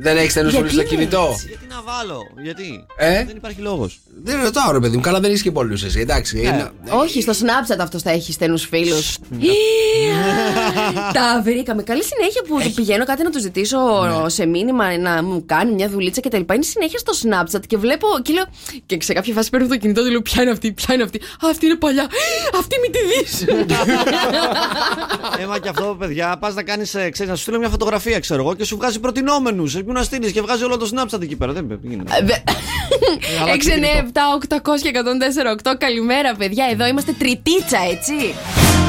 Δεν 0.00 0.16
έχεις 0.16 0.30
στενούς 0.30 0.54
φίλους 0.54 0.72
Γιατί 0.72 0.86
στο 0.86 0.94
είναι 0.94 1.04
κινητό. 1.04 1.36
Γιατί 1.74 1.86
να 1.86 1.92
βάλω, 1.92 2.20
γιατί; 2.42 2.86
Ε; 2.96 3.24
Δεν 3.24 3.36
υπάρχει 3.36 3.60
λόγος. 3.60 4.00
Δεν 4.24 4.42
ρωτάω, 4.42 4.72
ρε 4.72 4.78
παιδί 4.80 4.96
μου, 4.96 5.02
καλά 5.02 5.20
δεν 5.20 5.32
είσαι 5.32 5.42
και 5.42 5.50
πολλούς 5.50 5.82
εσύ. 5.84 6.00
Εντάξει. 6.00 6.38
είναι- 6.38 6.70
Όχι, 6.90 7.20
στο 7.22 7.32
Snapchat 7.32 7.78
αυτό 7.80 7.98
θα 7.98 8.10
έχεις 8.10 8.34
στενούς 8.34 8.64
φίλους. 8.64 9.18
Τα 11.12 11.40
βρήκαμε. 11.44 11.82
Καλή 11.82 12.04
συνέχεια 12.04 12.42
που 12.48 12.60
του 12.62 12.72
πηγαίνω 12.74 13.04
κάτι 13.04 13.22
να 13.22 13.30
τους 13.30 13.42
ζητήσω 13.42 13.78
Ναι. 14.22 14.28
σε 14.28 14.46
μήνυμα 14.46 14.98
να 14.98 15.22
μου 15.22 15.42
κάνει 15.46 15.72
μια 15.72 15.88
δουλίτσα 15.88 16.20
κτλ. 16.20 16.36
Είναι 16.54 16.62
συνέχεια 16.62 16.98
στο 16.98 17.12
Snapchat 17.22 17.60
και 17.66 17.76
βλέπω 17.76 18.06
και 18.22 18.32
λέω. 18.32 18.44
Και 18.86 18.98
σε 19.02 19.12
κάποια 19.12 19.34
φάση 19.34 19.50
παίρνω 19.50 19.66
το 19.66 19.76
κινητό 19.76 20.02
και 20.04 20.10
λέω: 20.10 20.22
Ποια 20.22 20.42
είναι 20.42 20.50
αυτή, 20.50 20.72
ποια 20.72 20.94
είναι 20.94 21.02
αυτή; 21.02 21.18
Α, 21.18 21.48
αυτή 21.50 21.66
είναι 21.66 21.76
παλιά. 21.76 22.06
Αυτή 22.58 22.76
μην 22.82 22.92
τη 22.92 22.98
δεις. 23.10 23.44
Ε 25.42 25.47
μα 25.47 25.58
και 25.58 25.68
αυτό, 25.68 25.96
παιδιά, 25.98 26.36
πας 26.38 26.54
να 26.54 26.62
κάνεις, 26.62 26.90
ξέρεις, 26.90 27.26
να 27.26 27.34
σου 27.34 27.42
στείλω 27.42 27.58
μια 27.58 27.68
φωτογραφία, 27.68 28.20
ξέρω 28.20 28.42
εγώ, 28.42 28.54
και 28.54 28.64
σου 28.64 28.76
βγάζει 28.76 29.00
προτεινόμενους. 29.00 29.82
Πού 29.82 29.92
να 29.92 30.02
στείλεις 30.02 30.32
και 30.32 30.40
βγάζει 30.40 30.64
όλο 30.64 30.76
το 30.76 30.90
Snapchat 30.94 31.22
εκεί 31.22 31.36
πέρα. 31.36 31.52
Δεν 31.68 31.78
γίνεται. 31.82 32.12
6, 32.16 32.18
9, 33.98 34.00
7, 34.00 34.56
800 34.56 34.80
και 34.82 34.90
104, 34.94 35.70
8. 35.72 35.74
Καλημέρα, 35.78 36.34
παιδιά. 36.34 36.64
Εδώ 36.72 36.86
είμαστε 36.86 37.12
τριτίτσα, 37.18 37.78
έτσι. 37.90 38.34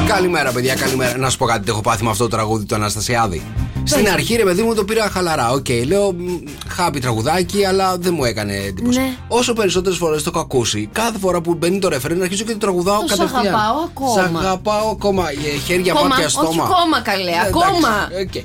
Καλημέρα, 0.06 0.52
παιδιά, 0.52 0.74
καλημέρα. 0.74 1.16
Να 1.16 1.30
σου 1.30 1.38
πω 1.38 1.44
κάτι, 1.46 1.64
το 1.66 1.72
έχω 1.72 1.80
πάθει 1.80 2.04
με 2.04 2.10
αυτό 2.10 2.22
το 2.28 2.36
τραγούδι 2.36 2.64
του 2.64 2.74
Αναστασιάδη. 2.74 3.42
Στην 3.84 4.08
αρχή, 4.08 4.36
ρε 4.36 4.42
παιδί 4.42 4.62
μου, 4.62 4.74
το 4.74 4.84
πήρα 4.84 5.08
χαλαρά. 5.10 5.50
Οκ, 5.50 5.66
λέω 5.86 6.12
μ, 6.12 6.26
happy 6.68 7.00
τραγουδάκι, 7.00 7.64
αλλά 7.64 7.96
δεν 7.98 8.14
μου 8.14 8.24
έκανε 8.24 8.54
εντύπωση. 8.56 8.98
Ναι. 8.98 9.14
Όσο 9.28 9.52
περισσότερες 9.52 9.98
φορές 9.98 10.22
το 10.22 10.30
έχω 10.34 10.42
ακούσει, 10.42 10.88
κάθε 10.92 11.18
φορά 11.18 11.40
που 11.40 11.54
μπαίνει 11.54 11.78
το 11.78 11.88
ρεφρέν, 11.88 12.22
αρχίζω 12.22 12.44
και 12.44 12.52
το 12.52 12.58
τραγουδάω 12.58 13.00
Το 13.00 13.06
σ' 13.06 13.10
κατευθείαν. 13.10 13.46
αγαπάω 13.46 13.76
ακόμα. 13.84 14.12
Σ' 14.12 14.36
αγαπάω 14.44 14.88
ακόμα. 14.90 15.30
Ε, 15.30 15.58
Χέρια, 15.66 15.92
Κόμμα, 15.92 16.06
μάτια, 16.08 16.24
όχι 16.24 16.34
στόμα. 16.34 16.64
κόμμα, 16.64 17.00
καλέ, 17.02 17.30
Ε, 17.30 17.34
ακόμα. 17.48 18.08
εντάξει, 18.12 18.38
οκ. 18.38 18.44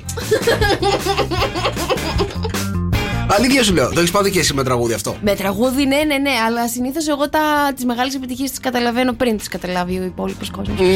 Αλήθεια 3.36 3.62
σου 3.62 3.74
λέω, 3.74 3.92
το 3.92 4.00
έχεις 4.00 4.10
πάθει 4.10 4.30
και 4.30 4.38
εσύ 4.38 4.54
με 4.54 4.64
τραγούδι 4.64 4.92
αυτό. 4.94 5.16
Με 5.22 5.34
τραγούδι, 5.34 5.86
ναι, 5.86 5.96
ναι, 5.96 6.16
ναι, 6.16 6.30
αλλά 6.46 6.68
συνήθως 6.68 7.08
εγώ 7.08 7.28
τα, 7.28 7.72
τις 7.74 7.84
μεγάλες 7.84 8.14
επιτυχίες 8.14 8.50
τις 8.50 8.60
καταλαβαίνω 8.60 9.12
πριν 9.12 9.36
τις 9.36 9.48
καταλάβει 9.48 9.98
ο 9.98 10.02
υπόλοιπος 10.04 10.50
κόσμος. 10.50 10.78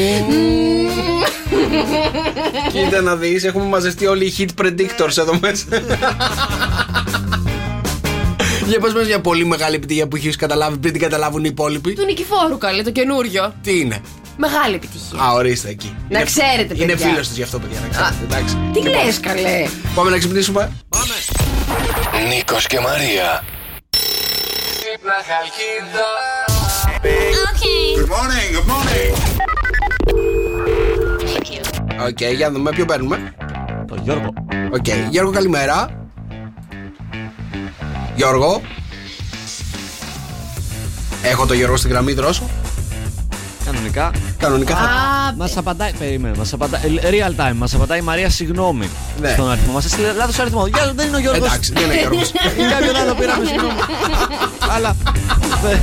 Κοίτα 2.73 3.01
να 3.01 3.15
δεις, 3.15 3.43
έχουμε 3.43 3.65
μαζευτεί 3.65 4.07
όλοι 4.07 4.25
οι 4.25 4.33
hit 4.37 4.63
predictors 4.63 5.17
εδώ 5.17 5.39
μέσα. 5.41 5.65
Για 8.67 8.79
πες 8.79 8.93
μας 8.93 9.05
μια 9.07 9.21
πολύ 9.21 9.45
μεγάλη 9.45 9.75
επιτυχία 9.75 10.07
που 10.07 10.15
έχεις 10.15 10.35
καταλάβει 10.35 10.77
πριν 10.77 10.93
την 10.93 11.01
καταλάβουν 11.01 11.43
οι 11.43 11.49
υπόλοιποι. 11.51 11.93
Του 11.93 12.05
Νικηφόρου, 12.05 12.57
καλέ, 12.57 12.83
το 12.83 12.91
καινούριο. 12.91 13.53
Τι 13.61 13.79
είναι; 13.79 14.01
Μεγάλη 14.37 14.75
επιτυχία. 14.75 15.19
Α, 15.21 15.33
ορίστε 15.33 15.69
εκεί. 15.69 15.95
Να 16.09 16.23
ξέρετε, 16.23 16.73
Είναι 16.73 16.85
παιδιά. 16.85 17.07
φίλος 17.07 17.27
της 17.27 17.37
γι' 17.37 17.43
αυτό, 17.43 17.59
παιδιά. 17.59 17.79
Να 17.79 17.87
ξέρετε. 17.87 18.15
Εντάξει. 18.23 18.57
Τι 18.73 18.81
λες, 18.81 19.19
καλέ. 19.19 19.67
Πάμε 19.95 20.09
να 20.09 20.17
ξυπνήσουμε. 20.17 20.71
Νίκος 22.27 22.67
και 22.67 22.79
Μαρία. 22.79 23.43
Good 27.97 28.09
morning, 28.15 28.49
good 28.55 28.67
morning. 28.71 29.11
Οκ, 32.07 32.21
για 32.21 32.47
να 32.47 32.53
δούμε 32.53 32.71
ποιο 32.71 32.85
παίρνουμε. 32.85 33.35
Το 33.87 33.95
Γιώργο. 34.03 34.33
Οκ, 34.73 34.87
Γιώργο, 35.09 35.31
καλημέρα. 35.31 36.07
Γιώργο. 38.15 38.61
Έχω 41.23 41.45
το 41.45 41.53
Γιώργο 41.53 41.77
στην 41.77 41.89
γραμμή, 41.89 42.13
δρόσο. 42.13 42.49
Κανονικά. 43.71 44.11
Κανονικά 44.37 44.75
θα. 44.75 44.81
Α, 44.81 45.33
Μας 45.37 45.57
απαντάει. 45.57 45.91
Περίμενε, 45.99 46.37
μας 46.37 46.53
απαντάει. 46.53 46.81
ε, 47.01 47.09
Real 47.09 47.41
time, 47.41 47.53
μας 47.55 47.73
απαντάει 47.73 47.99
η 47.99 48.01
Μαρία, 48.01 48.29
συγγνώμη. 48.29 48.89
Ναι. 49.21 49.29
Στον 49.29 49.49
αριθμό. 49.51 49.73
Μας 49.73 49.85
έστειλε 49.85 50.11
λάθος 50.11 50.39
αριθμό. 50.39 50.67
Για, 50.67 50.91
δεν 50.95 51.07
είναι 51.07 51.15
ο 51.15 51.19
Γιώργος. 51.19 51.47
Εντάξει, 51.47 51.73
δεν 51.73 51.83
είναι 51.83 51.99
Γιώργος. 51.99 52.31
Κάποιον 52.73 52.95
άλλο 52.95 53.13
πήραμε, 53.13 53.45
συγγνώμη. 53.51 53.79
Αλλά. 54.75 54.95
ε, 55.71 55.77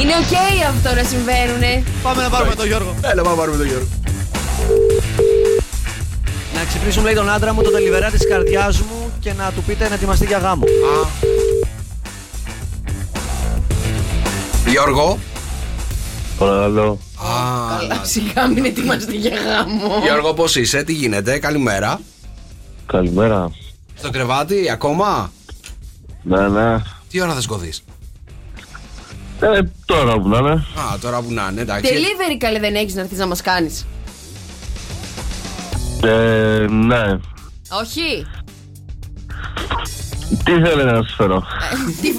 είναι 0.00 0.12
οκ 0.22 0.34
αυτό 0.68 0.94
να 1.00 1.08
συμβαίνουνε. 1.08 1.82
Πάμε 2.02 2.22
να 2.22 2.28
πάρουμε 2.28 2.54
τον 2.54 2.66
Γιώργο. 2.66 2.94
Έλα, 3.00 3.22
πάμε 3.22 3.34
να 3.34 3.40
πάρουμε 3.40 3.56
τον 3.56 3.66
Γιώργο. 3.66 3.86
Να 6.54 6.64
ξυπνήσουμε, 6.68 7.04
λέει 7.04 7.14
τον 7.14 7.30
άντρα 7.30 7.52
μου, 7.54 7.62
τον 7.62 7.70
ντελιβερά 7.70 8.10
της 8.10 8.28
καρδιάς 8.28 8.78
μου 8.80 9.10
και 9.20 9.32
να 9.32 9.50
του 9.54 9.62
πείτε 9.62 9.88
να 9.88 9.94
ετοιμαστεί 9.94 10.24
για 10.26 10.38
γάμο. 10.38 10.64
Γιώργο. 14.66 15.18
Παρακαλώ. 16.38 16.98
Α, 17.16 17.78
Καλά, 17.78 18.04
σιγά 18.04 18.46
μην 18.46 18.64
ετοιμαστεί 18.64 19.16
για 19.16 19.36
γάμο. 19.36 20.00
Γιώργο, 20.02 20.34
πώς 20.34 20.56
είσαι, 20.56 20.82
τι 20.82 20.92
γίνεται, 20.92 21.38
καλημέρα. 21.38 22.00
Καλημέρα. 22.86 23.50
Στο 23.94 24.10
κρεβάτι, 24.10 24.70
ακόμα; 24.70 25.32
Ναι, 26.22 26.48
ναι. 26.48 26.82
Τι 27.10 27.20
ώρα 27.20 27.34
θα 27.34 27.40
σκοθεί. 27.40 27.72
Ε, 29.40 29.60
τώρα 29.84 30.18
που 30.20 30.28
να 30.28 30.38
είναι. 30.38 30.50
Α, 30.50 30.98
τώρα 31.00 31.20
που 31.22 31.32
να 31.32 31.48
είναι, 31.50 31.60
εντάξει. 31.60 31.92
Delivery, 31.94 32.36
καλέ, 32.38 32.58
δεν 32.58 32.74
έχεις 32.74 32.94
να 32.94 33.00
έρθεις 33.00 33.18
να 33.18 33.26
μας 33.26 33.40
κάνεις. 33.40 33.86
Ε, 36.04 36.66
ναι. 36.70 37.18
Όχι. 37.80 38.26
Τι 40.44 40.52
θέλετε 40.52 40.84
να 40.84 41.02
σας 41.02 41.14
φέρω; 41.16 41.42
τι 42.00 42.10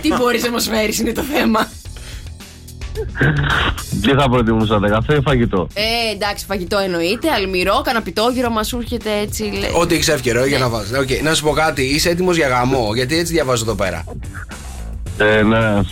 τι 0.00 0.14
μπορείς 0.16 0.42
να 0.42 0.50
μας 0.50 0.68
φέρεις 0.68 0.98
είναι 0.98 1.12
το 1.12 1.22
θέμα. 1.22 1.68
Τι 4.02 4.10
θα 4.10 4.28
προτιμούσατε, 4.30 4.88
καφέ 4.88 5.14
ή 5.14 5.20
φαγητό. 5.20 5.66
Ε, 5.74 6.14
εντάξει, 6.14 6.44
φαγητό 6.44 6.78
εννοείται. 6.78 7.30
Αλμυρό, 7.30 7.80
κανά 7.84 8.06
πιτόγυρο 8.06 8.50
μας 8.50 8.66
σου 8.66 8.78
έρχεται 8.78 9.10
έτσι. 9.22 9.42
λέει. 9.42 9.70
Ό,τι 9.80 9.94
έχει 9.94 10.10
εύκαιρο 10.10 10.44
για 10.46 10.58
να 10.58 10.68
βάζεις. 10.68 10.98
Οκ, 10.98 11.08
Να 11.22 11.34
σου 11.34 11.44
πω 11.44 11.50
κάτι, 11.50 11.82
είσαι 11.82 12.08
έτοιμος 12.10 12.36
για 12.36 12.48
γάμο, 12.48 12.90
γιατί 12.94 13.18
έτσι 13.18 13.32
διαβάζω 13.32 13.64
εδώ 13.64 13.74
πέρα. 13.74 14.04
Ε, 15.18 15.42
ναι. 15.42 15.56
Α, 15.56 15.82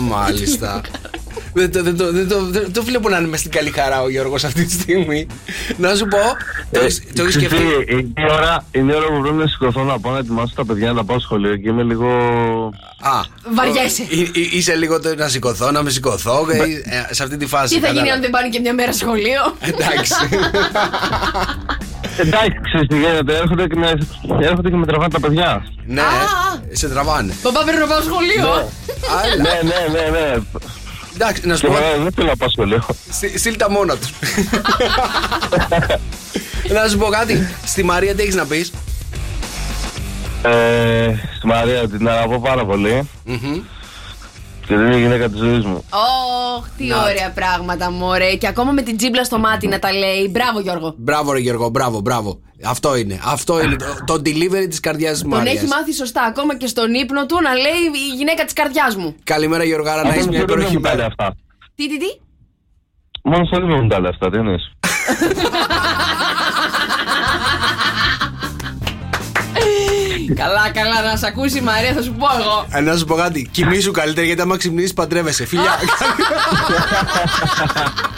μάλιστα. 0.00 0.80
δεν, 1.58 1.72
το, 1.72 1.82
δεν, 1.82 1.96
το, 1.96 2.12
δεν, 2.12 2.28
το, 2.28 2.40
δεν 2.44 2.72
το 2.72 2.82
βλέπω 2.82 3.08
να 3.08 3.18
είναι 3.18 3.28
μες 3.28 3.40
στην 3.40 3.50
καλή 3.50 3.70
χαρά 3.70 4.02
ο 4.02 4.08
Γιώργος 4.08 4.44
αυτή 4.44 4.64
τη 4.64 4.72
στιγμή. 4.72 5.26
να 5.76 5.94
σου 5.94 6.06
πω, 6.06 6.18
το, 6.70 6.80
έχεις- 6.80 7.02
το 7.14 7.22
έχεις 7.22 7.36
ξέρεις 7.36 7.58
σκεφτεί; 7.58 7.84
τι, 7.84 7.92
Είναι 7.92 8.12
η 8.16 8.32
ώρα, 8.32 8.64
είναι 8.72 8.92
η 8.92 8.96
ώρα 8.96 9.06
που 9.06 9.20
πρέπει 9.20 9.36
να 9.36 9.46
σηκωθώ 9.46 9.82
να 9.82 9.98
πάω 10.00 10.12
να 10.12 10.18
ετοιμάσω 10.18 10.52
τα 10.56 10.64
παιδιά 10.64 10.88
να 10.88 10.94
τα 10.94 11.04
πάω 11.04 11.18
σχολείο 11.20 11.56
και 11.56 11.68
είμαι 11.68 11.82
λίγο. 11.82 12.08
Α, 13.00 13.20
Βαριέσαι. 13.54 14.02
ε, 14.02 14.20
ε, 14.20 14.56
είσαι 14.56 14.74
λίγο 14.74 15.00
το 15.00 15.14
να 15.14 15.28
σηκωθώ, 15.28 15.70
να 15.70 15.82
με 15.82 15.90
σηκωθώ 15.90 16.46
και, 16.46 16.62
ε, 17.08 17.14
σε 17.14 17.22
αυτή 17.22 17.36
τη 17.36 17.46
φάση. 17.46 17.74
Τι 17.74 17.80
θα 17.80 17.86
γίνει 17.86 17.98
κατάλαβα. 17.98 18.14
αν 18.14 18.20
δεν 18.20 18.30
πάνε 18.30 18.48
και 18.48 18.58
μια 18.60 18.74
μέρα 18.74 18.92
σχολείο; 18.92 19.40
Εντάξει. 19.60 20.14
Εντάξει, 22.16 22.58
ξέρεις 22.62 22.88
τι 22.88 22.94
γίνεται, 22.98 23.36
έρχονται 23.36 23.66
και 23.66 23.76
με, 23.76 23.98
έρχονται 24.46 24.70
και 24.70 24.76
με 24.76 24.86
τραβάνε 24.86 25.10
τα 25.12 25.20
παιδιά. 25.20 25.64
ναι, 25.86 26.02
σε 26.72 26.88
τραβάνε. 26.88 27.34
Παπά 27.42 27.62
πρέπει 27.64 27.78
να 27.78 27.86
πάω 27.86 28.00
σχολείο. 28.02 28.48
Άλλα. 29.22 29.42
ναι, 29.42 29.60
ναι, 29.68 30.00
ναι, 30.00 30.18
ναι. 30.18 30.42
Εντάξει, 31.20 31.46
να 31.46 31.56
σου 31.56 31.60
Και 31.60 31.66
πω. 31.66 31.76
εγώ 31.94 32.02
δεν 32.02 32.12
θέλω 32.12 32.26
να 32.26 32.36
πάω 32.36 32.48
σχολείο. 32.50 32.82
Στείλ 33.10 33.38
στείλ 33.38 33.56
τα 33.56 33.70
μόνα 33.70 33.96
τους. 33.96 34.10
να 36.82 36.88
σου 36.88 36.98
πω 36.98 37.06
κάτι. 37.06 37.48
Στη 37.64 37.82
Μαρία 37.84 38.14
τι 38.14 38.22
έχεις 38.22 38.34
να 38.34 38.44
πεις; 38.46 38.72
Ε, 40.42 41.14
στη 41.36 41.46
Μαρία 41.46 41.88
την 41.88 42.08
αγαπώ 42.08 42.40
πάρα 42.40 42.64
πολύ 42.64 43.08
και 44.66 44.76
δεν 44.76 44.86
είναι 44.86 44.96
η 44.96 45.00
γυναίκα 45.00 45.28
της 45.28 45.38
ζωής 45.38 45.64
μου. 45.64 45.84
Ωχ, 46.56 46.66
τι 46.76 46.84
ωραία 46.84 47.30
πράγματα, 47.34 47.90
μωρέ. 47.90 48.34
Και 48.34 48.46
ακόμα 48.46 48.72
με 48.72 48.82
την 48.82 48.96
τζίμπλα 48.96 49.24
στο 49.24 49.38
μάτι 49.38 49.66
να 49.68 49.78
τα 49.78 49.92
λέει. 49.92 50.28
Μπράβο, 50.30 50.60
Γιώργο. 50.60 50.94
Μπράβο, 50.96 51.32
ρε 51.32 51.38
Γιώργο, 51.38 51.68
μπράβο, 51.68 52.00
μπράβο. 52.00 52.38
Αυτό 52.64 52.96
είναι. 52.96 53.20
Αυτό 53.24 53.62
είναι 53.62 53.76
το, 53.76 53.84
το 54.04 54.14
delivery 54.14 54.66
της 54.68 54.80
καρδιάς 54.80 55.16
τη 55.16 55.22
Τον 55.22 55.30
Μαρίας. 55.30 55.54
έχει 55.54 55.66
μάθει 55.66 55.92
σωστά. 55.94 56.22
Ακόμα 56.22 56.56
και 56.56 56.66
στον 56.66 56.94
ύπνο 56.94 57.26
του 57.26 57.38
να 57.42 57.52
λέει 57.54 57.80
η 58.12 58.16
γυναίκα 58.16 58.44
της 58.44 58.52
καρδιάς 58.52 58.96
μου. 58.96 59.16
Καλημέρα, 59.24 59.64
Γιωργάρα, 59.64 60.02
να 60.02 60.08
Αυτό 60.08 60.12
έχεις 60.14 60.26
μια 60.28 60.38
δεν 60.38 60.48
υπέροχη 60.48 60.74
μου 60.74 60.80
τα 60.80 60.88
λέει 60.88 60.96
μέρα. 60.96 61.06
αυτά; 61.18 61.36
Τι, 61.74 61.88
τι, 61.88 61.98
τι; 61.98 62.06
Μόνο 63.22 63.44
στο 63.44 63.60
λίγο 63.60 63.76
μου 63.82 63.88
τα 63.88 64.00
λέει 64.00 64.10
αυτά, 64.10 64.30
τι 64.30 64.36
εννοείς; 64.36 64.72
καλά, 70.34 70.70
καλά, 70.70 71.02
να 71.10 71.16
σε 71.16 71.26
ακούσει 71.26 71.58
η 71.58 71.60
Μαρία, 71.60 71.92
θα 71.92 72.02
σου 72.02 72.12
πω 72.12 72.26
εγώ. 72.40 72.66
Ε, 72.70 72.80
να 72.80 72.96
σου 72.96 73.04
πω 73.04 73.14
κάτι. 73.14 73.48
Κοιμήσου 73.52 73.90
καλύτερα 73.92 74.26
γιατί 74.26 74.40
άμα 74.40 74.56
ξυπνήσεις 74.56 74.94
παντρεύεσαι. 74.94 75.46
Φιλιά. 75.46 75.78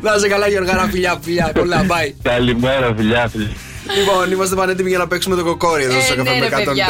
να 0.00 0.18
σε 0.18 0.28
καλά, 0.28 0.48
Γιωργάρα, 0.48 0.88
φιλιά, 0.90 1.18
φιλιά. 1.22 1.50
Πολλά, 1.54 1.86
bye. 1.88 2.12
Καλημέρα, 2.22 2.94
φιλιά, 2.96 3.28
φιλιά. 3.28 3.48
Λοιπόν, 3.96 4.32
είμαστε 4.32 4.54
πανέτοιμοι 4.54 4.88
για 4.88 4.98
να 4.98 5.06
παίξουμε 5.06 5.36
το 5.36 5.44
κοκόρι 5.44 5.82
εδώ 5.84 5.96
Ε, 5.96 6.00
στο 6.00 6.14
ναι, 6.14 6.22
καφέ 6.22 6.38
ρε, 6.38 6.56
με 6.56 6.62
παιδιά. 6.64 6.86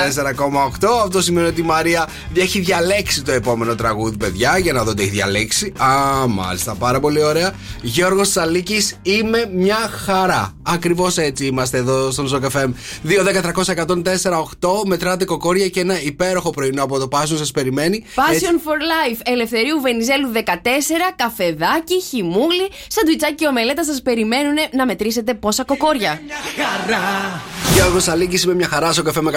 104,8. 0.80 0.88
Αυτό 1.04 1.22
σημαίνει 1.22 1.46
ότι 1.46 1.60
η 1.60 1.64
Μαρία 1.64 2.08
έχει 2.34 2.60
διαλέξει 2.60 3.22
το 3.22 3.32
επόμενο 3.32 3.74
τραγούδι, 3.74 4.16
παιδιά, 4.16 4.58
για 4.58 4.72
να 4.72 4.82
δω 4.84 4.94
τι 4.94 5.02
έχει 5.02 5.10
διαλέξει. 5.10 5.72
Α, 5.78 6.26
μάλιστα, 6.26 6.74
πάρα 6.74 7.00
πολύ 7.00 7.22
ωραία. 7.22 7.52
Γιώργος 7.82 8.30
Σαλίκη, 8.30 8.86
είμαι 9.02 9.50
μια 9.54 9.90
χαρά. 10.06 10.52
Ακριβώς 10.62 11.16
έτσι 11.16 11.46
είμαστε 11.46 11.78
εδώ 11.78 12.10
στον 12.10 12.26
Σοκ 12.26 12.44
FM. 12.52 12.68
2-10-300-104-8. 13.04 14.86
Μετράτε 14.86 15.24
κοκόρια 15.24 15.68
και 15.68 15.80
ένα 15.80 16.02
υπέροχο 16.02 16.50
πρωινό 16.50 16.82
από 16.82 16.98
το 16.98 17.08
Πάσο 17.08 17.36
σας 17.36 17.50
περιμένει. 17.50 18.04
Passion 18.14 18.32
Έτσι- 18.32 18.46
for 18.46 19.12
Life, 19.12 19.20
Ελευθερίου 19.24 19.80
Βενιζέλου 19.80 20.30
14, 20.32 21.12
καφεδάκι, 21.16 22.00
χυμούλη, 22.08 22.68
σαντουιτσάκι 22.88 23.34
και 23.34 23.46
ομελέτα 23.46 23.84
σας 23.84 24.02
περιμένουν 24.02 24.54
να 24.72 24.86
μετρήσετε 24.86 25.34
πόσα 25.34 25.64
κοκόρια. 25.64 26.20
Γιώργος 27.74 28.08
Αλίκη, 28.08 28.44
είμαι 28.44 28.54
μια 28.54 28.68
χαρά 28.68 28.92
στο 28.92 29.02
καφέ 29.02 29.22
με 29.22 29.30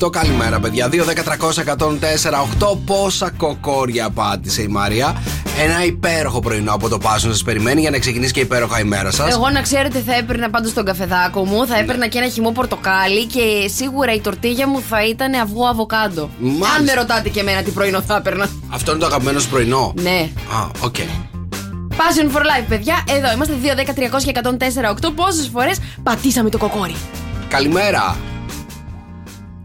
104,8. 0.00 0.10
Καλημέρα, 0.12 0.60
παιδιά. 0.60 0.88
2-10-300-104-8. 0.88 2.78
Πόσα 2.84 3.30
κοκόρια 3.30 4.10
πάτησε 4.10 4.62
η 4.62 4.68
Μαρία. 4.68 5.22
Ένα 5.58 5.84
υπέροχο 5.84 6.40
πρωινό 6.40 6.72
από 6.72 6.88
το 6.88 6.98
Πάσο 6.98 7.28
σας 7.28 7.42
περιμένει 7.42 7.80
για 7.80 7.90
να 7.90 7.98
ξεκινήσει 7.98 8.32
και 8.32 8.40
υπέροχα 8.40 8.80
η 8.80 8.84
μέρα 8.84 9.10
σας. 9.10 9.34
Εγώ 9.34 9.50
να 9.50 9.60
ξέρετε 9.60 10.02
θα 10.06 10.14
έπαιρνα 10.14 10.50
πάντως 10.50 10.72
τον 10.72 10.84
καφεδάκο 10.84 11.44
μου, 11.44 11.66
θα 11.66 11.78
έπαιρνα 11.78 12.06
και 12.06 12.18
ένα 12.18 12.28
χυμό 12.28 12.50
πορτοκάλι 12.50 13.26
και 13.26 13.68
σίγουρα 13.74 14.14
η 14.14 14.20
τορτίγια 14.20 14.68
μου 14.68 14.82
θα 14.88 15.06
ήταν 15.06 15.34
αυγό 15.34 15.66
αβοκάντο. 15.66 16.30
Μάλιστα. 16.38 16.74
Αν 16.76 16.84
με 16.84 16.92
ρωτάτε 16.92 17.28
και 17.28 17.40
εμένα 17.40 17.62
τι 17.62 17.70
πρωινό 17.70 18.00
θα 18.00 18.16
έπαιρνα. 18.16 18.48
Αυτό 18.68 18.90
είναι 18.90 19.00
το 19.00 19.06
αγαπημένο 19.06 19.38
σου 19.38 19.48
πρωινό. 19.48 19.92
Ναι. 19.96 20.30
Α, 20.54 20.70
οκ. 20.80 20.96
Passion 22.00 22.36
for 22.36 22.40
life, 22.40 22.66
παιδιά. 22.68 23.04
Εδώ 23.08 23.32
είμαστε 23.32 23.54
2, 23.62 23.66
10, 23.66 24.16
300 24.16 24.22
και 24.24 24.32
104, 24.34 25.08
8. 25.08 25.12
Πόσες 25.14 25.48
φορές 25.48 25.78
πατήσαμε 26.02 26.50
το 26.50 26.58
κοκόρι; 26.58 26.94
Καλημέρα. 27.48 28.16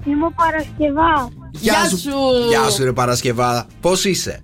Είμαι 0.06 0.26
ο 0.26 0.32
Παρασκευά. 0.36 1.30
Γεια 1.52 1.90
σου. 1.90 2.10
Γεια 2.50 2.70
σου, 2.70 2.84
ρε 2.84 2.94
Παρασκευά. 2.94 3.66
Πώς 3.82 4.06
είσαι, 4.06 4.44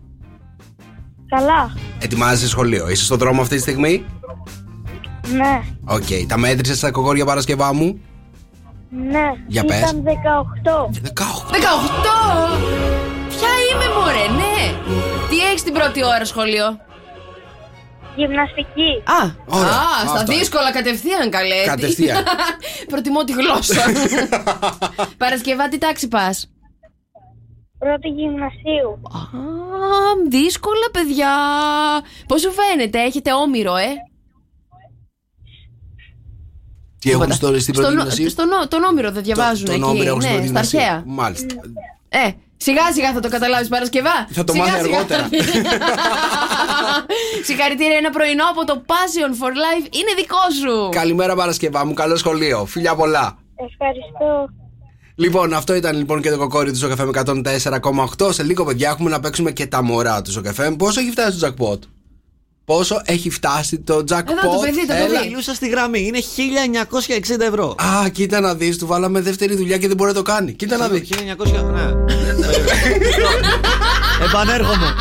Καλά. 1.27 1.73
Ετοιμάζεσαι 1.99 2.47
σχολείο, 2.47 2.89
είσαι 2.89 3.04
στον 3.04 3.17
δρόμο 3.17 3.41
αυτή 3.41 3.56
τη 3.56 3.62
στιγμή; 3.62 4.06
Ναι. 5.34 5.62
Οκ, 5.86 6.27
τα 6.27 6.38
μέτρησες 6.38 6.80
τα 6.80 6.91
κοκόρια 6.91 7.25
Παρασκευά 7.25 7.73
μου; 7.73 7.99
Ναι. 8.89 9.32
Για 9.47 9.63
πες. 9.65 9.80
Ήταν 9.80 10.04
18. 10.04 10.10
18. 10.93 11.51
18! 11.51 11.60
Ποια 13.30 13.49
είμαι, 13.71 13.86
μωρέ, 13.99 14.27
ναι. 14.41 14.73
Τι 15.30 15.39
έχεις 15.39 15.63
την 15.63 15.73
πρώτη 15.73 16.06
ώρα 16.06 16.25
σχολείο; 16.25 16.77
Γυμναστική. 18.15 18.91
Α, 19.04 19.36
Ωραία, 19.45 19.69
α 19.71 20.08
στα 20.08 20.12
αυτό. 20.19 20.34
δύσκολα 20.34 20.71
κατευθείαν 20.71 21.30
καλέ. 21.30 21.63
Κατευθείαν. 21.65 22.24
Προτιμώ 22.91 23.24
τη 23.24 23.32
γλώσσα. 23.34 23.82
Παρασκευά, 25.17 25.69
τι 25.69 25.78
τάξη 25.78 26.08
πας; 26.08 26.52
Πρώτη 27.80 28.08
γυμνασίου. 28.08 28.89
Α, 29.12 29.19
δύσκολα, 30.30 30.88
παιδιά. 30.91 31.34
Πώς 32.28 32.41
σου 32.41 32.52
φαίνεται, 32.52 33.00
έχετε 33.02 33.34
όμοιρο, 33.34 33.76
ε; 33.76 33.88
Τι 37.00 37.12
έχουν 37.12 37.32
στο, 37.32 37.60
στην 37.60 37.74
πρώτη 37.74 37.88
Στον- 37.89 37.97
γυμνασίου; 37.97 38.30
στον 38.30 38.52
Ω- 38.52 38.67
τον 38.67 38.84
όμηρο 38.84 39.12
δεν 39.12 39.24
διαβάζουν 39.24 39.65
Τον 39.65 39.76
εκεί. 39.76 39.84
Όμηρο 39.84 40.06
έχουν 40.08 40.21
στην 40.21 40.34
ναι, 40.36 40.41
πρώτη 40.41 40.58
στα 40.58 40.62
γυμνασίου. 40.62 40.80
αρχαία. 40.80 41.04
Μάλιστα. 41.06 41.56
Ε, 42.10 42.32
σιγά 42.65 42.91
σιγά 42.93 43.13
θα 43.13 43.19
το 43.19 43.30
καταλάβεις 43.30 43.67
Παρασκευά. 43.67 44.28
Θα 44.32 44.43
το 44.43 44.54
Σιγά 44.54 44.65
μάθει 44.65 44.84
σιγά. 44.84 44.95
αργότερα. 44.97 45.30
Συγχαρητήρια, 47.47 47.97
ένα 47.97 48.10
πρωινό 48.10 48.43
από 48.50 48.65
το 48.65 48.82
Passion 48.88 49.32
for 49.43 49.50
Life 49.63 49.86
είναι 50.00 50.13
δικό 50.17 50.38
σου. 50.62 50.89
Καλημέρα 50.89 51.36
Παρασκευά 51.36 51.86
μου, 51.86 51.93
καλό 51.93 52.15
σχολείο. 52.15 52.65
Φιλιά 52.65 52.95
πολλά. 52.95 53.38
Ευχαριστώ. 53.56 54.50
Λοιπόν, 55.15 55.54
αυτό 55.54 55.74
ήταν 55.76 55.97
λοιπόν 55.97 56.21
και 56.21 56.30
το 56.30 56.38
κοκόρι 56.38 56.71
του 56.71 56.78
Σοκαφέ 56.78 57.06
με 57.06 57.12
104,8. 58.19 58.34
Σε 58.34 58.43
λίγο, 58.43 58.65
παιδιά, 58.65 58.89
έχουμε 58.89 59.10
να 59.10 59.19
παίξουμε 59.19 59.52
και 59.52 59.67
τα 59.67 59.82
μωρά 59.84 60.21
του 60.21 60.32
Σοκαφέ. 60.32 60.71
Πόσο 60.71 61.00
έχει 61.00 61.12
φτάσει 61.12 61.39
το 61.39 61.47
jackpot, 61.47 61.80
Πόσο 62.65 63.02
έχει 63.06 63.30
φτάσει 63.30 63.80
το 63.80 63.95
jackpot, 63.95 64.30
Εδώ 64.43 64.54
το 64.56 64.60
παιδί, 64.62 64.88
το 64.88 64.93
Έλα. 64.93 65.08
παιδί. 65.08 65.28
Μιλούσα 65.28 65.54
στη 65.54 65.69
γραμμή, 65.69 66.00
είναι 66.06 66.19
1960 66.19 67.39
ευρώ. 67.39 67.76
Α, 68.04 68.10
κοίτα 68.10 68.39
να 68.39 68.56
δεις, 68.56 68.78
του 68.78 68.88
βάλαμε 68.88 69.21
δεύτερη 69.21 69.56
δουλειά 69.56 69.78
και 69.78 69.88
δεν 69.88 69.95
μπορεί 69.97 70.10
να 70.10 70.15
το 70.15 70.21
κάνει. 70.21 70.54
Κοίτα 70.54 70.78
να 70.78 70.88
δεις. 70.88 71.10
1900, 71.10 71.63
ναι. 71.74 71.91
Επανέρχομαι. 74.26 74.93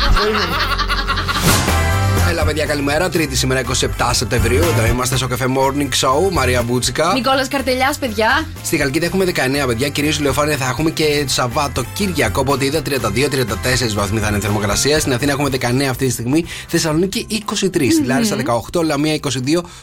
Έλα, 2.41 2.49
παιδιά, 2.49 2.65
καλημέρα. 2.65 3.09
Τρίτη 3.09 3.35
σήμερα 3.35 3.61
27 3.97 4.09
Σεπτεμβρίου. 4.11 4.61
Εδώ 4.61 4.85
είμαστε 4.85 5.17
στο 5.17 5.27
καφέ 5.27 5.45
Morning 5.57 5.89
Show. 6.01 6.31
Μαρία 6.31 6.61
Μπούτσικα. 6.61 7.11
Νικόλας 7.13 7.47
Καρτελιάς, 7.47 7.97
παιδιά. 7.97 8.47
Στη 8.63 8.77
Χαλκίδα 8.77 9.05
έχουμε 9.05 9.25
19 9.25 9.67
παιδιά, 9.67 9.89
κυρίως 9.89 10.17
ηλιοφάνεια 10.17 10.57
θα 10.57 10.65
έχουμε 10.65 10.89
και 10.89 11.23
το 11.25 11.31
Σαββάτο 11.31 11.83
Κύριακο. 11.93 12.39
Οπότε 12.39 12.65
είδα 12.65 12.81
32-34 12.81 13.93
βαθμοί 13.93 14.19
θα 14.19 14.27
είναι 14.27 14.37
η 14.37 14.39
θερμοκρασία. 14.39 14.99
Στην 14.99 15.13
Αθήνα 15.13 15.31
έχουμε 15.31 15.49
19 15.49 15.81
αυτή 15.89 16.05
τη 16.05 16.11
στιγμή. 16.11 16.45
Θεσσαλονίκη 16.67 17.27
23, 17.49 17.91
στη 17.91 18.03
Λάρισα 18.05 18.35
18, 18.71 18.83
Λαμία 18.83 19.19
22, 19.21 19.29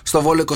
στο 0.02 0.22
Βόλο 0.22 0.44
21, 0.48 0.54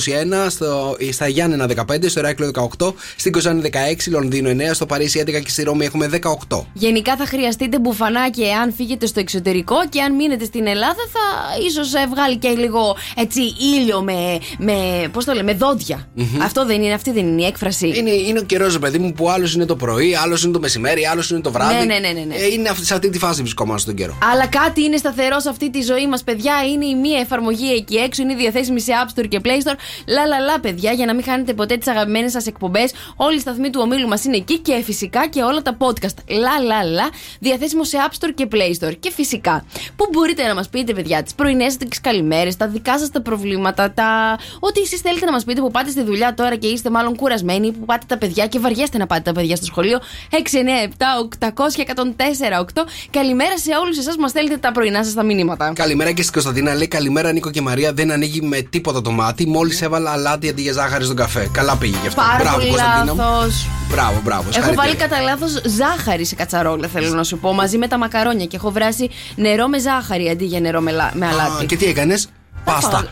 στο, 0.48 0.96
στα 1.12 1.28
Γιάννενα 1.28 1.66
15, 1.66 2.08
στο 2.08 2.20
Ηράκλειο 2.20 2.50
18, 2.78 2.92
στην 3.16 3.32
Κοζάνη 3.32 3.70
16, 3.72 3.76
Λονδίνο 4.10 4.50
9, 4.50 4.54
στο 4.72 4.86
Παρίσι 4.86 5.22
11 5.26 5.42
και 5.42 5.50
στη 5.50 5.62
Ρώμη 5.62 5.84
έχουμε 5.84 6.10
18. 6.48 6.62
Γενικά 6.72 7.16
θα 7.16 7.26
χρειαστείτε 7.26 7.78
μπουφανάκι 7.78 8.42
εάν 8.42 8.72
φύγετε 8.72 9.06
στο 9.06 9.20
εξωτερικό 9.20 9.76
και 9.88 10.02
αν 10.02 10.14
μείνετε 10.14 10.44
στην 10.44 10.66
Ελλάδα 10.66 11.00
θα 11.12 11.20
ίσως 11.66 11.91
βγάλει 12.10 12.36
και 12.36 12.48
λίγο 12.48 12.96
έτσι 13.16 13.40
ήλιο 13.76 14.02
με. 14.02 14.38
με 14.58 15.08
πώς 15.12 15.24
το 15.24 15.32
λέμε, 15.32 15.52
με 15.52 15.58
δόντια. 15.58 16.08
Αυτό 16.42 16.66
δεν 16.66 16.82
είναι, 16.82 16.92
αυτή 16.92 17.12
δεν 17.12 17.26
είναι 17.26 17.42
η 17.42 17.44
έκφραση. 17.44 17.92
Είναι, 17.96 18.10
είναι 18.10 18.38
ο 18.38 18.42
καιρός, 18.42 18.78
παιδί 18.78 18.98
μου, 18.98 19.12
που 19.12 19.30
άλλος 19.30 19.54
είναι 19.54 19.64
το 19.64 19.76
πρωί, 19.76 20.14
άλλος 20.14 20.42
είναι 20.42 20.52
το 20.52 20.60
μεσημέρι, 20.60 21.06
άλλος 21.06 21.30
είναι 21.30 21.40
το 21.40 21.52
βράδυ. 21.52 21.74
Ναι, 21.74 21.84
ναι, 21.84 21.98
ναι, 21.98 22.08
ναι, 22.08 22.24
ναι. 22.24 22.34
Ε, 22.34 22.46
είναι 22.46 22.68
αυτή, 22.68 22.84
σε 22.86 22.94
αυτή 22.94 23.10
τη 23.10 23.18
φάση 23.18 23.40
βρισκόμαστε 23.40 23.90
τον 23.90 24.00
καιρό. 24.00 24.18
Αλλά 24.32 24.46
κάτι 24.46 24.82
είναι 24.82 24.96
σταθερό 24.96 25.40
σε 25.40 25.48
αυτή 25.48 25.70
τη 25.70 25.82
ζωή 25.82 26.08
μας, 26.08 26.22
παιδιά. 26.24 26.54
Είναι 26.72 26.86
η 26.86 26.94
μία 26.94 27.18
εφαρμογή 27.18 27.72
εκεί 27.72 27.96
έξω, 27.96 28.22
είναι 28.22 28.34
διαθέσιμη 28.34 28.80
σε 28.80 28.92
App 29.04 29.18
Store 29.18 29.28
και 29.28 29.40
Play 29.44 29.48
Store. 29.48 29.76
Λα, 30.06 30.26
λα, 30.26 30.38
λα, 30.38 30.60
παιδιά, 30.60 30.92
για 30.92 31.06
να 31.06 31.14
μην 31.14 31.24
χάνετε 31.24 31.54
ποτέ 31.54 31.76
τις 31.76 31.88
αγαπημένες 31.88 32.32
σας 32.32 32.46
εκπομπές. 32.46 32.92
Όλοι 33.16 33.36
οι 33.36 33.40
σταθμοί 33.40 33.70
του 33.70 33.80
ομίλου 33.82 34.08
μας 34.08 34.24
είναι 34.24 34.36
εκεί 34.36 34.58
και 34.58 34.82
φυσικά 34.84 35.28
και 35.28 35.42
όλα 35.42 35.62
τα 35.62 35.76
podcast. 35.78 36.16
Λα, 36.28 36.58
λα, 36.66 36.84
λα, 36.84 37.08
διαθέσιμο 37.40 37.84
σε 37.84 37.96
App 38.08 38.12
Store 38.12 38.32
και 38.34 38.48
Play 38.52 38.86
Store. 38.86 38.94
Και 39.00 39.10
φυσικά, 39.10 39.64
πού 39.96 40.08
μπορείτε 40.12 40.46
να 40.46 40.54
μας 40.54 40.68
πείτε, 40.68 40.92
παιδιά, 40.92 41.22
τις 41.22 41.34
πρωινές 41.34 41.76
τις 41.84 42.00
καλημέρες, 42.00 42.56
τα 42.56 42.66
δικά 42.68 42.98
σας 42.98 43.10
τα 43.10 43.20
προβλήματα, 43.22 43.90
τα. 43.92 44.38
Ό,τι 44.60 44.80
εσείς 44.80 45.00
θέλετε 45.00 45.24
να 45.24 45.32
μας 45.32 45.44
πείτε 45.44 45.60
που 45.60 45.70
πάτε 45.70 45.90
στη 45.90 46.02
δουλειά 46.02 46.34
τώρα 46.34 46.56
και 46.56 46.66
είστε 46.66 46.90
μάλλον 46.90 47.16
κουρασμένοι, 47.16 47.72
που 47.72 47.84
πάτε 47.84 48.04
τα 48.08 48.18
παιδιά 48.18 48.46
και 48.46 48.58
βαριέστε 48.58 48.98
να 48.98 49.06
πάτε 49.06 49.20
τα 49.20 49.32
παιδιά 49.32 49.56
στο 49.56 49.64
σχολείο. 49.64 49.98
6, 50.30 50.58
9, 50.58 50.68
7, 50.82 51.04
800 51.48 51.74
και 51.74 51.82
104, 51.82 52.60
8. 52.60 52.64
Καλημέρα 53.10 53.58
σε 53.58 53.70
όλους 53.82 53.98
εσάς 53.98 54.14
που 54.14 54.20
μας 54.20 54.30
στέλνετε 54.30 54.56
τα 54.56 54.72
πρωινά 54.72 55.04
σας 55.04 55.14
τα 55.14 55.22
μηνύματα. 55.22 55.72
Καλημέρα 55.74 56.10
και 56.12 56.20
στην 56.22 56.32
Κωνσταντίνα. 56.34 56.74
Λέει 56.74 56.88
καλημέρα 56.88 57.32
Νίκο 57.32 57.50
και 57.50 57.60
Μαρία. 57.60 57.92
Δεν 57.92 58.10
ανοίγει 58.12 58.40
με 58.42 58.60
τίποτα 58.60 59.00
το 59.02 59.10
μάτι. 59.10 59.46
Μόλις 59.48 59.82
έβαλα 59.82 60.10
αλάτι 60.10 60.48
αντί 60.48 60.62
για 60.62 60.72
ζάχαρη 60.72 61.04
στον 61.04 61.16
καφέ. 61.16 61.48
Καλά 61.52 61.76
πήγε 61.76 61.96
γι' 62.02 62.06
αυτό. 62.06 62.20
Πάρα 62.20 62.36
μπράβο, 62.38 62.56
πολύ 62.56 62.68
Κωνσταντίνα. 62.68 63.14
μου. 63.14 63.20
λάθος. 63.20 63.66
Μπράβο, 63.90 64.20
μπράβο. 64.24 64.42
Έχω 64.42 64.52
συγχαρητήρια. 64.52 64.82
βάλει 64.84 64.96
κατά 64.96 65.20
λάθος 65.20 65.60
ζάχαρη 65.66 66.24
σε 66.24 66.34
κατσαρόλα, 66.34 66.88
θέλω 66.88 67.08
να 67.14 67.24
σου 67.24 67.38
πω, 67.38 67.52
μαζί 67.52 67.78
με 67.78 67.86
τα 67.88 67.98
μακαρόνια 67.98 68.46
και 68.46 68.56
έχω 68.56 68.70
βράσει 68.70 69.10
νερό 69.36 69.68
με 69.68 69.78
ζάχαρη 69.78 70.28
αντί 70.28 70.44
για 70.44 70.60
νερό 70.60 70.80
με, 70.80 70.90
λα- 70.90 71.10
με 71.14 71.26
Α, 71.26 71.30
αλάτι. 71.62 71.76
Και 71.76 71.84
τι 71.84 71.90
έκανες; 71.90 72.28
Πάστα. 72.64 73.06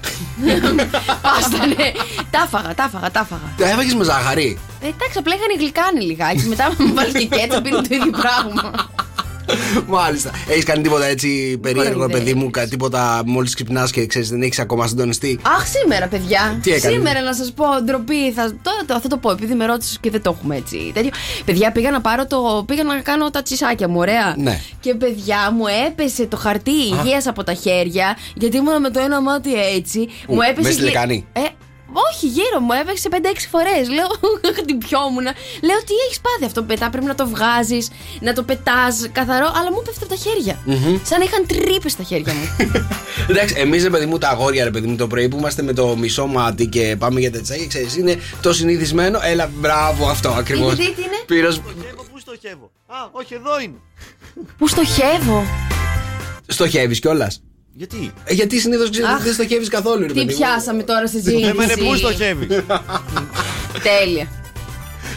Πάστα, 1.27 1.67
ναι. 1.67 1.93
Τα 2.31 2.47
φάγα, 2.51 2.75
τα 2.75 2.89
φάγα, 2.93 3.11
τα 3.11 3.25
φάγα. 3.25 3.53
Τα 3.57 3.69
έφαγες 3.69 3.95
με 3.95 4.05
ζάχαρη; 4.05 4.59
Ε, 4.81 4.87
εντάξει, 4.87 5.19
απλά 5.19 5.35
είχαν 5.35 5.59
γλυκάνει 5.59 6.01
λιγάκι. 6.01 6.47
Μετά 6.49 6.73
μου 6.79 6.95
βάλει 6.95 7.13
και 7.13 7.37
κέτσα, 7.37 7.61
πήρε 7.63 7.77
το 7.77 7.83
ίδιο 7.91 8.11
πράγμα. 8.11 8.73
Μάλιστα. 9.87 10.31
Έχεις 10.49 10.65
κάνει 10.65 10.83
τίποτα 10.83 11.05
έτσι 11.07 11.59
περίεργο, 11.63 11.93
Κοροϊδεύεις. 11.93 12.25
παιδί 12.25 12.39
μου, 12.39 12.51
κα- 12.51 12.67
τίποτα 12.69 13.23
μόλις 13.27 13.55
ξυπνάς 13.55 13.91
και 13.91 14.07
ξέρεις 14.07 14.29
δεν 14.29 14.43
έχεις 14.43 14.59
ακόμα 14.59 14.87
συντονιστεί; 14.87 15.39
Αχ, 15.43 15.67
σήμερα, 15.67 16.07
παιδιά. 16.09 16.59
Τι 16.63 16.73
έκανες; 16.73 16.97
Σήμερα 16.97 17.23
να 17.23 17.35
σας 17.35 17.53
πω 17.53 17.65
ντροπή. 17.85 18.33
Θα, 18.33 18.55
το, 18.63 18.71
το, 18.87 19.01
θα 19.01 19.09
το 19.09 19.17
πω, 19.17 19.31
επειδή 19.31 19.55
με 19.55 19.67
ρώτησες 19.67 19.99
και 20.01 20.11
δεν 20.11 20.23
το 20.23 20.35
έχουμε 20.39 20.57
έτσι. 20.57 20.91
Τέτοιο. 20.95 21.11
Παιδιά, 21.45 21.73
πήγα 21.73 21.91
να 21.91 22.01
πάρω 22.01 22.27
το. 22.27 22.65
Πήγα 22.67 22.83
να 22.83 23.01
κάνω 23.01 23.31
τα 23.31 23.43
τσισάκια 23.43 23.89
μου, 23.89 23.99
ωραία. 23.99 24.35
Ναι. 24.39 24.61
Και 24.81 24.95
παιδιά, 24.95 25.51
μου 25.57 25.65
έπεσε 25.89 26.27
το 26.27 26.37
χαρτί 26.37 26.71
υγείας 26.71 27.27
από 27.27 27.45
τα 27.45 27.53
χέρια, 27.55 28.17
γιατί 28.35 28.57
ήμουν 28.57 28.81
με 28.81 28.91
το 28.91 29.01
ένα 29.01 29.21
μάτι 29.21 29.51
έτσι. 29.77 30.09
Πού, 30.27 30.35
μου 30.35 30.41
έπεσε. 30.41 30.61
μέσα 30.63 30.73
στη 30.73 30.81
γλυ- 30.83 30.95
λεκάνη; 30.95 31.27
Ε, 31.33 31.41
όχι, 31.93 32.27
γύρω 32.27 32.61
μου 32.61 32.73
έπαιξε 32.81 33.09
5-6 33.13 33.17
φορές. 33.51 33.89
Λέω, 33.97 34.09
χτυπιόμουν. 34.59 35.27
Λέω, 35.69 35.79
τι 35.87 35.95
έχεις 36.07 36.21
πάθει 36.21 36.45
αυτό. 36.45 36.65
Μετά 36.69 36.91
πρέπει 36.91 37.07
να 37.07 37.15
το 37.15 37.27
βγάζεις, 37.29 37.91
να 38.21 38.33
το 38.33 38.43
πετάς 38.43 39.09
καθαρό. 39.13 39.53
Αλλά 39.57 39.73
μου 39.73 39.83
πέφτει 39.85 40.01
από 40.05 40.15
τα 40.15 40.19
χέρια. 40.25 40.59
Σαν 41.05 41.19
να 41.19 41.25
είχαν 41.25 41.47
τρύπες 41.47 41.93
στα 41.93 42.03
χέρια 42.03 42.33
μου. 42.35 42.47
Εντάξει, 43.31 43.55
εμείς 43.59 43.83
ρε 43.83 43.91
παιδί 43.91 44.07
μου 44.07 44.19
τα 44.19 44.29
αγόρια, 44.29 44.65
ρε 44.65 44.71
παιδί 44.71 44.87
μου 44.87 44.97
το 44.97 45.07
πρωί 45.07 45.29
που 45.29 45.37
είμαστε 45.37 45.63
με 45.63 45.73
το 45.73 45.97
μισό 45.97 46.27
μάτι 46.27 46.67
και 46.67 46.97
πάμε 46.99 47.21
για 47.21 47.31
τετσάκια, 47.31 47.67
ξέρεις, 47.67 47.97
είναι 47.97 48.19
το 48.43 48.53
συνηθισμένο. 48.53 49.19
Έλα, 49.23 49.51
μπράβο 49.55 50.09
αυτό 50.09 50.29
ακριβώς. 50.29 50.75
Τι, 50.75 50.85
τι, 50.85 50.93
τι 50.93 51.03
είναι; 51.03 51.23
Πήρος... 51.27 51.55
Στοχεύω, 51.55 52.03
πού 52.13 52.19
στοχεύω. 52.19 52.71
Α, 52.87 52.97
όχι, 53.13 53.35
εδώ 53.35 53.61
είναι. 53.61 53.75
Πού 54.59 54.69
στοχεύω; 54.69 55.45
Στοχεύεις 56.47 57.01
κιόλας; 57.01 57.43
Γιατί; 57.73 58.13
Ε, 58.25 58.35
γιατί 58.35 58.61
συνήθως 58.61 58.89
Αχ. 58.89 59.23
δεν 59.23 59.33
στοχεύεις 59.33 59.69
καθόλου, 59.69 60.01
ρε 60.01 60.07
Τι 60.07 60.13
παιδί 60.13 60.33
μου. 60.33 60.37
πιάσαμε 60.39 60.83
τώρα 60.83 61.07
στη 61.07 61.23
Το 61.23 61.31
θέμα 61.31 61.65
είναι 61.65 61.67
ζήτηση. 61.75 61.87
πού 61.87 61.95
στοχεύεις. 61.95 62.49
Τέλεια. 63.89 64.27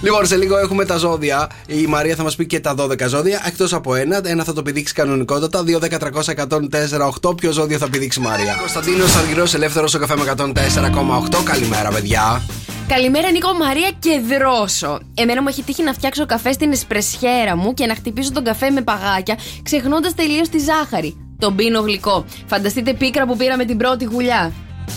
Λοιπόν, 0.01 0.25
σε 0.25 0.35
λίγο 0.35 0.57
έχουμε 0.57 0.85
τα 0.85 0.97
ζώδια. 0.97 1.49
Η 1.67 1.85
Μαρία 1.85 2.15
θα 2.15 2.23
μας 2.23 2.35
πει 2.35 2.45
και 2.45 2.59
τα 2.59 2.75
12 2.79 3.07
ζώδια. 3.07 3.41
Εκτός 3.45 3.73
από 3.73 3.95
ένα, 3.95 4.21
ένα 4.23 4.43
θα 4.43 4.53
το 4.53 4.61
πηδήξει 4.61 4.93
κανονικότατα. 4.93 5.63
2, 5.63 5.79
10, 5.79 5.97
300, 5.99 6.31
104, 6.31 7.07
8. 7.21 7.35
Ποιο 7.37 7.51
ζώδιο 7.51 7.77
θα 7.77 7.89
πηδήξει 7.89 8.19
η 8.19 8.23
Μαρία; 8.23 8.55
Κωνσταντίνος 8.59 9.15
Αργυρό, 9.15 9.45
ελεύθερος 9.53 9.89
στο 9.89 9.99
καφέ 9.99 10.15
με 10.15 10.33
104,8. 10.37 11.43
Καλημέρα, 11.43 11.89
παιδιά. 11.89 12.41
Καλημέρα 12.87 13.31
Νίκο 13.31 13.53
Μαρία 13.53 13.91
και 13.99 14.21
δρόσο. 14.37 14.99
Εμένα 15.13 15.41
μου 15.41 15.47
έχει 15.47 15.63
τύχει 15.63 15.83
να 15.83 15.93
φτιάξω 15.93 16.25
καφέ 16.25 16.51
στην 16.51 16.71
εσπρεσιέρα 16.71 17.55
μου 17.55 17.73
και 17.73 17.85
να 17.85 17.95
χτυπήσω 17.95 18.31
τον 18.31 18.43
καφέ 18.43 18.69
με 18.69 18.81
παγάκια, 18.81 19.37
ξεχνώντας 19.63 20.15
τελείως 20.15 20.49
τη 20.49 20.57
ζάχαρη. 20.59 21.32
Τον 21.43 21.55
πίνω 21.55 21.79
γλυκό. 21.81 22.25
Φανταστείτε 22.45 22.93
πίκρα 22.93 23.25
που 23.25 23.37
πήραμε 23.37 23.65
την 23.65 23.77
πρώτη 23.77 24.05
γουλιά. 24.05 24.51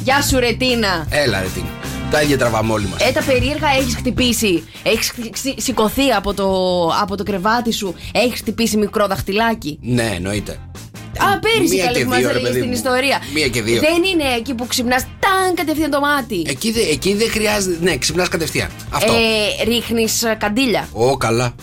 Γεια 0.05 0.23
σου, 0.23 0.39
Ρετίνα. 0.39 1.07
Έλα, 1.11 1.41
ρε 1.41 1.47
τι. 1.55 1.63
Τα 2.11 2.23
ίδια 2.23 2.39
τραβάμε 2.39 2.73
όλοι 2.73 2.87
μας. 2.87 3.09
Ε, 3.09 3.13
τα 3.13 3.23
περίεργα 3.23 3.69
έχεις 3.79 3.95
χτυπήσει. 3.97 4.63
Έχεις 4.83 5.13
σηκωθεί 5.57 6.11
από 6.11 6.35
το, 6.35 6.47
από 7.03 7.17
το 7.17 7.23
κρεβάτι 7.23 7.73
σου. 7.73 7.95
Έχεις 8.13 8.39
χτυπήσει 8.41 8.77
μικρό 8.77 9.07
δαχτυλάκι. 9.07 9.79
Ναι, 9.83 10.13
εννοείται. 10.15 10.53
Α, 11.19 11.39
πέρυσι 11.39 11.75
Μία 11.75 11.85
καλή 11.85 11.97
και 11.99 12.03
που 12.05 12.09
μας 12.09 12.19
δύο, 12.19 12.29
ρε 12.29 12.33
έλεγες 12.33 12.49
παιδί 12.49 12.59
στην 12.59 12.69
μου. 12.71 12.77
ιστορία. 12.77 13.19
Μία 13.35 13.49
και 13.49 13.63
δύο. 13.63 13.81
Δεν 13.81 14.03
είναι 14.13 14.35
εκεί 14.39 14.55
που 14.55 14.67
ξυπνάς, 14.67 15.03
ταν 15.03 15.55
κατευθείαν 15.55 15.91
το 15.91 16.01
μάτι. 16.01 16.43
Εκεί, 16.47 16.73
δε- 16.73 16.81
εκεί 16.91 17.15
δεν 17.15 17.31
χρειάζεται. 17.31 17.77
Ναι, 17.81 17.97
ξυπνάς 17.97 18.29
κατευθείαν. 18.29 18.69
Αυτό. 18.91 19.13
Ε, 19.13 19.65
Ρίχνεις 19.65 20.23
καντήλια. 20.39 20.89
Ω, 20.93 21.17
καλά. 21.17 21.55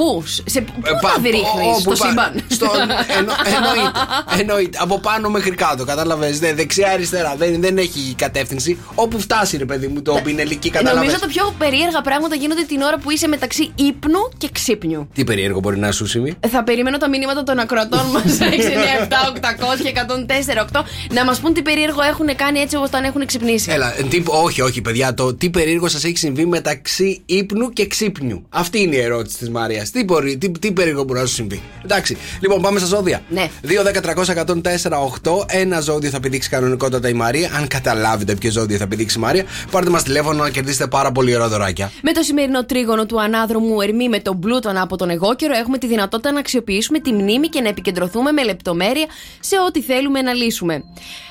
Πού, 0.00 0.22
σε, 0.26 0.60
πού 0.60 0.72
Ε, 0.84 0.90
τα 0.90 0.98
πα- 1.00 1.14
ρίχνει, 1.22 1.40
όπου 1.70 1.80
στο 1.80 1.90
πα- 1.90 1.96
σύμπαν. 2.08 2.44
στο- 2.48 2.70
εννο- 3.18 3.32
εννοείται, 3.56 4.00
εννοείται. 4.40 4.78
Από 4.80 4.98
πάνω 4.98 5.28
μέχρι 5.28 5.50
κάτω, 5.50 5.84
κατάλαβες. 5.84 6.38
Δεξιά-αριστερά. 6.38 7.34
Δεν, 7.38 7.60
δεν 7.60 7.78
έχει 7.78 8.14
κατεύθυνση. 8.16 8.78
Όπου 8.94 9.20
φτάσει, 9.20 9.56
ρε 9.56 9.64
παιδί 9.64 9.86
μου, 9.88 10.02
το 10.02 10.20
πινελική, 10.24 10.70
κατάλαβες. 10.70 10.98
Νομίζω 11.00 11.18
τα 11.20 11.26
πιο 11.26 11.54
περίεργα 11.58 12.00
πράγματα 12.00 12.34
γίνονται 12.34 12.62
την 12.62 12.80
ώρα 12.80 12.98
που 12.98 13.10
είσαι 13.10 13.26
μεταξύ 13.28 13.70
ύπνου 13.74 14.18
και 14.38 14.48
ξύπνιου. 14.52 15.08
Τι 15.14 15.24
περίεργο 15.24 15.60
μπορεί 15.60 15.78
να 15.78 15.92
σου 15.92 16.06
συμβεί; 16.06 16.34
Ε, 16.40 16.48
Θα 16.48 16.64
περιμένω 16.64 16.96
τα 16.98 17.08
μηνύματα 17.08 17.42
των 17.42 17.58
ακροατών 17.58 18.06
μας 18.12 18.24
6, 18.24 18.72
9, 18.72 19.04
7, 19.04 19.28
800 19.28 19.82
και 19.82 19.88
104, 19.88 20.60
8 20.60 20.84
να 21.12 21.24
μας 21.24 21.40
πούν 21.40 21.54
τι 21.54 21.62
περίεργο 21.62 22.02
έχουν 22.02 22.36
κάνει 22.36 22.58
έτσι 22.58 22.76
όπως 22.76 22.90
τον 22.90 23.04
έχουν 23.04 23.26
ξυπνήσει. 23.26 23.70
Έλα, 23.72 23.98
ε, 23.98 24.02
τι, 24.02 24.22
όχι, 24.26 24.60
όχι, 24.60 24.80
παιδιά. 24.80 25.14
Το 25.14 25.34
τι 25.34 25.50
περίεργο 25.50 25.88
σας 25.88 26.04
έχει 26.04 26.16
συμβεί 26.18 26.46
μεταξύ 26.46 27.22
ύπνου 27.26 27.70
και 27.70 27.86
ξύπνιου. 27.86 28.46
Αυτή 28.48 28.80
είναι 28.80 28.96
η 28.96 29.00
ερώτηση 29.00 29.36
της 29.38 29.50
Μαρίας. 29.50 29.89
Τι, 29.92 30.04
μπορεί- 30.04 30.38
τι, 30.38 30.50
τι 30.50 30.72
περίεργο 30.72 31.02
μπορεί 31.04 31.20
να 31.20 31.26
σου 31.26 31.34
συμβεί. 31.34 31.62
Εντάξει, 31.84 32.16
λοιπόν, 32.40 32.62
πάμε 32.62 32.78
στα 32.78 32.88
ζώδια. 32.88 33.22
Ναι. 33.28 33.50
2, 33.66 33.82
10, 33.82 34.00
300, 34.00 34.34
104, 34.34 34.98
8. 35.22 35.44
Ένα 35.46 35.80
ζώδιο 35.80 36.10
θα 36.10 36.20
πηδήξει 36.20 36.48
κανονικότατα 36.48 37.08
η 37.08 37.12
Μαρία. 37.12 37.50
Αν 37.56 37.66
καταλάβετε 37.68 38.34
ποιο 38.34 38.50
ζώδιο 38.50 38.76
θα 38.76 38.86
πηδήξει 38.88 39.18
η 39.18 39.20
Μαρία, 39.20 39.44
πάρτε 39.70 39.90
μας 39.90 40.02
τηλέφωνο 40.02 40.42
να 40.42 40.50
κερδίσετε 40.50 40.86
πάρα 40.86 41.12
πολύ 41.12 41.34
ωραία 41.34 41.48
δωράκια. 41.48 41.92
Με 42.02 42.12
το 42.12 42.22
σημερινό 42.22 42.64
τρίγωνο 42.64 43.06
του 43.06 43.20
ανάδρομου 43.20 43.80
Ερμή 43.80 44.08
με 44.08 44.20
τον 44.20 44.38
πλούτον 44.40 44.76
από 44.76 44.96
τον 44.96 45.10
εγώ 45.10 45.34
καιρο 45.34 45.54
έχουμε 45.56 45.78
τη 45.78 45.86
δυνατότητα 45.86 46.32
να 46.32 46.38
αξιοποιήσουμε 46.38 46.98
τη 47.00 47.12
μνήμη 47.12 47.48
και 47.48 47.60
να 47.60 47.68
επικεντρωθούμε 47.68 48.32
με 48.32 48.44
λεπτομέρεια 48.44 49.06
σε 49.40 49.56
ό,τι 49.66 49.82
θέλουμε 49.82 50.22
να 50.22 50.32
λύσουμε. 50.32 50.82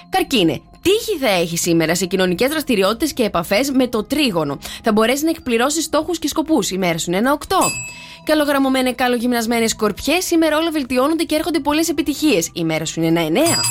Καρκίνε. 0.09 0.61
Τύχη 0.81 1.17
θα 1.19 1.29
έχει 1.29 1.57
σήμερα 1.57 1.95
σε 1.95 2.05
κοινωνικές 2.05 2.49
δραστηριότητες 2.49 3.13
και 3.13 3.23
επαφές 3.23 3.69
με 3.71 3.87
το 3.87 4.03
τρίγωνο. 4.03 4.59
Θα 4.83 4.91
μπορέσεις 4.91 5.21
να 5.23 5.29
εκπληρώσεις 5.29 5.83
στόχους 5.83 6.19
και 6.19 6.27
σκοπούς. 6.27 6.71
Η 6.71 6.77
μέρα 6.77 6.97
σου 6.97 7.09
είναι 7.09 7.19
ένα 7.19 7.31
8. 7.31 7.55
Καλογραμμωμένες, 8.23 8.93
καλογυμνασμένες 8.95 9.69
σκορπιές, 9.69 10.25
σήμερα 10.25 10.57
όλα 10.57 10.71
βελτιώνονται 10.71 11.23
και 11.23 11.35
έρχονται 11.35 11.59
πολλές 11.59 11.89
επιτυχίες. 11.89 12.49
Η 12.53 12.63
μέρα 12.63 12.85
σου 12.85 13.01
είναι 13.01 13.07
ένα 13.07 13.21
9. 13.21 13.61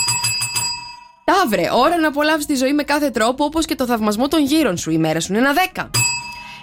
Ταύρε, 1.25 1.69
ώρα 1.73 1.99
να 1.99 2.09
απολαύσεις 2.09 2.47
τη 2.47 2.55
ζωή 2.55 2.73
με 2.73 2.83
κάθε 2.83 3.11
τρόπο, 3.11 3.45
όπως 3.45 3.65
και 3.65 3.75
το 3.75 3.87
θαυμασμό 3.87 4.29
των 4.29 4.45
γύρων 4.45 4.77
σου. 4.77 4.91
Η 4.91 4.99
μέρα 4.99 5.21
σου 5.21 5.33
είναι 5.33 5.41
ένα 5.41 5.55
10. 5.75 5.91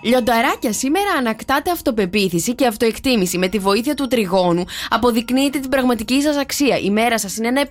Λιονταράκια, 0.01 0.73
σήμερα 0.73 1.09
ανακτάτε 1.17 1.71
αυτοπεποίθηση 1.71 2.55
και 2.55 2.65
αυτοεκτίμηση. 2.65 3.37
Με 3.37 3.47
τη 3.47 3.59
βοήθεια 3.59 3.93
του 3.93 4.07
τριγώνου 4.07 4.63
αποδεικνύετε 4.89 5.59
την 5.59 5.69
πραγματική 5.69 6.21
σας 6.21 6.37
αξία. 6.37 6.77
Η 6.77 6.89
μέρα 6.89 7.19
σας 7.19 7.37
είναι 7.37 7.47
ένα 7.47 7.61
7. 7.61 7.65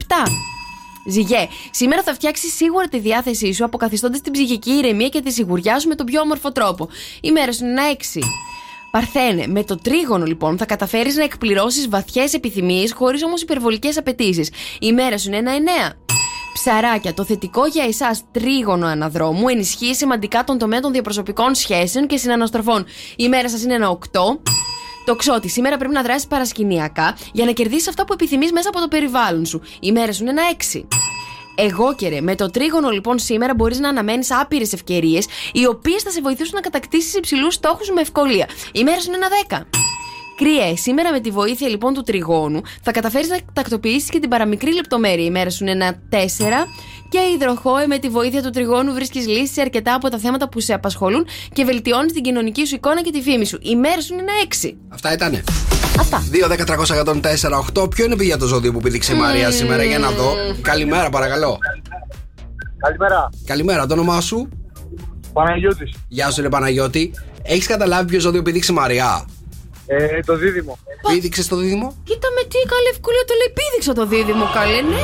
Ζυγέ, 1.07 1.49
σήμερα 1.71 2.03
θα 2.03 2.15
φτιάξεις 2.15 2.55
σίγουρα 2.55 2.89
τη 2.89 2.99
διάθεσή 2.99 3.53
σου 3.53 3.65
αποκαθιστώντας 3.65 4.21
την 4.21 4.33
ψυχική 4.33 4.71
ηρεμία 4.71 5.09
και 5.09 5.21
τη 5.21 5.33
σιγουριά 5.33 5.79
σου 5.79 5.89
με 5.89 5.95
τον 5.95 6.07
πιο 6.07 6.21
όμορφο 6.21 6.53
τρόπο. 6.53 6.89
Η 7.21 7.31
μέρα 7.31 7.53
σου 7.53 7.65
είναι 7.65 7.73
ένα 7.73 7.97
6. 8.15 8.21
Παρθένε, 8.95 9.47
με 9.47 9.65
το 9.65 9.77
τρίγωνο 9.77 10.25
λοιπόν 10.25 10.59
θα 10.59 10.67
καταφέρεις 10.67 11.17
να 11.17 11.23
εκπληρώσεις 11.23 11.89
βαθιές 11.89 12.35
επιθυμίες 12.35 12.93
χωρίς 12.93 13.23
όμως 13.23 13.43
υπερβολικές 13.43 13.97
απαιτήσεις. 13.97 14.51
Η 14.81 14.93
μέρα 14.93 15.19
σου 15.19 15.29
είναι 15.29 15.37
ένα 15.37 15.53
9. 15.53 15.93
Ψαράκια, 16.55 17.15
το 17.15 17.25
θετικό 17.25 17.67
για 17.67 17.85
εσάς 17.85 18.23
τρίγωνο 18.31 18.87
αναδρόμου 18.87 19.49
ενισχύει 19.49 19.95
σημαντικά 19.95 20.45
τον 20.45 20.59
τομέα 20.59 20.81
των 20.81 20.93
διαπροσωπικών 20.93 21.55
σχέσεων 21.55 22.07
και 22.07 22.17
συναναστροφών. 22.17 22.85
Η 23.17 23.29
μέρα 23.29 23.49
σας 23.49 23.63
είναι 23.63 23.75
ένα 23.75 23.91
8. 23.91 23.97
Το 25.05 25.17
ξότι, 25.17 25.49
σήμερα 25.49 25.77
πρέπει 25.77 25.95
να 25.95 26.03
δράσεις 26.03 26.27
παρασκηνιακά 26.27 27.17
για 27.33 27.45
να 27.45 27.53
κερδίσεις 27.53 27.89
αυτά 27.89 28.05
που 28.05 28.13
επιθυμείς 28.13 28.53
μέσα 28.53 28.69
από 28.69 28.81
το 28.81 28.89
περιβάλλον 28.89 29.47
σου. 29.47 29.63
Η 29.81 29.93
μέρα 29.93 30.13
σου 30.13 30.23
είναι 30.23 30.31
ένα 30.31 30.43
6. 30.73 30.85
Εγώ 31.55 31.95
και 31.95 32.09
ρε, 32.09 32.21
με 32.21 32.35
το 32.35 32.51
τρίγωνο 32.51 32.91
λοιπόν 32.91 33.19
σήμερα 33.19 33.55
μπορείς 33.55 33.79
να 33.79 33.89
αναμένεις 33.89 34.33
άπειρες 34.33 34.73
ευκαιρίες, 34.73 35.27
οι 35.53 35.67
οποίες 35.67 36.03
θα 36.03 36.11
σε 36.11 36.21
βοηθήσουν 36.21 36.55
να 36.55 36.61
κατακτήσεις 36.61 37.15
υψηλούς 37.15 37.55
στόχους 37.55 37.91
με 37.91 38.01
ευκολία. 38.01 38.49
Η 38.73 38.83
μέρα 38.83 39.01
σου 39.01 39.11
είναι 39.13 39.27
ένα 39.49 39.63
10. 39.63 39.79
Κρύε, 40.37 40.77
σήμερα 40.77 41.13
με 41.13 41.21
τη 41.21 41.31
βοήθεια 41.31 41.69
λοιπόν 41.69 41.95
του 41.95 42.03
τριγώνου 42.03 42.61
θα 42.83 42.91
καταφέρεις 42.91 43.29
να 43.29 43.39
τακτοποιήσεις 43.53 44.11
και 44.11 44.19
την 44.19 44.29
παραμικρή 44.29 44.75
λεπτομέρεια. 44.75 45.25
Η 45.25 45.31
μέρα 45.31 45.51
σου 45.51 45.65
είναι 45.65 45.73
ένα 45.73 46.03
4 46.11 46.17
και 47.09 47.19
υδροχόε 47.35 47.87
με 47.87 47.99
τη 47.99 48.09
βοήθεια 48.09 48.43
του 48.43 48.51
τριγώνου 48.51 48.93
βρίσκεις 48.93 49.27
λύσεις 49.27 49.53
σε 49.53 49.61
αρκετά 49.61 49.95
από 49.95 50.09
τα 50.09 50.19
θέματα 50.19 50.49
που 50.49 50.61
σε 50.61 50.75
απασχολούν 50.75 51.27
και 51.53 51.65
βελτιώνεις 51.65 52.13
την 52.13 52.23
κοινωνική 52.23 52.67
σου 52.67 52.75
εικόνα 52.75 53.03
και 53.03 53.11
τη 53.11 53.21
φήμη 53.23 53.47
σου. 53.47 53.59
Η 53.63 53.77
μέρα 53.77 54.01
σου 54.01 54.13
είναι 54.13 54.23
ένα 54.23 54.33
έξι. 54.43 54.77
Αυτά 54.89 55.13
ήτανε. 55.13 55.45
Αυτά. 55.99 56.23
2, 56.33 56.49
10, 56.49 56.65
300, 56.65 56.95
104, 56.95 57.83
8. 57.83 57.91
Ποιο 57.91 58.05
είναι 58.05 58.17
παιδιά 58.17 58.37
το 58.39 58.47
ζώδιο 58.47 58.73
που 58.73 58.81
πήδηξε 58.81 59.13
η 59.15 59.17
Μαρία 59.17 59.51
σήμερα, 59.51 59.83
για 59.83 59.99
να 59.99 60.11
δω. 60.11 60.35
Καλημέρα, 60.63 61.09
παρακαλώ. 61.11 61.59
Καλημέρα. 62.79 63.31
Καλημέρα, 63.45 63.87
το 63.87 63.93
όνομά 63.95 64.21
σου; 64.21 64.49
Παναγιώτης. 65.33 65.95
Γεια 66.09 66.31
σου, 66.31 66.43
ρε 66.43 66.49
Παναγιώτη. 66.49 67.11
Έχεις 67.43 67.67
καταλάβει 67.67 68.09
ποιο 68.11 68.21
ζώδιο 68.21 68.43
πήδηξε 68.43 68.73
η 68.73 68.75
Μαρία; 68.75 69.25
Ε, 69.87 70.21
το 70.21 70.37
δίδυμο. 70.37 70.79
Πήδηξε 71.09 71.49
το 71.49 71.57
δίδυμο; 71.57 71.95
Κοίτα 72.05 72.29
με 72.37 72.49
τι 72.49 72.57
καλή 72.69 72.89
ευκολία 72.91 73.25
το 73.27 73.35
λέει. 73.35 73.53
Πήδηξα 73.55 73.93
το 73.93 74.07
δίδυμο, 74.07 74.45
καλέ, 74.55 74.81
ναι. 74.81 75.03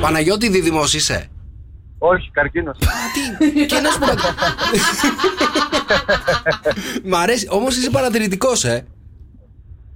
Παναγιώτη, 0.00 0.48
δίδυμος 0.48 0.94
είσαι. 0.94 1.28
Όχι, 1.98 2.30
καρκίνος. 2.32 2.78
Τι, 3.38 3.66
και 3.66 3.80
να 3.80 3.90
σου 3.90 3.98
πω. 3.98 4.06
Μ' 7.04 7.14
αρέσει, 7.14 7.46
όμως 7.50 7.76
είσαι 7.76 7.90
παρατηρητικός, 7.90 8.64
ε. 8.64 8.86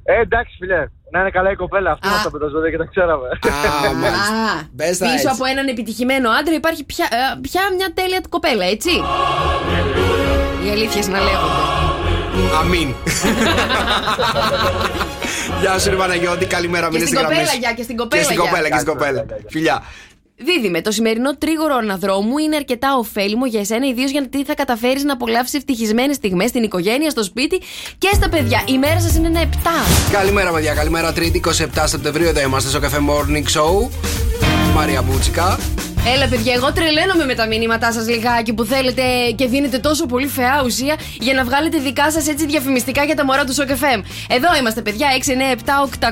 Ε, 0.04 0.20
εντάξει, 0.20 0.56
φιλέ. 0.58 0.86
Να 1.10 1.20
είναι 1.20 1.30
καλά 1.30 1.50
η 1.50 1.54
κοπέλα. 1.56 1.90
Αυτή 1.90 2.06
Α. 2.08 2.10
μας 2.10 2.22
τα 2.22 2.30
με 2.32 2.38
τα 2.38 2.46
ζώδια 2.46 2.70
και 2.70 2.76
τα 2.76 2.84
ξέραμε. 2.90 3.28
Α, 3.28 3.94
μάλιστα. 3.94 4.34
Α, 4.34 4.62
Μπες 4.72 4.98
τα 4.98 5.04
πίσω 5.04 5.14
έτσι. 5.14 5.26
από 5.32 5.44
έναν 5.44 5.66
επιτυχημένο 5.68 6.30
άντρα 6.30 6.54
υπάρχει 6.54 6.84
πια, 6.84 7.04
ε, 7.10 7.38
πια 7.40 7.60
μια 7.76 7.92
τέλεια 7.94 8.20
κοπέλα, 8.28 8.64
έτσι. 8.64 8.90
Οι 10.66 10.70
αλήθειες 10.70 11.06
να 11.08 11.18
λέγονται. 11.18 11.62
Αμήν. 12.60 12.94
Γεια 15.60 15.78
σου, 15.78 15.90
ρε 15.90 15.96
Παναγιώτη, 15.96 16.46
καλημέρα. 16.46 16.86
μείνε 16.86 16.98
στην 16.98 17.08
στη 17.08 17.16
γραμμή 17.16 17.34
κοπέλα, 17.34 17.52
σου. 17.52 17.58
γεια, 17.58 17.72
και 17.72 17.82
στην 17.82 17.96
κοπέλα, 17.96 18.22
Και 18.22 18.28
στην 18.28 18.40
γεια. 18.40 18.50
κοπέλα, 18.50 18.68
και 18.68 18.74
στην 18.74 18.86
κοπέλα. 18.92 19.24
Φιλιά. 19.48 19.82
Δίδυμε, 20.40 20.80
το 20.80 20.90
σημερινό 20.90 21.36
τρίγωρο 21.36 21.74
αναδρόμου 21.74 22.38
είναι 22.38 22.56
αρκετά 22.56 22.96
ωφέλιμο 22.96 23.46
για 23.46 23.60
εσένα, 23.60 23.86
ιδίως 23.86 24.10
γιατί 24.10 24.44
θα 24.44 24.54
καταφέρεις 24.54 25.04
να 25.04 25.12
απολαύσεις 25.12 25.54
ευτυχισμένες 25.54 26.16
στιγμές 26.16 26.48
στην 26.48 26.62
οικογένεια, 26.62 27.10
στο 27.10 27.22
σπίτι 27.22 27.60
και 27.98 28.08
στα 28.14 28.28
παιδιά. 28.28 28.62
Η 28.66 28.78
μέρα 28.78 29.00
σας 29.00 29.16
είναι 29.16 29.26
ένα 29.26 29.40
7. 29.40 29.46
Καλημέρα, 30.12 30.52
παιδιά. 30.52 30.74
Καλημέρα, 30.74 31.12
Τρίτη 31.12 31.40
27 31.46 31.84
Σεπτεμβρίου. 31.84 32.26
Εδώ 32.26 32.40
είμαστε 32.40 32.70
στο 32.70 32.80
καφέ 32.80 32.98
Morning 33.08 33.60
Show. 33.60 33.90
Μαρία 34.74 35.02
Μπούτσικα. 35.02 35.58
Έλα, 36.06 36.28
παιδιά, 36.28 36.52
εγώ 36.54 36.72
τρελαίνομαι 36.72 37.24
με 37.24 37.34
τα 37.34 37.46
μηνύματά 37.46 37.92
σας 37.92 38.08
λιγάκι 38.08 38.52
που 38.52 38.64
θέλετε 38.64 39.02
και 39.34 39.46
δίνετε 39.46 39.78
τόσο 39.78 40.06
πολύ 40.06 40.26
φαιά 40.26 40.62
ουσία 40.64 40.96
για 41.20 41.34
να 41.34 41.44
βγάλετε 41.44 41.78
δικά 41.78 42.10
σας 42.12 42.28
έτσι 42.28 42.46
διαφημιστικά 42.46 43.04
για 43.04 43.14
τα 43.14 43.24
μωρά 43.24 43.44
του 43.44 43.52
Σοκ 43.54 43.68
FM. 43.68 44.02
Εδώ 44.28 44.48
είμαστε, 44.60 44.82
παιδιά, 44.82 45.06
697 45.18 45.24
800 46.00 46.06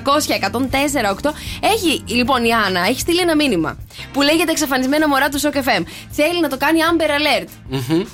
1048. 1.23 1.31
Έχει, 1.75 2.03
λοιπόν, 2.07 2.45
η 2.45 2.53
Άννα 2.67 2.81
έχει 2.89 3.01
στείλει 3.01 3.21
ένα 3.21 3.35
μήνυμα 3.35 3.77
που 4.13 4.23
λέγεται 4.23 4.51
Εξαφανισμένα 4.51 5.09
μωρά 5.09 5.29
του 5.29 5.39
Σοκ 5.39 5.55
FM. 5.55 5.83
Θέλει 6.11 6.41
να 6.41 6.49
το 6.49 6.57
κάνει 6.57 6.79
Amber 6.91 7.05
Alert. 7.09 7.49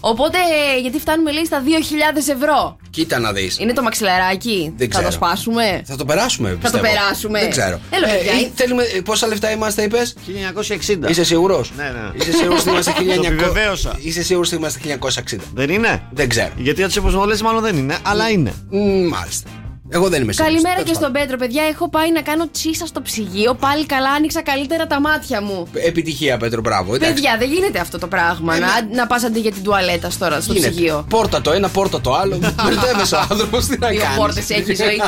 Οπότε, 0.01 0.39
γιατί 0.83 0.99
φτάνουμε, 0.99 1.33
λέει, 1.33 1.45
στα 1.45 1.63
2.000 1.65 2.29
ευρώ. 2.35 2.77
Κοίτα 2.91 3.19
να 3.19 3.33
δεις. 3.33 3.59
Είναι 3.59 3.73
το 3.73 3.83
μαξιλαράκι. 3.83 4.73
Δεν 4.77 4.87
θα 4.91 4.93
το 5.03 5.09
ξέρω. 5.09 5.11
σπάσουμε; 5.11 5.83
Θα 5.87 5.97
το 5.97 6.05
περάσουμε, 6.05 6.49
Θα 6.49 6.55
το 6.55 6.61
πιστεύω. 6.61 6.83
περάσουμε. 6.85 7.41
Δεν 7.41 7.51
ξέρω. 7.51 7.81
Έλα, 7.91 8.07
παιδιά. 8.09 8.33
ε, 8.33 8.51
θέλουμε, 8.55 8.83
ε, 8.83 9.01
πόσα 9.01 9.27
λεφτά 9.27 9.51
είμαστε, 9.51 9.83
είπες; 9.83 10.15
1960. 10.27 11.09
Είσαι 11.09 11.25
σίγουρος; 11.25 11.62
Ναι, 11.77 11.83
ναι. 11.85 12.11
Είσαι 12.15 12.33
σίγουρος 12.33 12.61
ότι 12.61 12.71
είμαστε 12.71 12.93
1900. 12.99 13.05
Το 13.23 13.27
επιβεβαίωσα. 13.27 13.97
Είσαι 14.01 14.23
σίγουρος 14.23 14.49
ότι 14.49 14.57
είμαστε 14.57 14.99
1960. 15.35 15.37
Δεν 15.55 15.71
είναι. 15.71 16.03
Δεν 16.13 16.29
ξέρω. 16.29 16.51
Γιατί 16.57 16.83
από 16.83 16.93
τι 16.93 16.99
υποσχολέ 16.99 17.37
μάλλον 17.43 17.63
δεν 17.63 17.77
είναι, 17.77 17.97
αλλά 18.03 18.31
είναι. 18.31 18.53
Μ, 18.71 19.07
Μάλιστα. 19.09 19.51
Εγώ 19.95 20.09
δεν 20.09 20.23
είμαι 20.23 20.33
σίγουρος. 20.33 20.53
Καλημέρα 20.55 20.75
Τέλος 20.75 20.89
και 20.91 20.95
στον 20.95 21.13
πάντων. 21.13 21.23
Πέτρο, 21.23 21.37
παιδιά. 21.43 21.63
Έχω 21.73 21.89
πάει 21.89 22.13
να 22.13 22.21
κάνω 22.23 22.49
τσίσα 22.53 22.87
στο 22.87 23.03
ψυγείο. 23.03 23.55
Πάλι 23.55 23.87
καλά, 23.87 24.11
άνοιξα 24.11 24.43
καλύτερα 24.43 24.87
τα 24.87 25.01
μάτια 25.01 25.43
μου. 25.43 25.67
Επιτυχία, 25.75 26.37
Πέτρο, 26.37 26.61
μπράβο. 26.61 26.95
εντάξει. 26.95 27.15
Παιδιά, 27.15 27.37
δεν 27.39 27.49
γίνεται 27.53 27.79
αυτό 27.79 27.99
το 27.99 28.07
πράγμα. 28.07 28.57
Ε, 28.57 28.59
να, 28.59 28.67
μα- 28.67 28.95
να 28.95 29.07
πας 29.07 29.25
αντί 29.25 29.41
για 29.41 29.53
την 29.53 29.63
τουαλέτα 29.63 30.11
τώρα 30.19 30.41
στο 30.41 30.53
Γίνεται. 30.53 30.71
ψυγείο. 30.71 31.07
Πόρτα 31.09 31.41
το 31.41 31.53
ένα, 31.53 31.69
πόρτα 31.69 32.01
το 32.01 32.13
άλλο. 32.15 32.39
Μπερδεύεσαι 32.65 33.15
ο 33.15 33.19
άνθρωπος. 33.31 33.67
Τι 33.67 33.79
να 33.79 33.89
Δύο 33.89 34.01
κάνεις. 34.01 34.17
πόρτες 34.17 34.51
έχει 34.51 34.71
η 34.71 34.75
ζωή. 34.75 35.01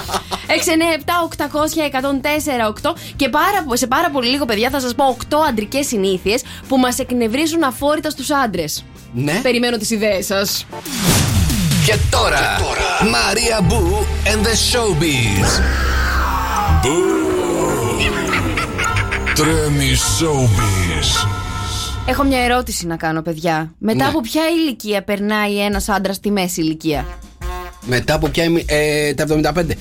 697-800-1048 2.83 2.95
και 3.17 3.29
πάρα, 3.29 3.65
σε 3.73 3.87
πάρα 3.87 4.11
πολύ 4.11 4.29
λίγο, 4.29 4.45
παιδιά, 4.45 4.71
θα 4.71 4.81
σας 4.81 4.95
πω 4.95 5.05
8 5.31 5.37
αντρικές 5.49 5.87
συνήθειες 5.87 6.43
που 6.69 6.77
μας 6.77 6.99
εκνευρίζουν 6.99 7.63
αφόρητα 7.63 8.11
στους 8.11 8.31
άντρες. 8.31 8.85
Ναι. 9.15 9.41
Περιμένω 9.43 9.77
τις 9.77 9.91
ιδέες 9.91 10.27
σας. 10.27 10.67
Και 11.85 11.97
τώρα, 12.11 12.39
Μαρία 13.11 13.61
Μπού 13.63 14.07
and 14.25 14.47
the 14.47 14.51
Showbiz. 14.73 15.61
Τρέμει 19.35 19.97
showbiz. 20.21 21.29
Έχω 22.07 22.23
μια 22.25 22.45
ερώτηση 22.45 22.87
να 22.87 22.97
κάνω, 22.97 23.23
παιδιά. 23.23 23.75
Μετά 23.79 24.05
Ναι. 24.05 24.09
από 24.11 24.21
ποια 24.21 24.43
ηλικία 24.49 25.03
περνάει 25.03 25.59
ένας 25.65 25.89
άντρας 25.89 26.17
στη 26.17 26.31
μέση 26.31 26.61
ηλικία; 26.61 27.07
Μετά 27.87 28.15
από 28.15 28.29
ποια 28.29 28.45
είμαι. 28.45 28.63
Ε, 28.67 29.15
τα 29.15 29.23
75. 29.23 29.77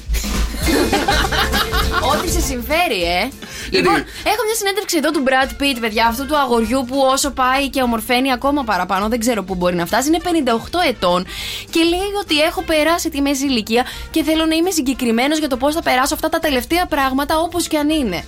Ό,τι 2.14 2.32
σε 2.32 2.40
συμφέρει, 2.40 3.04
ε. 3.04 3.30
Λοιπόν, 3.78 3.96
έχω 4.32 4.42
μια 4.46 4.56
συνέντευξη 4.58 4.98
εδώ 4.98 5.12
του 5.12 5.24
Brad 5.28 5.62
Pitt, 5.62 5.78
παιδιά, 5.80 6.06
αυτού 6.08 6.26
του 6.26 6.38
αγοριού 6.38 6.86
που 6.88 6.98
όσο 7.12 7.32
πάει 7.32 7.70
και 7.70 7.82
ομορφαίνει 7.82 8.32
ακόμα 8.32 8.64
παραπάνω, 8.64 9.08
δεν 9.08 9.20
ξέρω 9.20 9.44
πού 9.44 9.56
μπορεί 9.56 9.76
να 9.76 9.86
φτάσει. 9.86 10.08
Είναι 10.08 10.20
58 10.24 10.58
ετών 10.88 11.26
και 11.70 11.80
λέει 11.84 12.12
ότι 12.22 12.42
έχω 12.42 12.62
περάσει 12.62 13.10
τη 13.10 13.22
μέση 13.22 13.46
ηλικία 13.46 13.86
και 14.12 14.24
θέλω 14.24 14.46
να 14.46 14.56
είμαι 14.56 14.72
συγκεκριμένος 14.72 15.38
για 15.40 15.48
το 15.48 15.58
πώς 15.58 15.74
θα 15.74 15.82
περάσω 15.82 16.14
αυτά 16.14 16.30
τα 16.30 16.40
τελευταία 16.40 16.86
πράγματα 16.86 17.40
όπως 17.40 17.68
και 17.68 17.78
αν 17.78 17.90
είναι. 17.90 18.24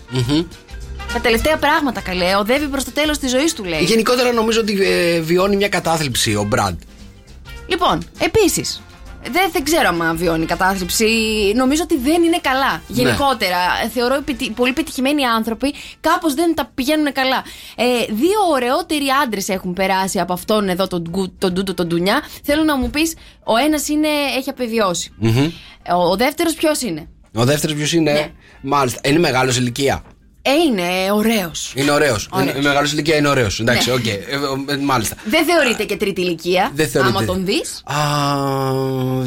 Τα 1.14 1.20
τελευταία 1.22 1.58
πράγματα, 1.58 2.02
καλέ. 2.02 2.36
Οδεύει 2.36 2.66
προς 2.66 2.84
το 2.84 2.92
τέλος 2.92 3.18
της 3.18 3.32
ζωής 3.32 3.54
του, 3.54 3.64
λέει. 3.64 3.84
Γενικότερα 3.84 4.32
νομίζω 4.32 4.60
ότι 4.60 4.78
ε, 4.82 5.20
βιώνει 5.20 5.56
μια 5.56 5.70
κατάθλιψη 5.70 6.36
ο 6.36 6.44
Μπραντ. 6.44 6.80
Λοιπόν, 7.68 8.04
επίσης. 8.20 8.82
Δεν, 9.32 9.50
δεν 9.52 9.64
ξέρω 9.64 9.88
αν 9.88 10.18
βιώνει 10.18 10.46
κατάθλιψη. 10.46 11.06
Νομίζω 11.56 11.82
ότι 11.84 11.98
δεν 11.98 12.24
είναι 12.24 12.40
καλά. 12.42 12.82
Γενικότερα, 12.88 13.58
θεωρώ 13.94 14.16
επιτυ- 14.16 14.52
πολύ 14.56 14.74
πετυχημένοι 14.74 15.26
άνθρωποι 15.26 15.74
κάπως 16.02 16.34
δεν 16.34 16.56
τα 16.56 16.72
πηγαίνουν 16.76 17.12
καλά. 17.12 17.44
Ε, 17.76 17.84
δύο 18.14 18.40
ωραιότεροι 18.52 19.06
άντρες 19.24 19.50
έχουν 19.50 19.74
περάσει 19.74 20.20
από 20.20 20.34
αυτόν 20.34 20.70
εδώ 20.70 20.88
τον, 20.88 21.02
γκου- 21.10 21.32
τον 21.38 21.54
Τούτο 21.54 21.74
τον 21.74 21.88
ντουνιά. 21.88 22.22
Θέλω 22.44 22.64
να 22.64 22.78
μου 22.78 22.90
πεις, 22.90 23.14
ο 23.44 23.56
ένας 23.58 23.88
έχει 24.38 24.50
απεβιώσει. 24.50 25.12
Ε, 25.84 25.94
Ο, 25.94 26.10
ο 26.10 26.16
δεύτερος 26.16 26.54
ποιος 26.54 26.82
είναι; 26.82 27.08
Ο 27.36 27.44
δεύτερος 27.46 27.76
ποιος 27.76 27.92
είναι; 27.92 28.12
Ναι. 28.12 28.32
Μάλιστα. 28.62 29.00
Είναι 29.10 29.20
μεγάλος 29.20 29.58
ηλικία. 29.58 30.04
Ε, 30.48 30.52
είναι 30.52 31.12
ωραίος. 31.12 31.74
Είναι 31.76 31.92
ωραίος. 31.92 32.28
Ωραίος. 32.32 32.52
Είναι 32.54 32.62
μεγάλο 32.62 32.88
ηλικία, 32.92 33.16
είναι 33.16 33.28
ωραίος. 33.28 33.60
Εντάξει, 33.60 33.90
Ναι. 33.90 33.96
οκ. 33.96 34.06
Ε, 34.08 34.12
ε, 34.74 34.78
μάλιστα. 34.78 35.16
Δεν 35.26 35.46
θεωρείται 35.46 35.84
και 35.84 35.98
τρίτη 35.98 36.22
ηλικία. 36.22 36.72
Δεν 36.74 36.88
θεωρείται. 36.88 37.18
Άμα 37.18 37.26
τον 37.26 37.46
δεις. 37.46 37.84
Α, 37.86 37.96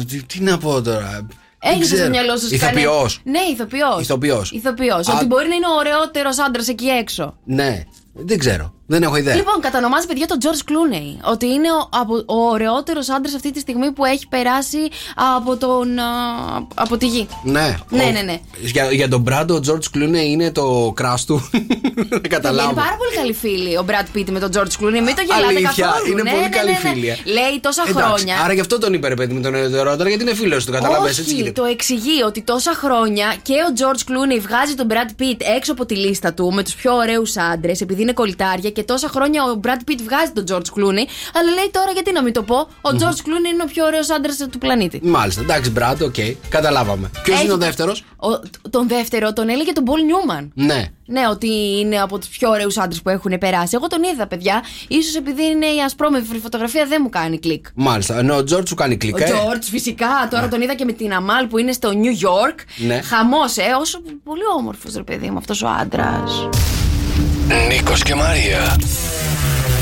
τι, 0.07 0.23
τι 0.23 0.41
να 0.41 0.57
πω 0.57 0.81
τώρα. 0.81 1.27
Δεν 1.61 1.71
Έχεις 1.73 1.85
στο 1.87 1.95
ξέρω. 1.95 2.09
μυαλό 2.09 2.37
σου 2.37 2.47
Ηθοποιός. 2.51 3.19
Ναι, 3.23 3.39
ηθοποιός. 3.53 4.01
Ηθοποιός. 4.01 4.51
Ηθοποιός. 4.51 5.07
Α. 5.07 5.13
Ότι 5.15 5.25
μπορεί 5.25 5.47
να 5.47 5.55
είναι 5.55 5.67
ο 5.67 5.75
ωραιότερος 5.77 6.39
άντρας 6.39 6.67
εκεί 6.67 6.87
έξω. 6.87 7.37
Ναι. 7.45 7.83
Δεν 8.13 8.37
ξέρω. 8.39 8.73
Δεν 8.91 9.03
έχω 9.03 9.15
ιδέα. 9.15 9.35
Λοιπόν, 9.35 9.59
κατανομάζει 9.61 10.07
παιδιά 10.07 10.27
τον 10.27 10.37
George 10.41 10.69
Clooney. 10.69 11.31
Ότι 11.31 11.45
είναι 11.45 11.67
ο, 11.71 11.89
από, 11.99 12.15
ο 12.25 12.35
ωραιότερος 12.49 13.09
άντρας 13.09 13.33
αυτή 13.35 13.51
τη 13.51 13.59
στιγμή 13.59 13.91
που 13.91 14.05
έχει 14.05 14.27
περάσει 14.27 14.77
από, 15.37 15.55
τον, 15.57 15.99
α, 15.99 16.03
από 16.73 16.97
τη 16.97 17.07
γη. 17.07 17.27
Ναι. 17.43 17.77
Ναι, 17.89 18.03
Ο- 18.03 18.11
ναι, 18.11 18.21
ναι. 18.21 18.39
Για, 18.61 18.91
για 18.91 19.07
τον 19.07 19.21
Μπράντο, 19.21 19.55
ο 19.55 19.59
George 19.67 19.97
Clooney 19.97 20.23
είναι 20.25 20.51
το 20.51 20.91
κράς 20.95 21.25
του. 21.25 21.49
Δεν 21.51 22.07
Είναι 22.09 22.27
καταλάβω. 22.27 22.73
πάρα 22.73 22.95
πολύ 22.97 23.11
καλή 23.15 23.33
φίλη 23.33 23.77
ο 23.77 23.85
Brad 23.89 24.17
Pitt 24.17 24.29
με 24.29 24.39
τον 24.39 24.49
George 24.55 24.83
Clooney. 24.83 25.01
Μην 25.07 25.15
το 25.15 25.21
γελάτε 25.21 25.45
Αλήθεια, 25.47 25.85
καθόλου. 25.85 26.11
είναι 26.11 26.21
ναι, 26.21 26.29
πολύ 26.29 26.43
ναι, 26.43 26.49
καλή 26.49 26.71
ναι, 26.71 26.79
ναι. 26.83 26.89
φίλη, 26.89 27.07
ε. 27.07 27.17
Λέει 27.25 27.59
τόσα 27.61 27.83
Εντάξει, 27.87 28.03
χρόνια. 28.07 28.35
Άρα 28.43 28.53
γι' 28.53 28.59
αυτό 28.59 28.77
τον 28.79 28.93
είπε 28.93 29.07
ρε 29.07 29.13
παιδί 29.15 29.33
με 29.33 29.41
τον 29.41 29.55
ωραιότερο, 29.55 30.09
γιατί 30.09 30.23
είναι 30.23 30.33
φίλος 30.35 30.65
του. 30.65 30.71
Καταλαβαίνεις 30.71 31.17
έτσι 31.17 31.29
Όχι, 31.29 31.39
γίνεται. 31.39 31.61
το 31.61 31.67
εξηγεί 31.67 32.21
ότι 32.25 32.41
τόσα 32.41 32.73
χρόνια 32.73 33.35
και 33.41 33.53
ο 33.53 33.73
George 33.79 34.01
Clooney 34.09 34.39
βγάζει 34.41 34.73
τον 34.75 34.87
Brad 34.89 35.21
Pitt 35.21 35.37
έξω 35.57 35.71
από 35.71 35.85
τη 35.85 35.95
λίστα 35.95 36.33
του 36.33 36.53
με 36.53 36.63
τους 36.63 36.73
πιο 36.75 36.95
ωραίους 36.95 37.37
άντρες, 37.37 37.81
επειδή 37.81 38.01
είναι 38.01 38.13
κολλητάρια 38.13 38.69
και 38.79 38.85
τόσα 38.85 39.07
χρόνια 39.07 39.43
ο 39.43 39.59
Brad 39.63 39.89
Pitt 39.91 39.99
βγάζει 40.03 40.31
τον 40.31 40.43
George 40.49 40.69
Clooney. 40.79 41.05
Αλλά 41.37 41.51
λέει 41.55 41.69
τώρα 41.71 41.91
γιατί 41.93 42.11
να 42.11 42.23
μην 42.23 42.33
το 42.33 42.43
πω, 42.43 42.55
ο 42.81 42.89
George 42.99 43.19
Clooney 43.25 43.49
είναι 43.53 43.63
ο 43.63 43.65
πιο 43.73 43.85
ωραίος 43.85 44.09
άντρας 44.09 44.37
του 44.51 44.57
πλανήτη. 44.57 44.99
Μάλιστα, 45.03 45.41
εντάξει, 45.41 45.69
Μπράντο, 45.69 46.05
οκ. 46.05 46.15
Καταλάβαμε. 46.49 47.09
Ποιος 47.23 47.35
Έχει 47.35 47.43
είναι 47.45 47.53
ο 47.53 47.57
το- 47.57 47.65
δεύτερος; 47.65 48.03
ο- 48.17 48.39
τον 48.69 48.87
δεύτερο 48.87 49.33
τον 49.33 49.49
έλεγε 49.49 49.71
τον 49.71 49.83
Paul 49.87 49.89
Newman. 50.33 50.47
Ναι. 50.53 50.85
Ναι, 51.05 51.27
ότι 51.29 51.47
είναι 51.79 52.01
από 52.01 52.17
τους 52.19 52.27
πιο 52.27 52.49
ωραίους 52.49 52.77
άντρες 52.77 53.01
που 53.01 53.09
έχουν 53.09 53.37
περάσει. 53.37 53.71
Εγώ 53.75 53.87
τον 53.87 54.03
είδα, 54.03 54.27
παιδιά. 54.27 54.63
σω 55.11 55.17
επειδή 55.17 55.45
είναι 55.45 55.65
η 55.65 55.79
ασπρόμαυρη 55.85 56.37
φωτογραφία 56.39 56.85
δεν 56.85 56.99
μου 57.03 57.09
κάνει 57.09 57.39
κλικ. 57.39 57.65
Μάλιστα. 57.75 58.17
Ενώ 58.17 58.35
ο 58.35 58.43
Τζόρτ 58.43 58.67
σου 58.67 58.75
κάνει 58.75 58.97
κλικ. 58.97 59.15
Ο 59.15 59.19
ε. 59.23 59.25
George, 59.29 59.61
φυσικά. 59.61 60.07
Τώρα 60.31 60.47
τον 60.47 60.61
είδα 60.61 60.73
και 60.75 60.85
με 60.85 60.91
την 60.91 61.13
Αμάλ 61.13 61.47
που 61.47 61.57
είναι 61.57 61.71
στο 61.71 61.89
New 61.93 62.25
York. 62.27 62.55
Ναι. 62.87 63.01
Χαμός, 63.01 63.57
ε. 63.57 63.63
Πόσο 63.79 64.01
πολύ 64.23 64.41
όμορφος, 64.57 64.93
ρε 64.95 65.03
παιδί 65.03 65.29
μου, 65.29 65.37
αυτός 65.37 65.61
ο 65.61 65.67
άντρας. 65.67 66.49
Νίκος 67.67 68.03
και 68.03 68.15
Μαρία. 68.15 68.75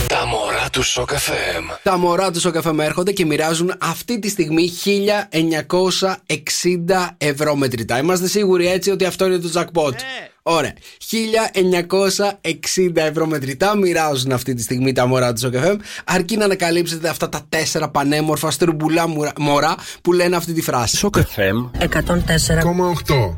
Τα 0.07 0.25
μωρά 0.25 0.69
του 0.71 0.83
Σοκ 0.83 1.09
FM. 1.09 1.77
Τα 1.83 1.97
μωρά 1.97 2.31
του 2.31 2.39
στο 2.39 2.51
καφέ 2.51 2.73
με 2.73 2.85
έρχονται 2.85 3.11
και 3.11 3.25
μοιράζουν 3.25 3.73
αυτή 3.79 4.19
τη 4.19 4.29
στιγμή 4.29 4.71
1960 4.85 7.15
ευρώ 7.17 7.55
μετρητά. 7.55 7.97
Είμαστε 7.97 8.27
σίγουροι 8.27 8.67
έτσι 8.67 8.89
ότι 8.91 9.05
αυτό 9.05 9.25
είναι 9.25 9.37
το 9.37 9.49
jackpot. 9.53 9.93
Ωραία. 10.41 10.73
1960 11.11 12.91
ευρώ 12.93 13.25
μετρητά 13.25 13.77
μοιράζουν 13.77 14.31
αυτή 14.31 14.53
τη 14.53 14.61
στιγμή 14.61 14.91
τα 14.93 15.05
μωρά 15.05 15.33
του 15.33 15.39
ΣΟΚΕΦΕΜ. 15.39 15.77
Αρκεί 16.05 16.37
να 16.37 16.45
ανακαλύψετε 16.45 17.09
αυτά 17.09 17.29
τα 17.29 17.41
τέσσερα 17.49 17.89
πανέμορφα 17.89 18.51
στρουμπουλά 18.51 19.07
μουρα- 19.07 19.33
μωρά 19.39 19.75
που 20.01 20.13
λένε 20.13 20.35
αυτή 20.35 20.53
τη 20.53 20.61
φράση. 20.61 20.97
Σοκεφέμ 20.97 21.69
104,8. 21.79 23.37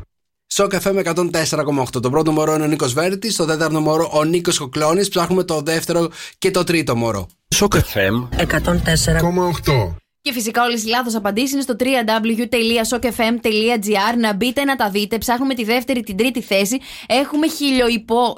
Σοκ 0.54 0.72
FM 0.82 1.04
104,8. 1.04 2.02
Το 2.02 2.10
πρώτο 2.10 2.32
μωρό 2.32 2.54
είναι 2.54 2.62
ο 2.62 2.66
Νίκος 2.66 2.92
Βέρτης. 2.92 3.36
Το 3.36 3.44
τέταρτο 3.44 3.80
μωρό 3.80 4.10
ο 4.12 4.24
Νίκος 4.24 4.58
Κοκλώνης. 4.58 5.08
Ψάχνουμε 5.08 5.44
το 5.44 5.60
δεύτερο 5.60 6.08
και 6.38 6.50
το 6.50 6.64
τρίτο 6.64 6.96
μωρό. 6.96 7.26
Σοκεφέμ 7.54 8.28
104,8. 8.36 9.99
Και 10.22 10.32
φυσικά 10.32 10.62
όλες 10.64 10.82
οι 10.84 10.88
λάθος 10.88 11.14
απαντήσεις 11.14 11.52
είναι 11.52 11.62
στο 11.62 11.74
www.sokfm.gr. 11.80 14.16
Να 14.18 14.34
μπείτε 14.34 14.64
να 14.64 14.76
τα 14.76 14.90
δείτε. 14.90 15.18
Ψάχνουμε 15.18 15.54
τη 15.54 15.64
δεύτερη, 15.64 16.02
την 16.02 16.16
τρίτη 16.16 16.40
θέση. 16.42 16.78
Έχουμε 17.06 17.48
χιλιοϊπο... 17.48 18.36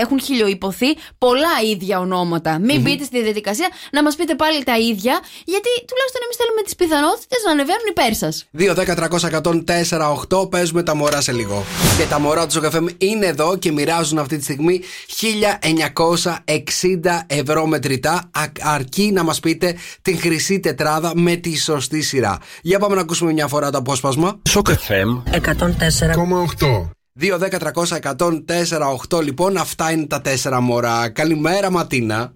Έχουν 0.00 0.20
χιλιοϊπωθεί 0.20 0.86
πολλά 1.18 1.48
ίδια 1.72 1.98
ονόματα. 1.98 2.58
Μην 2.58 2.80
μπείτε 2.80 3.04
στη 3.04 3.22
διαδικασία 3.22 3.68
να 3.92 4.02
μας 4.02 4.14
πείτε 4.16 4.34
πάλι 4.34 4.64
τα 4.64 4.78
ίδια, 4.78 5.20
γιατί 5.44 5.68
τουλάχιστον 5.86 6.22
εμείς 6.24 6.36
θέλουμε 6.36 6.62
τις 6.64 6.74
πιθανότητες 6.74 7.42
να 7.46 7.50
ανεβαίνουν 7.50 7.86
υπέρ 7.88 8.14
σας. 8.14 8.44
2, 8.58 8.74
10, 8.74 8.94
300, 8.94 9.30
104, 9.30 10.12
8. 10.40 10.50
Παίζουμε 10.50 10.82
τα 10.82 10.94
μωρά 10.94 11.20
σε 11.20 11.32
λίγο. 11.32 11.64
Και 11.98 12.04
τα 12.04 12.20
μωρά 12.20 12.46
του 12.46 12.52
Σοκ 12.52 12.64
FM 12.64 12.86
είναι 12.98 13.26
εδώ 13.26 13.56
και 13.56 13.72
μοιράζουν 13.72 14.18
αυτή 14.18 14.36
τη 14.36 14.42
στιγμή 14.42 14.80
1960 15.06 17.24
ευρώ 17.26 17.66
μετρητά. 17.66 18.30
Α- 18.32 18.52
αρκεί 18.60 19.10
να 19.12 19.22
μας 19.22 19.40
πείτε 19.40 19.76
την 20.02 20.18
χρυσή 20.20 20.60
τετράδα 20.60 21.12
με 21.22 21.36
τη 21.36 21.58
σωστή 21.58 22.02
σειρά. 22.02 22.38
Για 22.62 22.78
πάμε 22.78 22.94
να 22.94 23.00
ακούσουμε 23.00 23.32
μια 23.32 23.46
φορά 23.46 23.70
το 23.70 23.78
απόσπασμα. 23.78 24.40
Σοκεφέμ 24.48 25.22
104,8. 25.30 26.90
2, 27.20 27.38
10, 27.38 27.58
300, 27.58 27.96
104, 27.96 28.88
8. 29.10 29.22
Λοιπόν, 29.22 29.56
αυτά 29.56 29.90
είναι 29.92 30.06
τα 30.06 30.20
τέσσερα 30.20 30.60
μωρά. 30.60 31.08
Καλημέρα, 31.10 31.70
Ματίνα. 31.70 32.32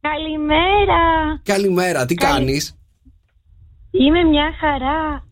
Καλημέρα. 0.00 1.00
Καλημέρα, 1.42 2.06
τι 2.06 2.14
Καλη- 2.14 2.34
κάνεις; 2.36 2.76
Είμαι 3.90 4.22
μια 4.22 4.50
χαρά. 4.60 5.26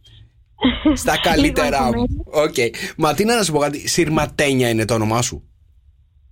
Στα 0.94 1.18
καλύτερά 1.28 1.88
Λίγο 1.88 2.00
μου. 2.00 2.06
Οκ. 2.26 2.54
Ματίνα, 2.96 3.36
να 3.36 3.42
σου 3.42 3.52
πω 3.52 3.58
κάτι. 3.58 3.88
Συρματένια 3.88 4.68
είναι 4.68 4.84
το 4.84 4.94
όνομά 4.94 5.22
σου. 5.22 5.42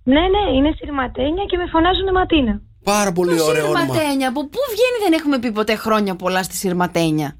Ναι, 0.03 0.19
ναι, 0.19 0.57
είναι 0.57 0.73
Συρματένια 0.77 1.45
και 1.49 1.57
με 1.57 1.63
φωνάζουν 1.71 2.11
Ματίνα. 2.13 2.61
Πάρα 2.93 3.11
πολύ 3.11 3.41
ωραίο 3.41 3.69
όνομα. 3.69 3.79
Συρματένια. 3.79 4.27
Από 4.27 4.41
πού 4.41 4.59
βγαίνει, 4.73 4.97
δεν 5.03 5.13
έχουμε 5.19 5.39
πει 5.39 5.51
ποτέ 5.51 5.75
χρόνια 5.75 6.15
πολλά 6.15 6.43
στη 6.43 6.55
Συρματένια. 6.55 7.37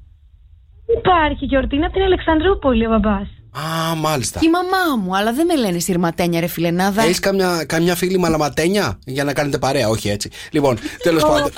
Υπάρχει 0.98 1.44
γιορτή 1.44 1.76
είναι 1.76 1.84
από 1.84 1.94
την 1.94 2.02
Αλεξανδρούπολη 2.02 2.86
ο 2.86 2.90
μπαμπάς. 2.90 3.28
Α, 3.50 3.94
μάλιστα. 3.94 4.38
Και 4.38 4.46
η 4.46 4.50
μαμά 4.50 5.02
μου, 5.02 5.16
αλλά 5.16 5.32
δεν 5.32 5.46
με 5.46 5.56
λένε 5.56 5.78
Συρματένια, 5.78 6.40
ρε 6.40 6.46
φιλενάδα. 6.46 7.02
Έχεις 7.02 7.18
καμιά, 7.18 7.64
καμιά 7.64 7.94
φίλη 7.94 8.18
μαλαματένια; 8.18 8.98
Για 9.04 9.24
να 9.24 9.32
κάνετε 9.32 9.58
παρέα, 9.58 9.88
όχι 9.88 10.08
έτσι. 10.08 10.30
Λοιπόν, 10.50 10.78
τέλος 11.06 11.22
πάντων. 11.22 11.50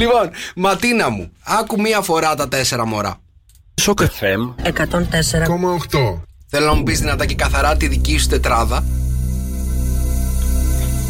λοιπόν, 0.00 0.30
Ματίνα 0.56 1.10
μου, 1.10 1.32
άκου 1.44 1.80
μία 1.80 2.00
φορά 2.00 2.34
τα 2.34 2.48
τέσσερα 2.48 2.86
μωρά. 2.86 3.16
Σοκεφέμ 3.80 4.52
104,8. 4.62 4.70
Θέλω 6.46 6.66
να 6.66 6.74
μου 6.74 6.82
πεις 6.82 7.00
δυνατά 7.00 7.26
και 7.26 7.34
καθαρά 7.34 7.76
τη 7.76 7.88
δική 7.88 8.18
σου 8.18 8.28
τετράδα. 8.28 8.84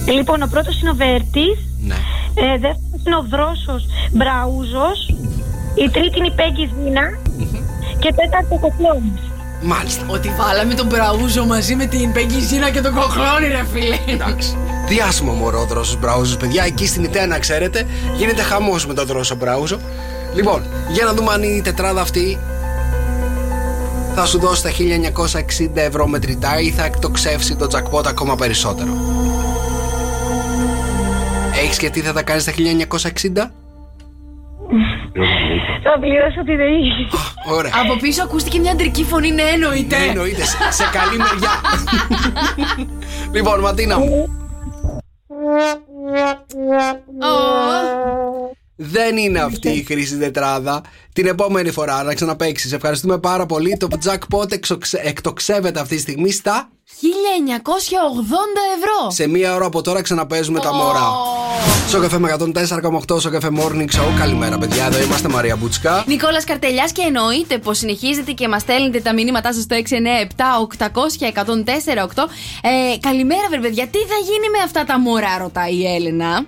Λοιπόν, 0.09 0.43
ο 0.43 0.47
πρώτος 0.51 0.81
είναι 0.81 0.91
ο 0.91 0.95
Βέρτης, 0.95 1.59
Ναι. 1.81 1.95
ε, 2.35 2.51
δεύτερος 2.59 3.01
είναι 3.07 3.17
ο 3.17 3.25
Δρόσος 3.29 3.87
Μπραούζος, 4.13 4.99
η 5.75 5.91
τρίτη 5.91 6.19
είναι 6.19 6.27
η 6.27 6.35
Πέγκης 6.41 6.71
Δίνα 6.83 7.07
και 7.99 8.15
τέταρτο 8.19 8.55
ο 8.55 8.59
Κοκλώνης. 8.59 9.21
Μάλιστα. 9.65 10.05
Ότι 10.09 10.29
βάλαμε 10.39 10.75
τον 10.75 10.87
Μπραούζο 10.87 11.45
μαζί 11.45 11.75
με 11.75 11.87
την 11.87 12.13
Πέγκιζίνα 12.13 12.71
και 12.71 12.81
τον 12.81 12.95
Κοχλώνη, 12.95 13.47
ρε 13.49 13.65
φίλε. 13.73 13.99
Εντάξει. 14.07 14.57
Διάσημο 14.89 15.33
μωρό 15.33 15.65
δρόσος 15.65 15.99
μπράουζο, 15.99 16.37
παιδιά. 16.37 16.65
Εκεί 16.65 16.87
στην 16.87 17.05
Ιταία, 17.05 17.27
να 17.27 17.39
ξέρετε, 17.39 17.87
γίνεται 18.17 18.43
χαμός 18.43 18.87
με 18.87 18.95
τον 18.95 19.07
δρόσο 19.07 19.35
μπράουζο. 19.35 19.79
Λοιπόν, 20.35 20.63
για 20.93 21.05
να 21.05 21.13
δούμε 21.15 21.33
αν 21.33 21.43
η 21.43 21.61
τετράδα 21.65 22.01
αυτή 22.01 22.39
θα 24.15 24.27
σου 24.27 24.39
δώσει 24.39 24.63
τα 24.63 24.71
1960 24.71 25.81
ευρώ 25.81 26.07
μετρητά 26.07 26.61
ή 26.61 26.71
θα 26.71 26.85
εκτοξεύσει 26.85 27.57
το 27.57 27.67
jackpot 27.73 28.07
ακόμα 28.07 28.35
περισσότερο. 28.37 28.91
Έχεις 31.63 31.79
και 31.79 31.91
τι 31.91 32.01
θα 32.01 32.13
τα 32.13 32.23
κάνεις 32.23 32.45
τα 32.45 32.53
1960? 32.53 33.51
Θα 35.83 35.99
πληρώσω 36.01 36.45
τη 36.45 36.55
ΔΕΗ. 36.57 37.09
Ωραία. 37.57 37.73
Από 37.85 37.97
πίσω 37.97 38.23
ακούστηκε 38.23 38.59
μια 38.59 38.73
αντρική 38.73 39.05
φωνή, 39.05 39.31
ναι, 39.31 39.43
εννοείται. 39.43 39.99
Ναι, 39.99 40.05
εννοείται, 40.05 40.45
σε, 40.45 40.57
σε 40.71 40.85
καλή 40.93 41.17
μεριά. 41.17 41.51
λοιπόν, 43.35 43.61
Ματίνα 43.61 43.99
μου, 43.99 44.29
δεν 48.77 49.17
είναι 49.17 49.41
αυτή 49.41 49.69
η 49.69 49.83
χρήση 49.83 50.19
τετράδα. 50.19 50.83
Την 51.13 51.27
επόμενη 51.27 51.71
φορά 51.71 52.03
να 52.03 52.15
ξαναπέξει. 52.15 52.71
Ευχαριστούμε 52.75 53.19
πάρα 53.19 53.47
πολύ. 53.47 53.77
Το 53.77 53.89
jackpot 54.05 54.53
εξοξε- 54.53 55.01
εκτοξεύεται 55.07 55.81
αυτή 55.81 55.95
τη 55.95 56.01
στιγμή 56.01 56.31
στα. 56.33 56.69
1980 57.01 58.61
ευρώ. 58.77 59.11
Σε 59.11 59.27
μία 59.29 59.55
ώρα 59.55 59.67
από 59.67 59.83
τώρα 59.83 60.03
ξαναπέζουμε 60.03 60.61
τα 60.61 60.75
μωρά. 60.75 61.09
Στο 61.89 62.01
καφέ 62.01 62.19
με 62.19 62.37
104,8 62.39 63.21
στο 63.21 63.31
καφέ 63.31 63.49
Morning 63.57 63.87
Show. 63.97 64.19
Καλημέρα, 64.19 64.59
παιδιά. 64.59 64.85
Εδώ 64.87 65.03
είμαστε 65.03 65.29
Μαρία 65.29 65.57
Μπούτσκα. 65.57 66.05
Νικόλας 66.07 66.45
Καρτελιάς 66.45 66.93
και 66.93 67.03
εννοείται 67.03 67.59
πως 67.59 67.79
συνεχίζετε 67.79 68.33
και 68.33 68.49
μας 68.49 68.63
στέλνετε 68.63 69.01
τα 69.01 69.13
μηνύματά 69.15 69.53
σας 69.53 69.63
στο 69.63 69.75
697-800-1048. 69.75 72.29
Ε, 72.63 72.97
καλημέρα, 73.01 73.49
βρε 73.51 73.61
παιδιά. 73.61 73.87
Τι 73.87 73.99
θα 73.99 74.17
γίνει 74.25 74.49
με 74.57 74.63
αυτά 74.65 74.85
τα 74.85 74.99
μωρά, 74.99 75.39
ρωτάει 75.39 75.75
η 75.75 75.95
Έλενα. 75.95 76.47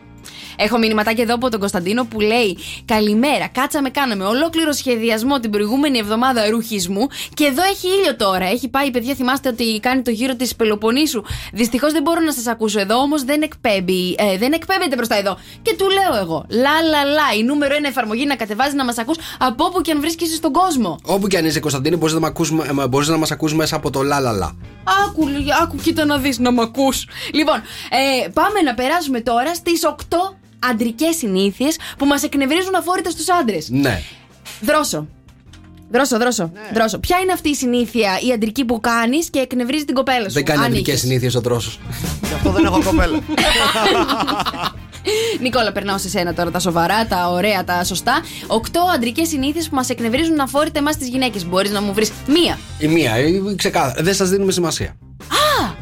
Έχω 0.56 0.78
μηνυματάκι 0.78 1.20
εδώ 1.20 1.34
από 1.34 1.50
τον 1.50 1.60
Κωνσταντίνο 1.60 2.04
που 2.04 2.20
λέει 2.20 2.58
Καλημέρα, 2.84 3.48
κάτσαμε, 3.48 3.90
κάναμε 3.90 4.24
ολόκληρο 4.24 4.72
σχεδιασμό 4.72 5.40
την 5.40 5.50
προηγούμενη 5.50 5.98
εβδομάδα 5.98 6.50
ρουχισμού 6.50 7.06
και 7.34 7.44
εδώ 7.44 7.62
έχει 7.62 7.86
ήλιο 7.98 8.16
τώρα. 8.16 8.44
Έχει 8.44 8.68
πάει, 8.68 8.90
παιδιά, 8.90 9.14
θυμάστε 9.14 9.48
ότι 9.48 9.80
κάνει 9.82 10.02
το 10.02 10.10
γύρο 10.10 10.36
της 10.36 10.56
Πελοποννήσου. 10.56 11.22
Δυστυχώς 11.52 11.92
δεν 11.92 12.02
μπορώ 12.02 12.20
να 12.20 12.32
σας 12.32 12.46
ακούσω 12.46 12.80
εδώ, 12.80 12.96
όμως 12.96 13.24
δεν 13.24 13.42
εκπέμπει. 13.42 14.14
Ε, 14.18 14.38
δεν 14.38 14.52
εκπέμπεται 14.52 14.96
μπροστά 14.96 15.16
εδώ. 15.16 15.38
Και 15.62 15.74
του 15.78 15.86
λέω 15.90 16.20
εγώ, 16.22 16.44
λα 16.48 16.82
λα 16.90 17.04
λα, 17.04 17.38
η 17.38 17.42
νούμερο 17.42 17.74
ένα 17.74 17.88
εφαρμογή 17.88 18.26
να 18.26 18.36
κατεβάζει 18.36 18.76
να 18.76 18.84
μας 18.84 18.98
ακούς 18.98 19.16
από 19.38 19.64
όπου 19.64 19.80
και 19.80 19.90
αν 19.90 20.00
βρίσκεσαι 20.00 20.34
στον 20.34 20.52
κόσμο. 20.52 20.98
Όπου 21.04 21.26
και 21.26 21.36
αν 21.38 21.44
είσαι, 21.44 21.60
Κωνσταντίνε, 21.60 21.96
μπορείς 21.96 22.14
να, 22.14 22.20
μ' 22.20 22.24
ακούς- 22.24 22.50
ε, 22.82 22.86
μπορείς 22.88 23.08
να 23.08 23.16
μας 23.16 23.30
ακούσει 23.30 23.54
μέσα 23.54 23.76
από 23.76 23.90
το 23.90 24.02
λαλαλα. 24.02 24.56
Άκου, 25.06 25.28
άκου, 25.62 25.76
κοίτα 25.76 26.04
να 26.04 26.18
δεις 26.18 26.38
να 26.38 26.50
μ' 26.52 26.60
ακούς. 26.60 27.06
Λοιπόν, 27.32 27.56
ε, 27.90 28.28
πάμε 28.28 28.60
να 28.64 28.74
περάσουμε 28.74 29.20
τώρα 29.20 29.54
στις 29.54 29.84
8 29.84 30.36
αντρικές 30.70 31.16
συνήθειες 31.16 31.76
που 31.98 32.06
μας 32.06 32.22
εκνευρίζουν 32.22 32.74
αφόρητα 32.74 33.10
στου 33.10 33.34
άντρες. 33.34 33.68
Ναι. 33.70 34.02
Δρόσο. 34.60 35.06
Δρόσο, 35.90 36.18
δρόσο, 36.18 36.50
δρόσο. 36.74 36.98
Ποια 36.98 37.18
είναι 37.18 37.32
αυτή 37.32 37.48
η 37.48 37.54
συνήθεια, 37.54 38.18
η 38.28 38.32
αντρική 38.32 38.64
που 38.64 38.80
κάνεις 38.80 39.30
και 39.30 39.38
εκνευρίζει 39.38 39.84
την 39.84 39.94
κοπέλα 39.94 40.28
σου; 40.28 40.34
Δεν 40.34 40.44
κάνει 40.44 40.58
αν 40.58 40.64
αντρικές 40.64 40.88
είχες. 40.88 41.00
συνήθειες 41.00 41.34
ο 41.34 41.40
δρόσος. 41.40 41.78
Γι' 42.28 42.34
αυτό 42.34 42.50
δεν 42.50 42.64
έχω 42.64 42.82
κοπέλα. 42.84 43.18
Νικόλα, 45.40 45.72
περνάω 45.72 45.98
σε 45.98 46.08
σένα 46.08 46.34
τώρα 46.34 46.50
τα 46.50 46.58
σοβαρά, 46.58 47.06
τα 47.06 47.28
ωραία, 47.30 47.64
τα 47.64 47.84
σωστά. 47.84 48.20
Οκτώ 48.46 48.80
αντρικές 48.94 49.28
συνήθειες 49.28 49.68
που 49.68 49.74
μας 49.74 49.88
εκνευρίζουν 49.88 50.40
αφόρητα 50.40 50.78
εμάς 50.78 50.96
τις 50.96 51.08
γυναίκες. 51.08 51.46
Μπορείς 51.46 51.70
να 51.70 51.80
μου 51.82 51.92
βρεις 51.92 52.12
μία. 52.26 52.58
Η 52.78 52.86
μία, 52.86 53.14
ε, 53.14 53.30
ξεκάθαρα. 53.56 54.02
Δεν 54.02 54.14
σας 54.14 54.28
δίνουμε 54.28 54.52
σημασία. 54.52 54.96
Α! 55.28 55.73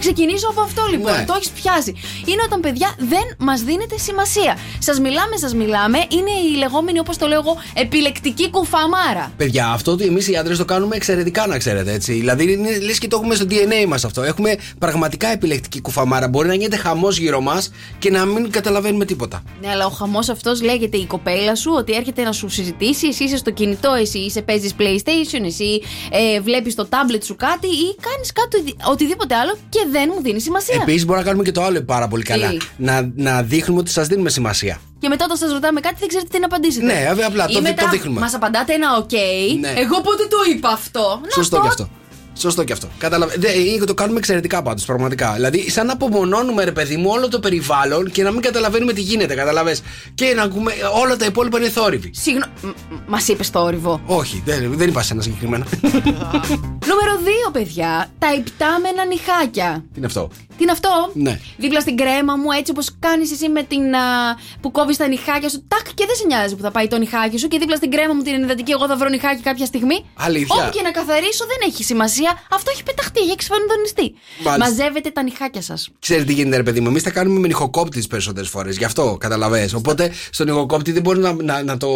Θα 0.00 0.06
ξεκινήσω 0.06 0.48
από 0.48 0.60
αυτό 0.60 0.82
λοιπόν. 0.90 1.12
Ναι. 1.12 1.24
Το 1.24 1.34
έχεις 1.36 1.50
πιάσει. 1.50 1.94
Είναι 2.26 2.42
όταν 2.44 2.60
παιδιά 2.60 2.94
δεν 2.98 3.26
μας 3.38 3.62
δίνετε 3.62 3.98
σημασία. 3.98 4.58
Σας 4.78 5.00
μιλάμε, 5.00 5.36
σας 5.36 5.54
μιλάμε. 5.54 5.98
Είναι 5.98 6.30
η 6.30 6.56
λεγόμενη, 6.56 6.98
όπως 6.98 7.16
το 7.16 7.26
λέω 7.26 7.38
εγώ, 7.38 7.56
επιλεκτική 7.74 8.50
κουφαμάρα. 8.50 9.32
Παιδιά, 9.36 9.68
αυτό 9.68 9.90
ότι 9.92 10.04
εμείς 10.04 10.28
οι 10.28 10.36
άντρες 10.36 10.58
το 10.58 10.64
κάνουμε 10.64 10.96
εξαιρετικά, 10.96 11.46
να 11.46 11.58
ξέρετε 11.58 11.92
έτσι. 11.92 12.12
Δηλαδή, 12.12 12.52
είναι 12.52 12.78
λες 12.78 12.98
και 12.98 13.08
το 13.08 13.16
έχουμε 13.16 13.34
στο 13.34 13.44
DNA 13.50 13.86
μας 13.88 14.04
αυτό. 14.04 14.22
Έχουμε 14.22 14.56
πραγματικά 14.78 15.28
επιλεκτική 15.28 15.80
κουφαμάρα. 15.80 16.28
Μπορεί 16.28 16.48
να 16.48 16.54
γίνεται 16.54 16.76
χαμός 16.76 17.18
γύρω 17.18 17.40
μας 17.40 17.70
και 17.98 18.10
να 18.10 18.24
μην 18.24 18.50
καταλαβαίνουμε 18.50 19.04
τίποτα. 19.04 19.42
Ναι, 19.60 19.68
αλλά 19.68 19.86
ο 19.86 19.90
χαμός 19.90 20.28
αυτός 20.28 20.62
λέγεται 20.62 20.96
η 20.96 21.06
κοπέλα 21.06 21.54
σου 21.54 21.72
ότι 21.76 21.94
έρχεται 21.94 22.22
να 22.22 22.32
σου 22.32 22.48
συζητήσει. 22.48 23.06
Εσύ 23.06 23.24
είσαι 23.24 23.36
στο 23.36 23.50
κινητό, 23.50 23.92
εσύ 23.92 24.18
είσαι 24.18 24.42
παίζεις 24.42 24.74
PlayStation, 24.78 25.44
εσύ 25.44 25.82
ε, 26.10 26.40
βλέπεις 26.40 26.74
το 26.74 26.88
tablet 26.90 27.22
σου 27.24 27.36
κάτι 27.36 27.66
ή 27.66 27.96
κάνεις 28.00 28.32
κάτι 28.32 28.76
οτιδήποτε 28.90 29.34
άλλο 29.34 29.56
και 29.68 29.87
δεν 29.90 30.10
μου 30.14 30.22
δίνει 30.22 30.40
σημασία. 30.40 30.78
Επίσης, 30.82 31.00
μπορούμε 31.04 31.18
να 31.18 31.24
κάνουμε 31.24 31.44
και 31.44 31.52
το 31.52 31.62
άλλο 31.62 31.82
πάρα 31.82 32.08
πολύ 32.08 32.22
καλά. 32.22 32.48
Τι; 32.48 32.56
Να, 32.76 33.10
να 33.16 33.42
δείχνουμε 33.42 33.80
ότι 33.80 33.90
σας 33.90 34.06
δίνουμε 34.06 34.30
σημασία. 34.30 34.80
Και 35.00 35.08
μετά 35.08 35.24
όταν 35.24 35.36
σας 35.36 35.52
ρωτάμε 35.52 35.80
κάτι 35.80 35.96
δεν 35.98 36.08
ξέρετε 36.08 36.28
τι 36.32 36.38
να 36.38 36.46
απαντήσετε. 36.46 36.84
Ναι, 36.86 37.04
βέβαια, 37.08 37.26
απλά 37.26 37.46
Ή 37.48 37.52
το- 37.52 37.60
μετά 37.60 37.82
το 37.84 37.88
δείχνουμε. 37.90 38.20
Μας 38.20 38.34
απαντάτε 38.34 38.72
ένα 38.72 38.88
OK. 39.02 39.12
Ναι. 39.60 39.68
Εγώ 39.68 40.00
πότε 40.00 40.22
το 40.28 40.36
είπα 40.54 40.68
αυτό; 40.68 41.20
Να 41.22 41.30
Σωστό 41.30 41.56
το- 41.56 41.62
και 41.62 41.68
αυτό. 41.68 41.88
Σωστό 42.40 42.64
και 42.64 42.72
αυτό. 42.72 42.88
Καταλαβα... 42.98 43.32
Δε, 43.36 43.48
ε, 43.48 43.84
το 43.84 43.94
κάνουμε 43.94 44.18
εξαιρετικά 44.18 44.62
πάντως, 44.62 44.84
πραγματικά. 44.84 45.32
Δηλαδή, 45.32 45.70
σαν 45.70 45.86
να 45.86 45.92
απομονώνουμε, 45.92 46.64
ρε 46.64 46.72
παιδί 46.72 46.96
μου, 46.96 47.10
όλο 47.10 47.28
το 47.28 47.38
περιβάλλον 47.40 48.10
και 48.10 48.22
να 48.22 48.30
μην 48.30 48.40
καταλαβαίνουμε 48.42 48.92
τι 48.92 49.00
γίνεται, 49.00 49.34
καταλαβέ. 49.34 49.76
Και 50.14 50.32
να 50.36 50.42
ακούμε. 50.42 50.72
Όλα 51.02 51.16
τα 51.16 51.24
υπόλοιπα 51.24 51.58
είναι 51.58 51.68
θόρυβοι. 51.68 52.10
Συγγνώμη. 52.14 52.52
Μας 53.06 53.28
είπες 53.28 53.48
θόρυβο. 53.48 54.00
Όχι, 54.06 54.42
δεν, 54.44 54.72
δεν 54.76 54.88
είπα 54.88 55.02
σε 55.02 55.12
ένα 55.12 55.22
συγκεκριμένα. 55.22 55.66
Νούμερο 56.90 57.12
2, 57.48 57.52
παιδιά. 57.52 58.10
Τα 58.18 58.30
υπτάμενα 58.34 59.04
νυχάκια. 59.04 59.70
Τι 59.92 59.96
είναι 59.96 60.06
αυτό; 60.06 60.24
Τι 60.56 60.62
είναι 60.64 60.72
αυτό; 60.72 61.10
Ναι. 61.14 61.40
Δίπλα 61.56 61.80
στην 61.80 61.96
κρέμα 61.96 62.34
μου, 62.36 62.50
έτσι 62.58 62.70
όπως 62.70 62.86
κάνεις 62.98 63.32
εσύ 63.32 63.48
με 63.48 63.62
την. 63.62 63.94
α, 63.94 64.00
που 64.60 64.70
κόβεις 64.70 64.96
τα 64.96 65.06
νυχάκια 65.08 65.48
σου. 65.48 65.64
Τάκ 65.68 65.86
και 65.94 66.04
δεν 66.06 66.16
σε 66.20 66.24
νοιάζει 66.26 66.54
που 66.56 66.62
θα 66.62 66.70
πάει 66.70 66.88
το 66.88 66.98
νυχάκι 66.98 67.38
σου. 67.38 67.48
Και 67.48 67.58
δίπλα 67.58 67.76
στην 67.76 67.90
κρέμα 67.90 68.14
μου 68.14 68.22
την 68.22 68.34
ενυδατική, 68.34 68.72
εγώ 68.72 68.86
θα 68.86 68.96
βρω 68.96 69.08
νυχάκι 69.08 69.42
κάποια 69.42 69.66
στιγμή. 69.66 70.04
Αλήθεια. 70.14 70.62
Όπου 70.62 70.70
και 70.76 70.82
να 70.82 70.90
καθαρίσω 70.90 71.44
δεν 71.52 71.60
έχει 71.68 71.84
σημασία. 71.84 72.30
Αυτό 72.50 72.70
έχει 72.70 72.82
πεταχτεί, 72.82 73.20
έχει 73.20 73.30
εξφανδονιστεί. 73.30 74.14
Μάλιστα. 74.44 74.58
Μαζεύετε 74.68 75.10
τα 75.10 75.22
νυχάκια 75.22 75.62
σας. 75.62 75.88
Ξέρετε 75.98 76.26
τι 76.26 76.32
γίνεται, 76.32 76.56
ρε 76.56 76.62
παιδί 76.62 76.80
μου. 76.80 76.88
Εμείς 76.88 77.02
τα 77.02 77.10
κάνουμε 77.10 77.40
με 77.40 77.46
νυχοκόπτης 77.46 78.02
τι 78.02 78.08
περισσότερες 78.08 78.48
φορές. 78.48 78.76
Γι' 78.76 78.84
αυτό 78.84 79.16
καταλαβαίνεις. 79.20 79.74
Οπότε 79.74 80.12
στον 80.30 80.46
νυχοκόπτη 80.46 80.92
δεν 80.92 81.02
μπορεί 81.02 81.18
να, 81.18 81.32
να, 81.32 81.62
να 81.62 81.76
το. 81.76 81.88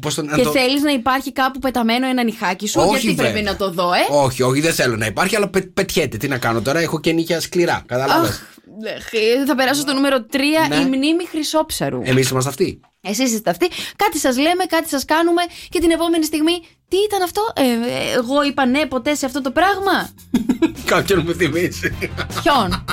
Πώς 0.00 0.14
το 0.14 0.22
να 0.22 0.36
Και 0.36 0.42
το... 0.42 0.50
θέλεις 0.50 0.82
να 0.82 0.90
υπάρχει 0.92 1.32
κάπου 1.32 1.58
πεταμένο 1.58 2.06
ένα 2.06 2.22
νυχάκι 2.24 2.68
σου. 2.68 2.80
Όχι, 2.80 2.90
γιατί 2.90 3.06
βέβαια. 3.14 3.30
πρέπει 3.30 3.44
να 3.44 3.56
το 3.56 3.70
δω, 3.70 3.90
ε; 3.92 4.14
Όχι, 4.24 4.39
όχι, 4.42 4.60
δεν 4.60 4.72
θέλω 4.72 4.96
να 4.96 5.06
υπάρχει, 5.06 5.36
αλλά 5.36 5.48
πε, 5.48 5.60
πετιέται. 5.60 6.16
Τι 6.16 6.28
να 6.28 6.38
κάνω 6.38 6.60
τώρα, 6.62 6.78
έχω 6.80 7.00
και 7.00 7.12
νύχια 7.12 7.40
σκληρά. 7.40 7.82
Κατάλαβες; 7.86 8.30
Αχ, 8.30 8.40
ε, 9.12 9.44
θα 9.46 9.54
περάσω 9.54 9.80
στο 9.80 9.92
νούμερο 9.92 10.26
3, 10.32 10.38
Ναι. 10.68 10.76
η 10.76 10.84
μνήμη 10.84 11.26
χρυσόψαρου. 11.30 12.00
Εμείς 12.04 12.30
είμαστε 12.30 12.48
αυτοί. 12.50 12.80
Εσείς 13.00 13.32
είστε 13.32 13.50
αυτοί. 13.50 13.68
Κάτι 13.96 14.18
σας 14.18 14.36
λέμε, 14.36 14.64
κάτι 14.68 14.88
σας 14.88 15.04
κάνουμε 15.04 15.42
και 15.68 15.80
την 15.80 15.90
επόμενη 15.90 16.24
στιγμή. 16.24 16.52
Τι 16.92 16.96
ήταν 17.08 17.22
αυτό, 17.22 17.42
ε, 17.54 17.62
ε, 17.62 18.12
Εγώ 18.16 18.42
είπα 18.42 18.66
ναι 18.66 18.86
ποτέ 18.86 19.14
σε 19.14 19.26
αυτό 19.26 19.40
το 19.40 19.50
πράγμα; 19.50 20.08
Κάποιον 20.84 21.22
μου 21.26 21.34
θυμίζει. 21.34 21.96
Ποιον; 22.42 22.84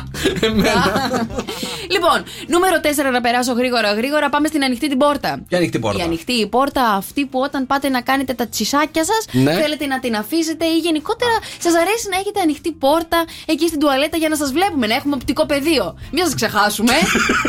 λοιπόν, 1.93 2.23
νούμερο 2.47 2.75
4 3.07 3.11
να 3.11 3.21
περάσω 3.21 3.53
γρήγορα 3.53 3.93
γρήγορα. 3.93 4.29
Πάμε 4.29 4.47
στην 4.47 4.63
ανοιχτή 4.63 4.89
την 4.89 4.97
πόρτα. 4.97 5.43
Ποια 5.47 5.57
ανοιχτή 5.57 5.79
πόρτα; 5.79 5.99
Η 5.99 6.03
ανοιχτή 6.03 6.31
η 6.33 6.47
πόρτα 6.47 6.83
αυτή 6.93 7.25
που 7.25 7.39
όταν 7.39 7.67
πάτε 7.67 7.89
να 7.89 8.01
κάνετε 8.01 8.33
τα 8.33 8.47
τσισάκια 8.47 9.03
σας, 9.05 9.25
Ναι. 9.43 9.53
θέλετε 9.53 9.85
να 9.85 9.99
την 9.99 10.15
αφήσετε 10.15 10.65
ή 10.65 10.77
γενικότερα 10.77 11.31
σας 11.59 11.73
αρέσει 11.75 12.07
να 12.11 12.17
έχετε 12.17 12.39
ανοιχτή 12.39 12.71
πόρτα 12.71 13.25
εκεί 13.45 13.67
στην 13.67 13.79
τουαλέτα 13.79 14.17
για 14.17 14.29
να 14.29 14.35
σας 14.35 14.51
βλέπουμε, 14.51 14.87
να 14.87 14.95
έχουμε 14.95 15.15
οπτικό 15.15 15.45
πεδίο. 15.45 15.97
Μην 16.11 16.23
σας 16.23 16.33
ξεχάσουμε. 16.35 16.93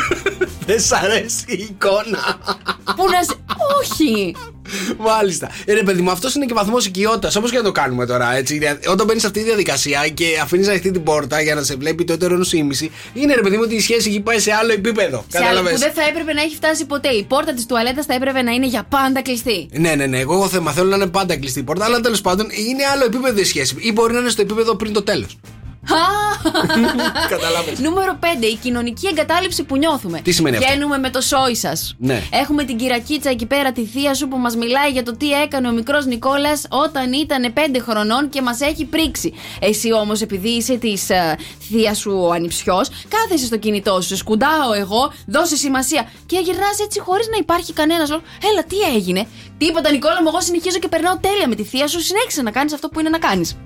Δεν 0.67 0.79
σ' 0.81 0.91
αρέσει 0.91 1.43
η 1.47 1.67
εικόνα. 1.69 2.37
που 2.95 3.05
να. 3.11 3.23
σε- 3.23 3.39
Όχι. 3.79 4.35
Μάλιστα. 4.97 5.49
Ε, 5.65 5.73
ρε 5.73 5.83
παιδί 5.83 6.01
μου, 6.01 6.11
αυτός 6.11 6.35
είναι 6.35 6.45
και 6.45 6.53
βαθμός 6.53 6.85
οικειότητας. 6.85 7.35
Όπως 7.35 7.51
και 7.51 7.57
να 7.57 7.63
το 7.63 7.71
κάνουμε 7.71 8.05
τώρα. 8.05 8.35
Έτσι. 8.35 8.57
Δια- 8.57 8.79
Όταν 8.87 9.05
μπαίνεις 9.05 9.21
σε 9.21 9.27
αυτή 9.27 9.39
τη 9.39 9.45
διαδικασία 9.45 10.07
και 10.13 10.25
αφήνεις 10.41 10.67
ανοιχτή 10.67 10.91
την 10.91 11.03
πόρτα 11.03 11.41
για 11.41 11.55
να 11.55 11.63
σε 11.63 11.75
βλέπει 11.75 12.03
το 12.03 12.13
έτερο 12.13 12.43
σου 12.43 12.57
ήμιση, 12.57 12.91
είναι 13.13 13.33
ρε 13.35 13.41
παιδί 13.41 13.55
μου 13.55 13.61
ότι 13.65 13.75
η 13.75 13.79
σχέση 13.81 14.09
έχει 14.09 14.19
πάει 14.19 14.39
σε 14.39 14.51
άλλο 14.53 14.71
επίπεδο. 14.73 15.25
Σε 15.27 15.37
άλλο 15.37 15.45
που 15.47 15.53
Κατάλαβε. 15.55 15.77
δεν 15.77 15.91
θα 15.93 16.01
έπρεπε 16.09 16.33
να 16.33 16.41
έχει 16.41 16.55
φτάσει 16.55 16.85
ποτέ. 16.85 17.09
Η 17.09 17.23
πόρτα 17.23 17.53
της 17.53 17.65
τουαλέτας 17.65 18.05
θα 18.05 18.13
έπρεπε 18.13 18.41
να 18.41 18.51
είναι 18.51 18.67
για 18.67 18.83
πάντα 18.89 19.21
κλειστή. 19.21 19.67
Ναι, 19.71 19.95
ναι, 19.95 20.05
ναι. 20.05 20.19
Εγώ 20.19 20.33
έχω 20.33 20.47
θέμα. 20.47 20.71
Θέλω 20.71 20.89
να 20.89 20.95
είναι 20.95 21.07
πάντα 21.07 21.35
κλειστή 21.37 21.59
η 21.59 21.63
πόρτα, 21.63 21.85
αλλά 21.85 21.99
τέλος 21.99 22.21
πάντων 22.21 22.47
είναι 22.69 22.83
άλλο 22.93 23.03
επίπεδο 23.05 23.39
η 23.39 23.43
σχέση. 23.43 23.75
Ή 23.79 23.91
μπορεί 23.91 24.13
να 24.13 24.19
είναι 24.19 24.29
στο 24.29 24.41
επίπεδο 24.41 24.75
πριν 24.75 24.93
το 24.93 25.01
τέλος. 25.03 25.37
Καταλάβες. 27.29 27.79
Νούμερο 27.79 28.19
5. 28.21 28.25
Η 28.43 28.55
κοινωνική 28.55 29.07
εγκατάλειψη 29.07 29.63
που 29.63 29.77
νιώθουμε. 29.77 30.21
Τι 30.21 30.31
σημαίνει 30.31 30.57
αυτό; 30.57 30.67
Βγαίνουμε 30.69 30.97
με 30.97 31.09
το 31.09 31.21
σόι 31.21 31.55
σας. 31.55 31.95
Ναι. 31.97 32.23
Έχουμε 32.31 32.63
την 32.63 32.77
κυρακίτσα 32.77 33.29
εκεί 33.29 33.45
πέρα, 33.45 33.71
τη 33.71 33.85
θεία 33.85 34.13
σου 34.13 34.27
που 34.27 34.37
μας 34.37 34.55
μιλάει 34.55 34.91
για 34.91 35.03
το 35.03 35.17
τι 35.17 35.31
έκανε 35.31 35.67
ο 35.67 35.71
μικρός 35.71 36.05
Νικόλας 36.05 36.65
όταν 36.69 37.13
ήταν 37.13 37.53
5 37.53 37.59
χρονών 37.79 38.29
και 38.29 38.41
μας 38.41 38.61
έχει 38.61 38.85
πρίξει. 38.85 39.33
Εσύ 39.59 39.93
όμως, 39.93 40.21
επειδή 40.21 40.49
είσαι 40.49 40.75
της 40.75 41.07
θεία 41.69 41.93
σου 41.93 42.11
ο 42.23 42.31
ανιψιός, 42.31 42.89
κάθεσαι 43.07 43.45
στο 43.45 43.57
κινητό 43.57 44.01
σου, 44.01 44.07
σε 44.07 44.15
σκουντάω 44.15 44.73
εγώ, 44.73 45.13
δώσε 45.25 45.55
σημασία. 45.55 46.11
Και 46.25 46.39
γυρνάς 46.43 46.79
έτσι 46.83 46.99
χωρίς 46.99 47.27
να 47.31 47.37
υπάρχει 47.37 47.73
κανένας 47.73 48.09
λόγος. 48.09 48.25
Έλα, 48.51 48.63
τι 48.63 48.95
έγινε; 48.95 49.27
Τίποτα, 49.57 49.91
Νικόλα 49.91 50.21
μου, 50.21 50.27
εγώ 50.27 50.41
συνεχίζω 50.41 50.77
και 50.79 50.87
περνάω 50.87 51.17
τέλεια 51.17 51.47
με 51.47 51.55
τη 51.55 51.63
θεία 51.63 51.87
σου. 51.87 52.01
Συνέχισε 52.01 52.41
να 52.41 52.51
κάνεις 52.51 52.73
αυτό 52.73 52.89
που 52.89 52.99
είναι 52.99 53.09
να 53.09 53.17
κάνεις. 53.17 53.57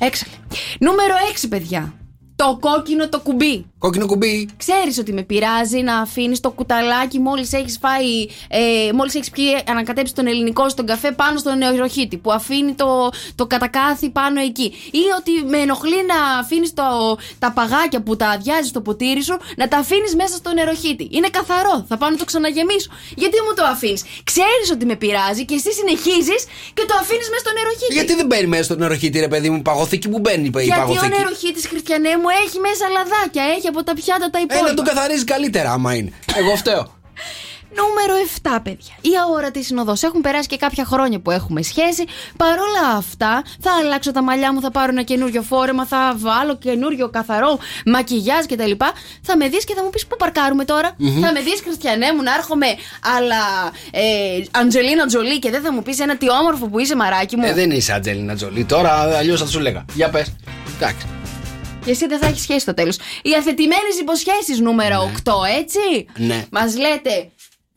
Έξαλλε. 0.00 0.32
Νούμερο 0.78 1.14
6, 1.42 1.46
παιδιά. 1.48 1.94
Το 2.42 2.58
κόκκινο 2.60 3.08
το 3.08 3.20
κουμπί. 3.20 3.66
Κόκκινο 3.78 4.06
κουμπί. 4.06 4.48
Ξέρεις 4.56 4.98
ότι 4.98 5.12
με 5.12 5.22
πειράζει 5.22 5.80
να 5.80 5.94
αφήνεις 5.98 6.40
το 6.40 6.50
κουταλάκι 6.50 7.18
μόλις 7.18 7.52
έχεις 7.52 7.78
φάει. 7.82 8.12
Ε, 8.48 8.92
μόλις 8.92 9.14
έχεις 9.14 9.30
πιει, 9.30 9.62
ανακατέψει 9.68 10.14
τον 10.14 10.26
ελληνικό 10.26 10.68
στον 10.68 10.86
καφέ 10.86 11.12
πάνω 11.12 11.38
στον 11.38 11.58
νεοροχήτη. 11.58 12.16
Που 12.16 12.32
αφήνει 12.32 12.72
το, 12.72 13.10
το 13.34 13.46
κατακάθι 13.46 14.10
πάνω 14.10 14.40
εκεί. 14.40 14.68
Ή 15.02 15.04
ότι 15.18 15.32
με 15.52 15.58
ενοχλεί 15.58 16.00
να 16.12 16.38
αφήνεις 16.38 16.72
τα 17.38 17.52
παγάκια 17.52 18.00
που 18.02 18.16
τα 18.16 18.28
αδειάζει 18.28 18.68
στο 18.68 18.80
ποτήρι 18.80 19.22
σου 19.22 19.36
να 19.56 19.68
τα 19.68 19.76
αφήνεις 19.76 20.14
μέσα 20.14 20.34
στο 20.36 20.52
νεροχήτη. 20.52 21.08
Είναι 21.10 21.28
καθαρό. 21.28 21.84
Θα 21.88 21.96
πάω 21.96 22.10
να 22.10 22.16
το 22.16 22.24
ξαναγεμίσω. 22.24 22.90
Γιατί 23.16 23.36
μου 23.46 23.54
το 23.54 23.64
αφήνεις; 23.64 24.02
Ξέρεις 24.24 24.66
ότι 24.72 24.84
με 24.90 24.96
πειράζει 24.96 25.44
και 25.44 25.54
εσύ 25.54 25.72
συνεχίζεις 25.72 26.40
και 26.76 26.84
το 26.88 26.94
αφήνεις 27.00 27.28
μέσα 27.32 27.42
στο 27.44 27.52
νεροχήτη. 27.58 27.94
Γιατί 27.94 28.14
δεν 28.14 28.26
μπαίνει 28.26 28.46
μέσα 28.46 28.62
στο 28.62 28.76
νεροχήτη, 28.76 29.20
ρε 29.20 29.28
παιδί 29.28 29.50
μου, 29.50 29.62
παγωθήκη 29.62 30.08
που 30.08 30.18
μπαίνει 30.18 30.46
η 30.46 30.50
Γιατί 30.52 30.70
ο 30.70 30.74
παγωθήκη; 30.82 31.08
νεροχήτη 31.18 31.68
Χριστιανέ 31.68 32.12
μου 32.20 32.28
έχει 32.46 32.58
μέσα 32.58 32.84
λαδάκια, 32.88 33.42
έχει 33.56 33.66
από 33.68 33.84
τα 33.84 33.94
πιάτα 33.94 34.30
τα 34.30 34.38
Ε, 34.38 34.42
υπόλοιπα. 34.42 34.68
να 34.68 34.74
το 34.74 34.82
καθαρίζει 34.82 35.24
καλύτερα, 35.24 35.70
άμα 35.72 35.94
είναι. 35.94 36.12
Εγώ 36.36 36.56
φταίω. 36.56 36.98
Νούμερο 37.76 38.14
7, 38.42 38.58
παιδιά. 38.62 38.94
Η 39.00 39.10
αόρατη 39.24 39.62
συνοδός. 39.64 40.02
Έχουν 40.02 40.20
περάσει 40.20 40.48
και 40.48 40.56
κάποια 40.56 40.84
χρόνια 40.84 41.20
που 41.20 41.30
έχουμε 41.30 41.62
σχέση. 41.62 42.04
Παρόλα 42.36 42.96
αυτά, 42.96 43.42
θα 43.60 43.70
αλλάξω 43.80 44.10
τα 44.12 44.22
μαλλιά 44.22 44.52
μου, 44.52 44.60
θα 44.60 44.70
πάρω 44.70 44.90
ένα 44.92 45.02
καινούριο 45.02 45.42
φόρεμα, 45.42 45.86
θα 45.86 46.14
βάλω 46.16 46.56
καινούριο 46.56 47.08
καθαρό 47.10 47.58
μακιγιάζ 47.86 48.44
κτλ. 48.44 48.70
Θα 49.22 49.36
με 49.36 49.48
δεις 49.48 49.64
και 49.64 49.74
θα 49.74 49.82
μου 49.84 49.90
πεις 49.90 50.06
πού 50.06 50.16
παρκάρουμε 50.16 50.64
τώρα; 50.64 50.88
Θα 51.22 51.32
με 51.32 51.40
δεις, 51.40 51.60
Χριστιανέ 51.64 52.12
μου, 52.12 52.22
να 52.22 52.34
έρχομαι 52.34 52.66
αλλά 53.16 53.42
ε, 53.90 54.00
Αντζελίνα 54.60 55.06
Τζολί 55.06 55.38
και 55.38 55.50
δεν 55.50 55.62
θα 55.62 55.72
μου 55.72 55.82
πεις 55.82 55.98
ένα 56.00 56.16
τι 56.16 56.30
όμορφο 56.30 56.66
που 56.68 56.78
είσαι 56.78 56.96
μαράκι 56.96 57.36
μου. 57.36 57.44
Ε, 57.46 57.52
δεν 57.52 57.70
είσαι 57.70 57.92
Ατζέλινα 57.92 58.34
Τζολί. 58.34 58.64
Τώρα 58.64 59.16
αλλιώς 59.18 59.40
θα 59.40 59.46
σου 59.46 59.60
λέγα. 59.60 59.84
Για 59.94 60.08
πες. 60.10 60.32
Εντάξει. 60.76 61.06
Και 61.84 61.90
εσύ 61.90 62.06
δεν 62.06 62.18
θα 62.18 62.26
έχεις 62.26 62.42
σχέση 62.42 62.60
στο 62.60 62.74
τέλος. 62.74 62.96
Οι 63.22 63.34
αθετημένες 63.38 63.98
υποσχέσεις 64.00 64.58
νούμερο 64.60 65.10
8, 65.24 65.32
έτσι; 65.58 66.06
Ναι. 66.16 66.44
Μας 66.50 66.76
λέτε. 66.76 67.30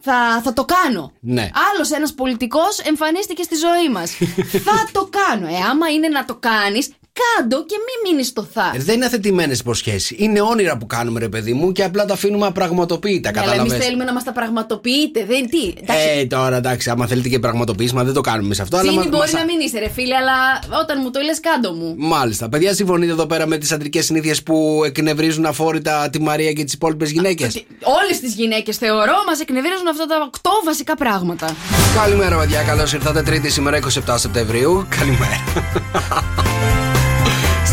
Θα, 0.05 0.41
θα 0.43 0.53
το 0.53 0.65
κάνω. 0.65 1.11
Ναι. 1.19 1.49
Άλλος 1.71 1.91
ένας 1.91 2.13
πολιτικός 2.13 2.79
εμφανίστηκε 2.79 3.43
στη 3.43 3.55
ζωή 3.55 3.89
μας. 3.91 4.11
θα 4.67 4.89
το 4.91 5.09
κάνω. 5.09 5.47
Ε, 5.47 5.55
άμα 5.69 5.89
είναι 5.89 6.07
να 6.07 6.25
το 6.25 6.35
κάνεις, 6.35 6.89
κάντο 7.21 7.65
και 7.65 7.75
μην 7.77 8.11
μείνεις 8.11 8.27
στο 8.27 8.47
θα. 8.53 8.71
Ε, 8.75 8.79
Δεν 8.79 8.95
είναι 8.95 9.05
αθετημένες 9.05 9.59
υποσχέσεις. 9.59 10.13
Είναι 10.19 10.41
όνειρα 10.41 10.77
που 10.77 10.85
κάνουμε, 10.85 11.19
ρε 11.19 11.29
παιδί 11.29 11.53
μου, 11.53 11.71
και 11.71 11.83
απλά 11.83 12.05
τα 12.05 12.13
αφήνουμε 12.13 12.45
απραγματοποιητά. 12.45 13.31
Ναι, 13.31 13.39
αλλά 13.39 13.49
εμείς 13.49 13.61
Κατάλαβε. 13.61 13.85
θέλουμε 13.85 14.03
να 14.03 14.13
μας 14.13 14.23
τα 14.23 14.31
πραγματοποιείτε. 14.31 15.25
Δεν 15.25 15.49
τι. 15.49 15.73
Εντάξει, 15.81 16.07
Ε, 16.19 16.25
τώρα 16.25 16.55
εντάξει, 16.57 16.89
άμα 16.89 17.07
θέλετε 17.07 17.29
και 17.29 17.39
πραγματοποιήσμα, 17.39 18.03
δεν 18.03 18.13
το 18.13 18.21
κάνουμε 18.21 18.53
σε 18.53 18.61
αυτό. 18.61 18.77
αλλά 18.77 18.87
Τσίνη 18.89 19.03
μα- 19.03 19.09
μπορεί 19.09 19.31
μας- 19.31 19.41
να 19.41 19.45
μην 19.45 19.59
είσαι, 19.59 19.79
ρε 19.79 19.89
φίλε, 19.89 20.15
αλλά 20.15 20.33
όταν 20.81 20.97
μου 21.03 21.11
το 21.11 21.19
λες, 21.19 21.39
κάντο 21.39 21.71
μου. 21.73 21.95
Μάλιστα. 21.97 22.49
Παιδιά, 22.49 22.73
συμφωνείτε 22.73 23.11
εδώ 23.11 23.25
πέρα 23.25 23.47
με 23.47 23.57
τις 23.57 23.71
αντρικές 23.71 24.05
συνήθειες 24.05 24.43
που 24.43 24.81
εκνευρίζουν 24.85 25.45
αφόρητα 25.45 26.09
τη 26.09 26.21
Μαρία 26.21 26.51
και 26.53 26.63
τις 26.63 26.73
υπόλοιπες 26.73 27.11
γυναίκες; 27.11 27.63
Όλες 28.03 28.19
τις 28.19 28.33
γυναίκες 28.33 28.77
θεωρώ 28.77 29.13
μας 29.27 29.39
εκνευρίζουν 29.39 29.87
αυτά 29.87 30.05
τα 30.05 30.15
8 30.31 30.49
βασικά 30.65 30.95
πράγματα. 30.95 31.55
Καλημέρα, 31.95 32.37
παιδιά. 32.37 32.61
Καλώς 32.61 32.93
ήρθατε. 32.93 33.21
Τρίτη 33.21 33.49
σήμερα, 33.49 33.77
27 33.77 34.17
Σεπτεμβρίου. 34.17 34.85
Καλημέρα. 34.89 35.43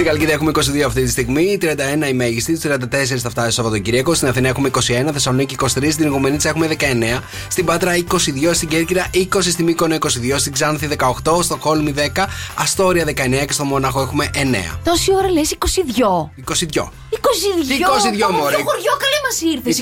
Στην 0.00 0.12
Καλκίδα 0.12 0.32
έχουμε 0.32 0.50
22 0.54 0.80
αυτή 0.86 1.02
τη 1.02 1.10
στιγμή, 1.10 1.58
31 1.60 2.08
η 2.08 2.12
μέγιστη, 2.12 2.58
34 2.62 3.16
θα 3.18 3.30
φτάσει 3.30 3.50
Σαββατοκύριακο. 3.50 4.14
Στην 4.14 4.28
Αθήνα 4.28 4.48
έχουμε 4.48 4.70
21, 4.74 4.78
Θεσσαλονίκη 5.12 5.56
23, 5.60 5.66
στην 5.90 6.04
Ιγομενίτσα 6.06 6.48
έχουμε 6.48 6.66
19, 6.66 7.22
στην 7.48 7.64
Πάτρα 7.64 7.92
22, 7.96 8.50
στην 8.52 8.68
Κέρκυρα 8.68 9.10
20, 9.14 9.26
στη 9.40 9.62
Μύκονο 9.62 9.94
22, 9.94 9.98
στην 10.36 10.52
Ξάνθη 10.52 10.86
18, 10.86 11.42
στο 11.42 11.56
Κόλμη 11.56 11.94
10, 12.14 12.26
Αστόρια 12.54 13.04
19 13.04 13.44
και 13.46 13.52
στο 13.52 13.64
Μόναχο 13.64 14.00
έχουμε 14.00 14.30
9. 14.34 14.78
Τόση 14.84 15.14
ώρα 15.14 15.30
λες 15.30 15.54
22. 15.58 16.30
22. 16.44 16.52
22. 16.54 16.90
22, 17.10 18.28
22 18.28 18.30
μωρέ. 18.32 18.54
Ποιο 18.56 18.64
χωριό 18.64 18.92
καλέ 18.98 19.18
μας 19.24 19.40
ήρθες. 19.54 19.78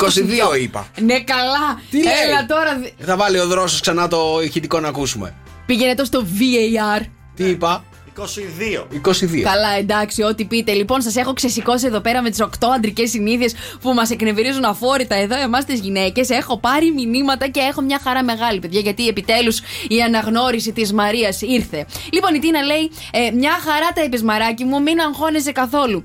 22 0.55 0.57
είπα. 0.62 0.87
Ναι, 1.01 1.21
καλά. 1.21 1.81
Τι 1.91 1.97
λέει; 1.97 2.12
Έλα 2.29 2.47
τώρα. 2.47 2.77
δι- 2.83 3.07
Θα 3.07 3.16
βάλει 3.16 3.39
ο 3.39 3.47
δρόσος 3.47 3.81
ξανά 3.81 4.09
το 4.09 4.41
ηχητικό 4.45 4.81
να 4.81 4.89
ακούσουμε. 4.89 5.35
Πήγαινε 5.66 5.95
το 5.95 6.05
στο 6.05 6.25
VAR. 6.39 7.07
Τι 7.35 7.45
είπα, 7.45 7.85
22. 8.19 8.87
22. 9.03 9.43
Καλά, 9.43 9.69
εντάξει, 9.79 10.23
ό,τι 10.23 10.45
πείτε. 10.45 10.73
Λοιπόν, 10.73 11.01
σας 11.03 11.16
έχω 11.16 11.33
ξεσηκώσει 11.33 11.87
εδώ 11.87 12.01
πέρα 12.01 12.23
με 12.23 12.31
τις 12.31 12.41
8 12.41 12.47
αντρικές 12.77 13.11
συνήθειες 13.11 13.55
που 13.81 13.93
μας 13.93 14.11
εκνευρίζουν 14.11 14.64
αφόρητα 14.64 15.14
εδώ, 15.14 15.37
εμάς 15.41 15.64
τις 15.64 15.81
γυναίκες. 15.81 16.31
Έχω 16.31 16.59
πάρει 16.59 16.93
μηνύματα 16.93 17.49
και 17.49 17.61
έχω 17.61 17.81
μια 17.81 18.01
χαρά 18.03 18.25
μεγάλη, 18.25 18.59
παιδιά, 18.59 18.81
γιατί 18.81 19.09
επιτέλους 19.09 19.61
η 19.89 20.03
αναγνώριση 20.03 20.73
της 20.73 20.93
Μαρίας 20.93 21.43
ήρθε. 21.43 21.87
Λοιπόν, 22.12 22.35
η 22.35 22.39
Τίνα 22.39 22.62
λέει: 22.62 22.91
ε, 23.12 23.31
Μια 23.31 23.53
χαρά 23.64 23.93
τα 23.95 24.03
είπες, 24.03 24.23
Μαράκι 24.23 24.64
μου, 24.64 24.83
μην 24.83 25.01
αγχώνεσαι 25.01 25.53
καθόλου. 25.53 26.03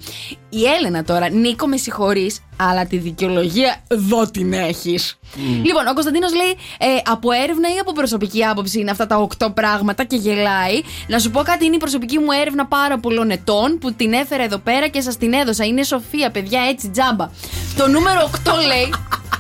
Η 0.56 0.66
Έλενα 0.78 1.04
τώρα, 1.04 1.30
Νίκο, 1.30 1.68
με 1.68 1.78
συγχωρείς, 1.78 2.40
αλλά 2.56 2.86
τη 2.86 2.98
δικαιολογία 2.98 3.84
εδώ 3.88 4.26
την 4.32 4.54
έχεις. 4.54 5.20
Λοιπόν, 5.64 5.88
ο 5.88 5.94
Κωνσταντίνος 5.94 6.34
λέει: 6.36 6.58
ε, 6.78 7.02
Από 7.06 7.32
έρευνα 7.32 7.74
ή 7.76 7.78
από 7.80 7.92
προσωπική 7.92 8.46
άποψη 8.46 8.80
είναι 8.80 8.92
αυτά 8.92 9.08
τα 9.08 9.28
8 9.40 9.48
πράγματα 9.54 10.04
και 10.04 10.16
γελάει. 10.16 10.82
Να 11.08 11.20
σου 11.20 11.32
πω 11.32 11.42
κάτι, 11.42 11.66
είναι 11.66 11.76
η 11.76 11.78
προσωπική 11.78 12.20
μου 12.20 12.32
έρευνα 12.42 12.66
πάρα 12.66 13.00
πολλών 13.00 13.30
ετών 13.30 13.78
που 13.80 13.94
την 13.94 14.14
έφερα 14.14 14.44
εδώ 14.44 14.58
πέρα 14.58 14.88
και 14.88 15.02
σας 15.02 15.18
την 15.18 15.34
έδωσα. 15.34 15.66
Είναι 15.66 15.84
Σοφία, 15.84 16.32
παιδιά, 16.32 16.62
έτσι 16.70 16.90
τζάμπα. 16.90 17.30
Το 17.78 17.88
νούμερο 17.88 18.30
8 18.46 18.52
λέει. 18.68 18.94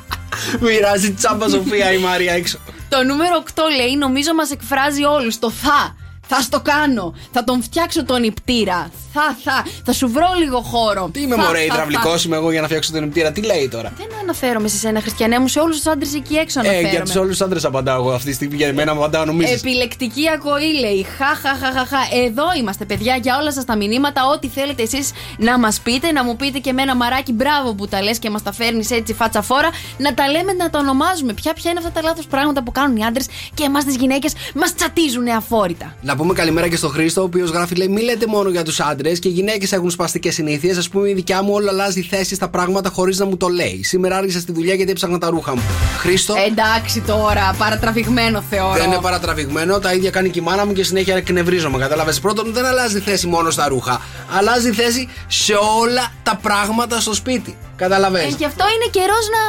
Μοιράζει 0.72 1.14
τσάμπα 1.14 1.49
Σοφία 1.49 1.91
η 1.91 1.97
Μαρία 1.97 2.34
έξω. 2.34 2.57
Το 2.89 3.03
νούμερο 3.03 3.43
8 3.55 3.61
λέει, 3.76 3.95
νομίζω 3.95 4.34
μας 4.34 4.51
εκφράζει 4.51 5.03
όλους. 5.03 5.39
Το 5.39 5.49
θα. 5.49 5.95
Θα 6.28 6.41
στο 6.41 6.59
κάνω. 6.61 7.13
Θα 7.32 7.43
τον 7.43 7.63
φτιάξω 7.63 8.05
τον 8.05 8.21
νηπτήρα. 8.21 8.89
Θα, 9.13 9.38
θα. 9.43 9.65
Θα 9.86 9.93
σου 9.93 10.09
βρω 10.11 10.28
λίγο 10.39 10.59
χώρο. 10.61 11.09
Τι 11.13 11.21
είμαι 11.21 11.36
Θα, 11.36 11.41
μωρέ, 11.41 11.57
θα, 11.57 11.63
υδραυλικός 11.63 12.21
θα. 12.21 12.24
είμαι 12.26 12.36
εγώ 12.36 12.51
για 12.51 12.61
να 12.61 12.67
φτιάξω 12.67 12.91
την 12.91 13.01
νηπτήρα. 13.03 13.32
Τι 13.32 13.41
λέει 13.41 13.67
τώρα; 13.69 13.93
Δεν 13.97 14.07
αναφέρομαι 14.21 14.67
σε 14.67 14.78
σένα, 14.78 15.01
Χριστιανέ 15.01 15.39
μου, 15.39 15.47
σε 15.47 15.59
όλους 15.59 15.76
τους 15.76 15.86
άντρες 15.86 16.13
εκεί 16.13 16.36
έξω 16.36 16.59
Ε, 16.59 16.63
αναφέρομαι. 16.63 16.89
για 16.89 17.01
τους 17.01 17.15
όλους 17.15 17.30
τους 17.30 17.41
άντρες 17.41 17.65
απαντάω 17.65 17.95
εγώ 17.99 18.11
αυτή 18.11 18.30
τη 18.30 18.36
στιγμή. 18.36 18.55
Για 18.55 18.74
μένα 18.74 18.91
απαντάω, 18.91 19.26
νομίζεις; 19.26 19.59
Επιλεκτική 19.59 20.30
ακοή 20.30 20.80
λέει. 20.80 21.05
Χα, 21.17 21.26
χα, 21.26 21.55
χα, 21.55 21.71
χα, 21.71 21.86
χα. 21.86 21.97
Εδώ 22.26 22.43
είμαστε, 22.59 22.86
παιδιά, 22.86 23.15
για 23.15 23.38
όλα 23.41 23.51
σας 23.51 23.65
τα 23.65 23.76
μηνύματα. 23.76 24.21
Ό,τι 24.28 24.47
θέλετε 24.47 24.82
εσείς 24.84 25.11
να 25.38 25.59
μας 25.59 25.80
πείτε, 25.80 26.11
να 26.11 26.24
μου 26.24 26.36
πείτε 26.36 26.59
και 26.59 26.74
με 26.74 26.82
ένα 26.82 26.95
μαράκι 26.95 27.32
μπράβο 27.32 27.74
που 27.74 27.88
τα 27.88 28.01
λες 28.01 28.19
και 28.19 28.30
μας 28.30 28.43
τα 28.43 28.51
φέρνεις 28.53 28.91
έτσι 28.91 29.13
φάτσα 29.13 29.41
φόρα. 29.41 29.69
Να 29.97 30.13
τα 30.13 30.28
λέμε, 30.30 30.53
να 30.53 30.69
τα 30.69 30.80
ονομάζουμε. 30.80 31.34
Ποια, 31.34 31.53
ποια 31.53 31.71
είναι 31.71 31.80
αυτά 31.80 31.91
τα 31.91 32.01
λάθος 32.01 32.26
πράγματα 32.26 32.63
που 32.63 32.71
κάνουν 32.71 32.97
οι 32.97 33.03
άντρες 33.05 33.28
και 33.53 33.63
εμάς 33.63 33.84
τις 33.86 33.95
γυναίκες 33.95 34.34
μας 34.55 34.74
τσατίζουν 34.76 35.28
αφόρητα. 35.28 35.95
Να 36.01 36.12
πούμε 36.16 36.34
καλημέρα 36.34 36.68
και 36.68 36.76
στον 36.76 36.91
Χρήστο, 36.91 37.22
ο 37.22 37.24
οποίος 37.24 37.49
γράφει: 37.49 37.76
Λέει, 37.76 37.88
Μη 37.88 38.01
λέτε 38.01 38.28
μόνο 38.28 38.49
για 38.49 38.64
τους 38.64 38.80
άντρες 38.80 39.20
και 39.20 39.28
οι 39.28 39.32
γυναίκες 39.32 39.72
έχουν 39.72 39.89
σπαστικές 39.89 40.34
συνήθειες. 40.34 40.78
Α 40.78 40.89
πούμε, 40.91 41.09
η 41.09 41.14
δικιά 41.14 41.43
μου 41.43 41.53
όλο 41.53 41.70
αλλάζει 41.70 42.01
θέση 42.01 42.36
στα 42.36 42.49
πράγματα 42.49 42.89
χωρίς 42.89 43.20
να 43.20 43.26
μου 43.26 43.38
το 43.38 43.47
λέει. 43.47 43.84
Σήμερα 43.84 44.18
άργησα 44.18 44.39
στη 44.39 44.51
δουλειά 44.51 44.74
γιατί 44.74 44.91
έψαχνα 44.91 45.18
τα 45.18 45.30
ρούχα 45.30 45.55
μου. 45.55 45.61
Χρήστο. 45.97 46.36
Εντάξει 46.47 47.01
τώρα, 47.01 47.55
παρατραβηγμένο 47.57 48.43
θεωρώ. 48.49 48.74
Δεν 48.74 48.86
είναι 48.86 48.99
παρατραβηγμένο, 49.01 49.80
τα 49.80 49.93
ίδια 49.93 50.09
κάνει 50.09 50.30
και 50.30 50.39
η 50.39 50.41
μάνα 50.41 50.66
μου 50.66 50.74
και 50.74 50.84
συνέχεια 50.84 51.16
εκνευρίζομαι. 51.16 51.78
Κατάλαβες. 51.78 52.20
Πρώτον, 52.20 52.53
δεν 52.53 52.66
αλλάζει 52.66 52.99
θέση 52.99 53.28
μόνο 53.28 53.49
στα 53.49 53.68
ρούχα. 53.68 54.01
Αλλάζει 54.38 54.72
θέση 54.72 55.09
σε 55.28 55.53
όλα 55.82 56.11
τα 56.24 56.39
πράγματα 56.41 56.99
στο 56.99 57.14
σπίτι. 57.14 57.57
Καταλαβέ. 57.76 58.22
Ε, 58.22 58.28
γι' 58.28 58.45
αυτό 58.45 58.66
είναι 58.76 58.89
καιρός 58.91 59.28
να, 59.36 59.43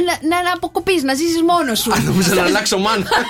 να, 0.00 0.36
να, 0.36 0.42
να 0.42 0.52
αποκοπείς, 0.52 1.02
να 1.02 1.14
ζήσεις 1.14 1.42
μόνος 1.48 1.78
σου. 1.78 1.92
Αν 1.92 2.04
νομίζω 2.04 2.34
να 2.34 2.42
αλλάξω 2.42 2.78
μάνα. 2.78 3.06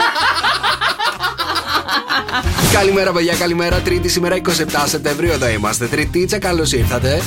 καλημέρα, 2.73 3.12
παιδιά, 3.12 3.35
καλημέρα. 3.37 3.81
Τρίτη 3.81 4.09
σήμερα 4.09 4.37
27 4.37 4.41
Σεπτεμβρίου 4.87 5.31
εδώ 5.31 5.49
είμαστε. 5.49 5.87
Τριτίτσα, 5.87 6.39
καλώς 6.39 6.73
ήρθατε. 6.73 7.23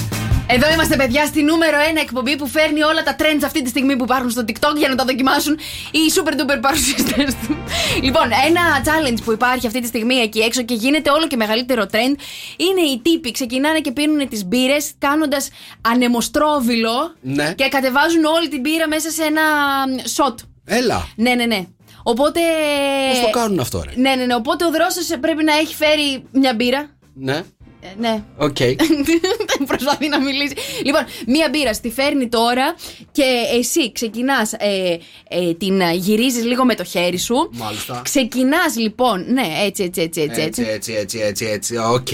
Εδώ 0.48 0.72
είμαστε, 0.74 0.96
παιδιά, 0.96 1.26
στη 1.26 1.42
νούμερο 1.44 1.78
1 1.94 1.98
εκπομπή 2.02 2.36
που 2.38 2.48
φέρνει 2.48 2.82
όλα 2.84 3.04
τα 3.04 3.16
trends 3.20 3.42
αυτή 3.46 3.62
τη 3.62 3.70
στιγμή 3.70 3.96
που 3.96 4.04
υπάρχουν 4.04 4.30
στο 4.30 4.44
TikTok 4.48 4.76
για 4.78 4.90
να 4.90 4.96
τα 4.96 5.06
δοκιμάσουν 5.06 5.54
οι 5.92 6.00
super 6.16 6.32
duper 6.32 6.58
παρουσιαστές 6.62 7.34
του. 7.48 7.58
Λοιπόν, 8.02 8.24
ένα 8.48 8.62
challenge 8.86 9.18
που 9.26 9.32
υπάρχει 9.32 9.68
αυτή 9.68 9.82
τη 9.82 9.88
στιγμή 9.88 10.16
εκεί 10.16 10.40
έξω 10.40 10.64
και 10.64 10.74
γίνεται 10.74 11.10
όλο 11.10 11.28
και 11.28 11.36
μεγαλύτερο 11.36 11.84
trend 11.92 12.16
είναι 12.58 12.82
οι 12.94 13.00
τύποι 13.04 13.32
ξεκινάνε 13.32 13.80
και 13.80 13.92
πίνουν 13.92 14.28
τις 14.30 14.46
μπύρες 14.46 14.92
κάνοντας 14.98 15.50
ανεμοστρόβιλο 15.82 17.14
Ναι. 17.22 17.54
και 17.54 17.68
κατεβάζουν 17.68 18.24
όλη 18.26 18.48
την 18.50 18.60
μπύρα 18.60 18.88
μέσα 18.88 19.10
σε 19.10 19.24
ένα 19.24 19.42
shot. 20.16 20.36
Έλα. 20.66 21.08
Ναι, 21.16 21.34
ναι, 21.34 21.46
ναι. 21.46 21.66
Οπότε. 22.04 22.40
Πώς 23.12 23.20
το 23.32 23.40
κάνουν 23.40 23.60
αυτό, 23.60 23.82
ρε; 23.86 23.92
Ναι, 23.96 24.16
ναι, 24.16 24.26
ναι. 24.26 24.36
Οπότε 24.36 24.66
ο 24.66 24.72
δρόσος 24.72 25.08
πρέπει 25.20 25.44
να 25.44 25.54
έχει 25.54 25.76
φέρει 25.76 26.24
μια 26.32 26.54
μπύρα. 26.56 26.90
Ναι. 27.14 27.44
Ε, 27.86 27.88
ναι. 28.00 28.24
Οκ. 28.38 28.56
Προσπαθεί 29.72 30.08
να 30.08 30.20
μιλήσει. 30.22 30.54
Λοιπόν, 30.86 31.02
μία 31.28 31.50
μπύρα 31.52 31.74
στη 31.74 31.90
φέρνει 31.92 32.28
τώρα 32.28 32.76
και 33.12 33.24
εσύ 33.60 33.92
ξεκινάς. 33.92 34.54
Ε, 34.54 34.98
ε, 35.30 35.54
την 35.54 35.82
γυρίζεις 35.94 36.44
λίγο 36.46 36.66
με 36.66 36.76
το 36.76 36.84
χέρι 36.84 37.18
σου. 37.20 37.50
Μάλιστα. 37.52 38.02
Ξεκινάς 38.04 38.76
λοιπόν. 38.78 39.26
Ναι, 39.34 39.48
έτσι, 39.66 39.84
έτσι, 39.84 40.02
έτσι, 40.02 40.22
έτσι. 40.22 40.42
Έτσι, 40.42 40.64
έτσι, 40.64 40.94
έτσι, 40.94 41.20
έτσι, 41.20 41.46
έτσι. 41.46 41.78
Οκ. 41.78 42.08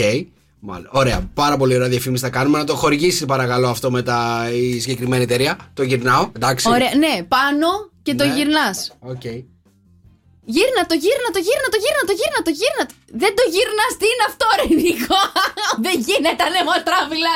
Μάλιστα. 0.59 0.91
Ωραία. 0.93 1.29
Πάρα 1.33 1.57
πολύ 1.57 1.75
ωραία 1.75 1.87
διαφήμιση 1.87 2.23
θα 2.23 2.29
κάνουμε. 2.29 2.57
Να 2.57 2.63
το 2.63 2.75
χορηγήσεις 2.75 3.25
παρακαλώ 3.25 3.67
αυτό 3.69 3.91
με 3.91 4.01
τα 4.01 4.49
η 4.53 4.79
συγκεκριμένη 4.79 5.23
εταιρεία. 5.23 5.57
Το 5.73 5.83
γυρνάω. 5.83 6.29
Εντάξει. 6.35 6.69
Ωραία, 6.69 6.89
ναι, 6.97 7.23
πάνω 7.23 7.67
και 8.03 8.15
το 8.15 8.25
Ναι. 8.25 8.33
γυρνάς. 8.33 8.97
Οκ. 8.99 9.21
Γύρνα 10.55 10.81
το, 10.89 10.95
γύρνα 11.03 11.29
το, 11.35 11.39
γύρνα 11.47 11.67
το, 11.73 11.79
γύρνα 11.83 12.03
το, 12.09 12.13
γύρνα 12.19 12.41
το, 12.47 12.51
γύρνα 12.59 12.83
το. 12.89 12.93
Δεν 13.21 13.31
το 13.37 13.43
γύρνα, 13.53 13.85
τι 13.99 14.05
είναι 14.11 14.25
αυτό, 14.29 14.45
ρε 14.59 14.67
Νίκο; 14.79 15.19
Δεν 15.85 15.95
γίνεται 16.07 16.43
ανεμοτράβιλα. 16.47 17.33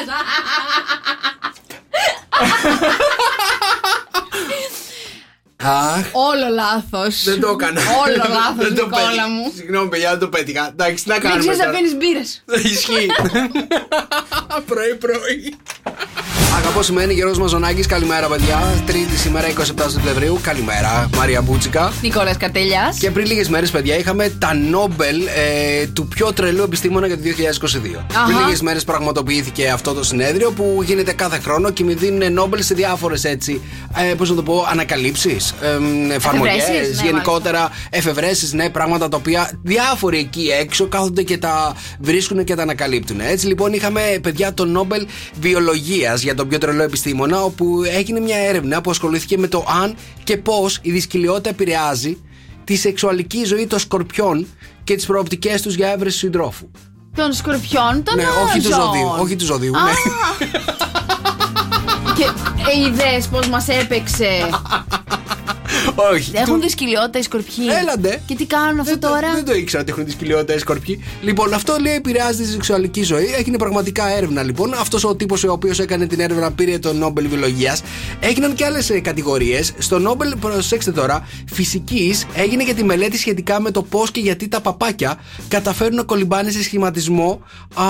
Αχ. 5.66 6.06
Όλο 6.12 6.48
λάθος. 6.54 7.24
Δεν 7.24 7.40
το 7.40 7.48
έκανα. 7.50 7.82
Όλο 8.06 8.24
λάθο, 8.30 8.54
Δεν 8.64 8.76
το 8.76 8.84
Νικόλα 8.86 9.06
πέτυχα. 9.08 9.28
μου. 9.30 9.52
Συγγνώμη, 9.56 9.90
παιδιά, 9.90 10.10
δεν 10.10 10.20
το 10.20 10.30
πέτυχα. 10.30 10.68
Εντάξει, 10.68 11.04
τι 11.04 11.10
να 11.10 11.16
Δεν 11.18 11.24
κάνουμε. 11.30 11.42
ξέρει 11.42 11.58
να 11.58 11.66
τώρα; 11.66 11.78
πίνει 11.78 11.96
μπύρες. 11.96 12.44
Ισχύει. 12.74 13.08
Πρωί-πρωί. 14.70 15.56
Αγαπώ 16.64 16.82
σημαίνει 16.82 17.14
Γιώργος 17.14 17.38
Μαζονάκης, 17.38 17.86
καλημέρα 17.86 18.28
παιδιά. 18.28 18.84
Τρίτη 18.86 19.18
σήμερα 19.18 19.48
27 19.48 19.52
Σεπτεμβρίου. 19.88 20.40
Καλημέρα, 20.42 21.10
Μαρία 21.18 21.42
Μπούτσικα. 21.42 21.94
Νικόλας 22.02 22.38
Καρτελιάς. 22.38 22.98
Και 22.98 23.12
πριν 23.12 23.26
λίγες 23.26 23.50
μέρες, 23.50 23.72
παιδιά, 23.72 23.98
είχαμε 23.98 24.30
τα 24.40 24.54
Νόμπελ 24.56 25.22
ε, 25.26 25.88
του 25.88 26.08
πιο 26.08 26.34
τρελού 26.34 26.64
επιστήμονα 26.64 27.08
για 27.08 27.18
το 27.18 27.24
2022. 27.24 28.06
Αχα. 28.12 28.26
Πριν 28.26 28.38
λίγες 28.38 28.62
μέρες 28.62 28.84
πραγματοποιήθηκε 28.84 29.70
αυτό 29.70 29.94
το 29.94 30.04
συνέδριο 30.04 30.52
που 30.52 30.82
γίνεται 30.84 31.14
κάθε 31.14 31.40
χρόνο 31.40 31.70
και 31.70 31.84
με 31.84 31.94
δίνουν 31.94 32.34
Νόμπελ 32.34 32.64
σε 32.64 32.74
διάφορες 32.74 33.24
έτσι, 33.24 33.62
ε, 34.12 34.14
πώς 34.14 34.30
να 34.30 34.36
το 34.36 34.44
πω, 34.44 34.66
ανακαλύψεις, 34.72 35.54
ε, 35.62 36.14
εφαρμογές, 36.14 36.54
Εφευρέσεις, 36.56 37.02
ναι, 37.02 37.08
γενικότερα 37.08 37.72
εφευρέσεις, 37.90 38.54
ναι, 38.54 38.70
πράγματα 38.70 39.10
τα 39.10 39.18
οποία 39.18 39.60
διάφοροι 39.64 40.18
εκεί 40.18 40.48
έξω 40.60 40.88
κάθονται 40.88 41.24
και 41.24 41.38
τα 41.38 41.76
βρίσκουν 42.00 42.44
και 42.44 42.56
τα 42.56 42.62
ανακαλύπτουν. 42.62 43.20
Έτσι 43.20 43.48
λοιπόν 43.48 43.74
είχαμε, 43.74 44.02
παιδιά, 44.22 44.54
το 44.54 44.66
Νόμπελ 44.66 45.06
Βιολογίας 45.40 46.22
για 46.22 46.36
τον 46.36 46.50
πιο 46.58 46.68
τρελό 46.68 46.84
επιστήμονα, 46.84 47.44
όπου 47.44 47.82
έγινε 47.84 48.20
μια 48.20 48.38
έρευνα 48.38 48.82
που 48.82 48.90
ασχολήθηκε 48.90 49.38
με 49.38 49.48
το 49.48 49.66
αν 49.82 49.96
και 50.24 50.38
πώς 50.38 50.80
η 50.82 50.92
δυσκολιότητα 50.92 51.50
επηρεάζει 51.50 52.18
τη 52.64 52.76
σεξουαλική 52.76 53.44
ζωή 53.44 53.68
των 53.68 53.80
σκορπιών 53.80 54.48
και 54.84 54.96
τις 54.96 55.06
προοπτικές 55.06 55.62
τους 55.62 55.76
για 55.76 55.92
έβρεση 55.92 56.18
συντρόφου. 56.18 56.72
Των 57.16 57.34
σκορπιών, 57.34 58.04
των 58.04 58.16
ναι, 58.16 58.24
όχι 58.46 58.60
του 58.62 58.70
ζώων. 58.70 58.82
ζωδίου. 58.82 59.08
Όχι 59.20 59.36
του 59.36 59.46
ζωδίου, 59.46 59.78
Α. 59.78 59.84
ναι. 59.84 59.92
Και 62.16 62.24
ε, 62.24 62.88
είδε 62.88 63.28
πώς 63.32 63.48
μας 63.48 63.68
έπαιξε. 63.68 64.28
όχι. 65.96 66.32
Έχουν 66.36 66.62
δυσκολιότητα 66.62 67.20
οι 67.20 67.22
σκορπιοί. 67.22 67.66
Έλαντε. 67.82 68.22
Και 68.26 68.36
τι 68.36 68.46
κάνουν 68.46 68.80
αυτό 68.80 68.92
Δεν 68.92 69.00
το- 69.00 69.08
τώρα; 69.08 69.34
Δεν 69.34 69.46
το 69.46 69.54
ήξερα 69.54 69.82
ότι 69.82 69.92
έχουν 69.92 70.06
δυσκολιότητα 70.06 70.54
οι 70.56 70.58
σκορπιοί. 70.60 71.04
Λοιπόν, 71.22 71.54
αυτό 71.54 71.76
λέει 71.82 71.94
επηρεάζει 71.94 72.44
τη 72.44 72.50
σεξουαλική 72.50 73.04
ζωή. 73.04 73.34
Έγινε 73.38 73.58
πραγματικά 73.58 74.08
έρευνα 74.18 74.44
λοιπόν. 74.44 74.74
Αυτός 74.74 75.04
ο 75.04 75.16
τύπος 75.16 75.44
ο 75.44 75.52
οποίος 75.52 75.80
έκανε 75.80 76.06
την 76.08 76.20
έρευνα 76.20 76.52
πήρε 76.52 76.80
το 76.80 76.94
Νόμπελ 76.94 77.28
Βιολογίας. 77.28 77.82
Έγιναν 78.20 78.54
και 78.54 78.66
άλλες 78.66 78.92
κατηγορίες. 79.04 79.74
Στο 79.78 80.00
Νόμπελ, 80.00 80.36
προσέξτε 80.38 80.92
τώρα, 80.92 81.28
φυσικής 81.54 82.26
έγινε 82.36 82.64
και 82.64 82.74
τη 82.74 82.84
μελέτη 82.84 83.18
σχετικά 83.18 83.62
με 83.62 83.72
το 83.72 83.84
πώς 83.84 84.12
και 84.12 84.20
γιατί 84.20 84.48
τα 84.48 84.62
παπάκια 84.62 85.20
καταφέρουν 85.48 85.96
να 85.96 86.04
κολυμπάνε 86.04 86.52
σε 86.52 86.64
σχηματισμό. 86.64 87.42
Α, 87.76 87.84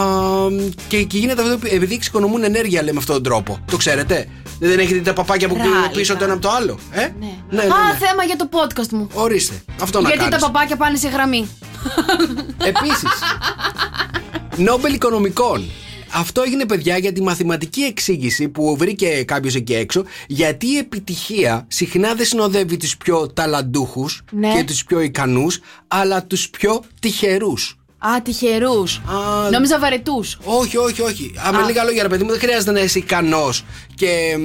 και, 0.87 1.03
και 1.03 1.17
γίνεται 1.17 1.41
αυτό 1.41 1.57
επειδή 1.69 1.93
εξοικονομούν 1.93 2.43
ενέργεια, 2.43 2.83
λέμε 2.83 2.97
αυτόν 2.99 3.15
τον 3.15 3.23
τρόπο. 3.23 3.59
Το 3.71 3.77
ξέρετε; 3.77 4.27
Δεν 4.59 4.79
έχετε 4.79 4.93
δει 4.97 5.01
τα 5.01 5.13
παπάκια 5.13 5.47
που 5.47 5.53
Ράλικα. 5.55 5.73
πηγαίνουν 5.75 5.95
πίσω 5.97 6.15
το 6.17 6.23
ένα 6.23 6.33
από 6.33 6.41
το 6.41 6.49
άλλο. 6.49 6.79
Ε; 6.91 6.99
Ναι, 6.99 7.07
ναι, 7.49 7.63
ναι. 7.63 7.69
Α, 7.69 7.92
θέμα 7.93 8.23
για 8.23 8.35
το 8.35 8.49
podcast 8.51 8.87
μου. 8.91 9.07
Ορίστε. 9.13 9.63
Αυτό 9.81 10.01
να 10.01 10.07
Γιατί 10.09 10.23
κάνεις. 10.23 10.39
τα 10.39 10.51
παπάκια 10.51 10.75
πάνε 10.75 10.97
σε 10.97 11.07
γραμμή. 11.09 11.47
Επίσης. 12.63 13.11
Νόμπελ 14.55 14.93
Οικονομικών. 14.93 15.69
Αυτό 16.15 16.41
έγινε 16.41 16.65
παιδιά 16.65 16.97
για 16.97 17.11
τη 17.13 17.21
μαθηματική 17.21 17.81
εξήγηση 17.81 18.47
που 18.49 18.75
βρήκε 18.77 19.23
κάποιος 19.23 19.55
εκεί 19.55 19.73
έξω 19.73 20.03
γιατί 20.27 20.67
η 20.67 20.77
επιτυχία 20.77 21.65
συχνά 21.67 22.13
δεν 22.13 22.25
συνοδεύει 22.25 22.77
τους 22.77 22.97
πιο 22.97 23.27
ταλαντούχους 23.27 24.21
Ναι. 24.31 24.53
και 24.55 24.63
τους 24.63 24.83
πιο 24.83 24.99
ικανούς 25.01 25.59
αλλά 25.87 26.23
τους 26.23 26.49
πιο 26.49 26.83
τυχερούς. 26.99 27.77
Α, 28.07 28.21
τυχερούς. 28.21 28.95
Α, 28.97 29.49
Νόμιζα 29.51 29.79
βαρετούς. 29.79 30.37
Όχι, 30.43 30.77
όχι, 30.77 31.01
όχι. 31.01 31.31
Α, 31.47 31.51
με 31.51 31.57
Α. 31.57 31.65
λίγα 31.65 31.83
λόγια, 31.83 32.01
ρε 32.03 32.09
παιδί 32.09 32.23
μου, 32.23 32.29
δεν 32.29 32.39
χρειάζεται 32.39 32.71
να 32.71 32.79
είσαι 32.79 32.99
ικανός 32.99 33.65
και 33.95 34.37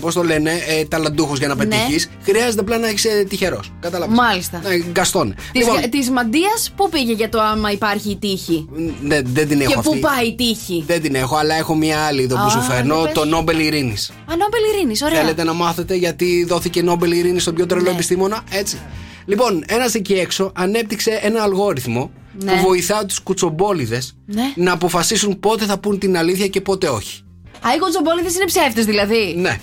πώς 0.00 0.14
το 0.14 0.22
λένε, 0.22 0.50
ε, 0.68 0.84
ταλαντούχος 0.84 1.38
για 1.38 1.48
να 1.48 1.54
Ναι. 1.54 1.64
πετύχεις. 1.64 2.10
Χρειάζεται 2.22 2.60
απλά 2.60 2.78
να 2.78 2.88
είσαι 2.88 3.26
τυχερός. 3.28 3.72
Κατάλαβες. 3.80 4.16
Μάλιστα. 4.16 4.60
Ναι, 4.68 4.76
γκαστόν. 4.76 5.34
Της 5.52 5.66
Λοιπόν, 5.66 6.12
μαντίας 6.12 6.72
πού 6.76 6.88
πήγε 6.88 7.12
για 7.12 7.28
το 7.28 7.40
άμα 7.40 7.70
υπάρχει 7.70 8.10
η 8.10 8.16
τύχη; 8.16 8.68
ναι, 9.02 9.20
δεν 9.24 9.48
την 9.48 9.60
έχω 9.60 9.70
Και 9.72 9.78
αυτή. 9.78 9.88
πού 9.90 9.98
πάει 9.98 10.26
η 10.26 10.34
τύχη; 10.34 10.84
Δεν 10.86 11.02
την 11.02 11.14
έχω, 11.14 11.36
αλλά 11.36 11.54
έχω 11.54 11.74
μία 11.74 11.98
άλλη 12.00 12.22
εδώ 12.22 12.36
που 12.36 12.42
Α, 12.46 12.48
σου 12.50 12.60
φέρνω. 12.60 12.94
για 12.94 13.04
πες. 13.04 13.14
Το 13.14 13.24
Νόμπελ 13.24 13.58
Ειρήνης. 13.58 14.08
Α, 14.10 14.12
Νόμπελ 14.36 14.60
Ειρήνης, 14.74 15.02
ωραία. 15.02 15.20
Θέλετε 15.20 15.44
να 15.44 15.52
μάθετε 15.52 15.94
γιατί 15.94 16.44
δόθηκε 16.48 16.82
Νόμπελ 16.82 17.12
Ειρήνης 17.12 17.42
στον 17.42 17.54
πιο 17.54 17.66
τρελό 17.66 17.84
Ναι. 17.84 17.90
επιστήμονα, 17.90 18.42
έτσι. 18.50 18.78
Λοιπόν, 19.26 19.64
ένας 19.66 19.94
εκεί 19.94 20.12
έξω 20.12 20.52
ανέπτυξε 20.54 21.18
ένα 21.22 21.42
αλγόριθμο 21.42 22.10
Ναι. 22.42 22.52
που 22.52 22.58
βοηθά 22.66 23.06
του 23.06 23.14
κουτσομπόλιδες 23.22 24.16
Ναι. 24.26 24.52
να 24.56 24.72
αποφασίσουν 24.72 25.40
πότε 25.40 25.64
θα 25.64 25.78
πούν 25.78 25.98
την 25.98 26.16
αλήθεια 26.16 26.46
και 26.48 26.60
πότε 26.60 26.88
όχι. 26.88 27.22
Α, 27.66 27.74
οι 27.74 27.78
κοτσομπόλιδε 27.78 28.28
είναι 28.34 28.44
ψεύτες 28.44 28.84
δηλαδή; 28.84 29.34
Ναι. 29.38 29.58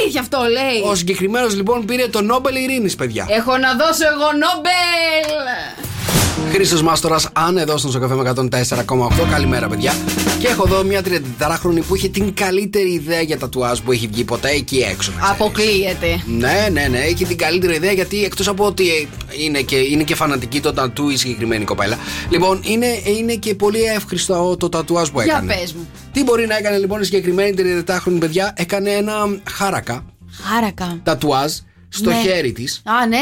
Αλήθεια 0.00 0.20
αυτό 0.20 0.38
λέει. 0.50 0.90
Ο 0.90 0.94
συγκεκριμένος 0.94 1.54
λοιπόν 1.54 1.84
πήρε 1.84 2.08
το 2.08 2.22
Νόμπελ 2.22 2.54
Ειρήνης, 2.56 2.94
παιδιά. 2.94 3.26
Έχω 3.30 3.56
να 3.56 3.74
δώσω 3.74 4.04
εγώ 4.06 4.32
Νόμπελ. 4.32 5.95
Χρήστος 6.52 6.82
Μάστορας, 6.82 7.28
αν 7.32 7.56
εδώ 7.56 7.76
στον 7.76 7.90
Σοκαφέ 7.90 8.14
με 8.14 8.22
104,8. 8.22 9.26
Καλημέρα, 9.30 9.68
παιδιά. 9.68 9.92
Και 10.38 10.46
έχω 10.46 10.64
εδώ 10.66 10.84
μια 10.84 11.02
34χρονη 11.04 11.80
που 11.88 11.96
είχε 11.96 12.08
την 12.08 12.34
καλύτερη 12.34 12.92
ιδέα 12.92 13.20
για 13.20 13.38
τατουάζ 13.38 13.78
που 13.80 13.92
έχει 13.92 14.06
βγει 14.06 14.24
ποτέ 14.24 14.48
εκεί 14.50 14.76
έξω. 14.76 15.10
να 15.12 15.18
ξέρεις. 15.20 15.30
Αποκλείεται. 15.40 16.22
Ναι, 16.26 16.68
ναι, 16.72 16.86
ναι, 16.90 16.98
έχει 16.98 17.24
την 17.24 17.36
καλύτερη 17.38 17.74
ιδέα 17.74 17.92
γιατί 17.92 18.24
εκτός 18.24 18.48
από 18.48 18.64
ότι 18.66 19.08
είναι 19.46 19.60
και, 19.60 19.76
είναι 19.76 20.02
και 20.02 20.14
φανατική 20.14 20.60
το 20.60 20.72
τατού 20.72 21.08
η 21.08 21.16
συγκεκριμένη 21.16 21.64
κοπέλα. 21.64 21.98
Λοιπόν, 22.30 22.60
είναι, 22.64 22.86
είναι 23.18 23.34
και 23.34 23.54
πολύ 23.54 23.82
εύχριστο 23.82 24.56
το 24.56 24.68
τατουάζ 24.68 25.08
που 25.08 25.20
Για 25.20 25.34
έκανε. 25.34 25.54
πες 25.54 25.72
μου. 25.72 25.88
Τι 26.12 26.22
μπορεί 26.22 26.46
να 26.46 26.56
έκανε 26.56 26.78
λοιπόν 26.78 27.00
η 27.00 27.04
συγκεκριμένη 27.04 27.54
34χρονη 27.86 28.16
παιδιά, 28.20 28.52
έκανε 28.56 28.90
ένα 28.90 29.12
χάρακα 29.50 30.04
Χάρακα. 30.42 31.00
τατουάζ 31.02 31.52
στο 31.88 32.10
Ναι. 32.10 32.16
χέρι 32.22 32.52
της 32.52 32.82
Α, 32.84 33.06
ναι. 33.06 33.18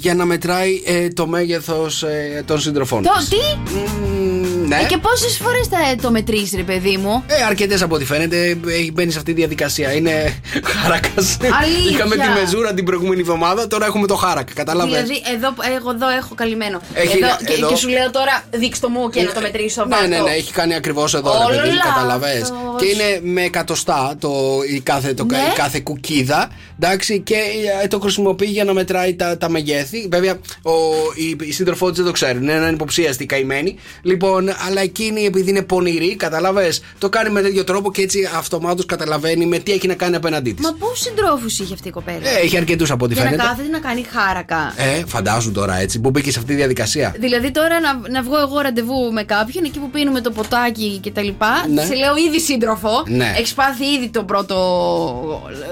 Για 0.00 0.14
να 0.14 0.24
μετράει 0.24 0.82
ε, 0.84 1.08
το 1.08 1.26
μέγεθος 1.26 2.02
ε, 2.02 2.42
των 2.46 2.60
συντροφών 2.60 3.02
Το, 3.02 3.10
της. 3.18 3.28
τι; 3.28 3.36
Μ, 3.74 4.35
ναι. 4.66 4.76
Ε, 4.82 4.86
και 4.86 4.96
πόσες 4.96 5.36
φορές 5.36 5.66
θα 5.66 5.76
το 6.02 6.10
μετρήσει, 6.10 6.56
ρε 6.56 6.62
παιδί 6.62 6.96
μου; 6.96 7.24
Ε, 7.26 7.42
αρκετές 7.44 7.82
από 7.82 7.94
ό,τι 7.94 8.04
φαίνεται 8.04 8.58
έχει 8.68 8.90
μπαίνεις 8.92 9.12
σε 9.12 9.18
αυτή 9.18 9.32
τη 9.32 9.38
διαδικασία. 9.38 9.92
Είναι 9.92 10.40
χάρακας. 10.82 11.36
Αλήθεια. 11.62 11.90
Είχαμε 11.90 12.16
τη 12.16 12.28
μεζούρα 12.40 12.74
την 12.74 12.84
προηγούμενη 12.84 13.20
εβδομάδα, 13.20 13.66
τώρα 13.66 13.86
έχουμε 13.86 14.06
το 14.06 14.14
χάρακα. 14.14 14.52
Κατάλαβε. 14.54 14.90
Δηλαδή, 14.90 15.22
εδώ, 15.34 15.48
εγώ 15.76 15.90
εδώ 15.90 16.08
έχω 16.08 16.34
καλυμμένο. 16.34 16.80
Έχει 16.94 17.16
εδώ, 17.16 17.26
ένα- 17.26 17.38
και, 17.46 17.52
εδώ- 17.52 17.68
και 17.68 17.74
σου 17.76 17.88
λέω 17.88 18.10
τώρα, 18.10 18.44
δείξτε 18.50 18.88
μου 18.88 19.08
και 19.10 19.22
να 19.22 19.32
το 19.32 19.40
μετρήσω. 19.40 19.84
Ναι, 19.84 19.94
βάζω. 19.96 20.08
ναι, 20.08 20.18
ναι, 20.20 20.30
έχει 20.30 20.52
κάνει 20.52 20.74
ακριβώς 20.74 21.14
εδώ, 21.14 21.30
Όλο 21.30 21.48
ρε 21.50 21.56
παιδί 21.56 21.68
μου, 21.68 21.74
λάθος. 21.74 21.92
καταλαβες. 21.94 22.52
Και 22.78 22.84
είναι 22.86 23.20
με 23.22 23.42
εκατοστά 23.42 24.14
το, 24.20 24.30
η, 24.74 24.80
κάθε, 24.80 25.14
το, 25.14 25.24
Ναι. 25.24 25.36
η 25.36 25.52
κάθε 25.54 25.80
κουκίδα. 25.80 26.48
Εντάξει, 26.80 27.20
και 27.20 27.34
ε, 27.82 27.86
το 27.88 27.98
χρησιμοποιεί 28.00 28.46
για 28.46 28.64
να 28.64 28.72
μετράει 28.72 29.14
τα, 29.14 29.38
τα 29.38 29.48
μεγέθη. 29.50 30.08
Βέβαια, 30.10 30.32
ο, 30.62 30.72
οι, 31.14 31.36
οι 31.48 31.52
σύντροφό 31.52 31.88
της 31.88 31.96
δεν 31.96 32.06
το 32.06 32.12
ξέρουν. 32.12 32.42
Είναι 32.42 32.52
έναν 32.52 32.74
υποψίαστη 32.74 33.26
καημένη. 33.26 33.76
Λοιπόν, 34.02 34.48
αλλά 34.66 34.80
εκείνη 34.80 35.24
επειδή 35.24 35.50
είναι 35.50 35.62
πονηρή, 35.62 36.16
καταλαβέ, 36.16 36.72
το 36.98 37.08
κάνει 37.08 37.30
με 37.30 37.40
τέτοιο 37.42 37.64
τρόπο 37.64 37.92
και 37.92 38.02
έτσι 38.02 38.28
αυτομάτως 38.36 38.86
καταλαβαίνει 38.86 39.46
με 39.46 39.58
τι 39.58 39.72
έχει 39.72 39.86
να 39.86 39.94
κάνει 39.94 40.16
απέναντί 40.16 40.52
της. 40.52 40.64
Μα 40.64 40.72
πόσους 40.78 40.98
συντρόφους 41.00 41.58
είχε 41.58 41.74
αυτή 41.74 41.88
η 41.88 41.90
κοπέλα; 41.90 42.18
Ε, 42.38 42.40
έχει 42.44 42.56
αρκετούς 42.56 42.90
από 42.90 43.04
ό,τι 43.04 43.14
για 43.14 43.22
να 43.24 43.30
φαίνεται. 43.30 43.48
κάθεται 43.48 43.68
να 43.68 43.78
κάνει 43.78 44.04
χάρακα. 44.12 44.74
Ε, 44.76 45.02
φαντάζουν 45.06 45.52
τώρα 45.52 45.76
έτσι, 45.78 46.00
που 46.00 46.10
μπήκε 46.10 46.30
σε 46.30 46.38
αυτή 46.38 46.50
τη 46.50 46.56
διαδικασία. 46.56 47.14
Δηλαδή 47.18 47.50
τώρα 47.50 47.80
να, 47.80 48.08
να 48.10 48.22
βγω 48.22 48.38
εγώ 48.40 48.60
ραντεβού 48.60 49.12
με 49.12 49.22
κάποιον 49.24 49.64
εκεί 49.64 49.78
που 49.78 49.90
πίνουμε 49.90 50.20
το 50.20 50.30
ποτάκι 50.30 50.98
και 51.02 51.10
τα 51.10 51.22
λοιπά. 51.22 51.64
Ναι. 51.68 51.84
Σε 51.84 51.94
λέω 51.94 52.16
ήδη 52.28 52.40
σύντροφο. 52.40 53.02
Ναι. 53.06 53.34
Έχεις 53.36 53.54
πάθει 53.54 53.84
ήδη 53.84 54.08
το 54.08 54.24
πρώτο 54.24 54.56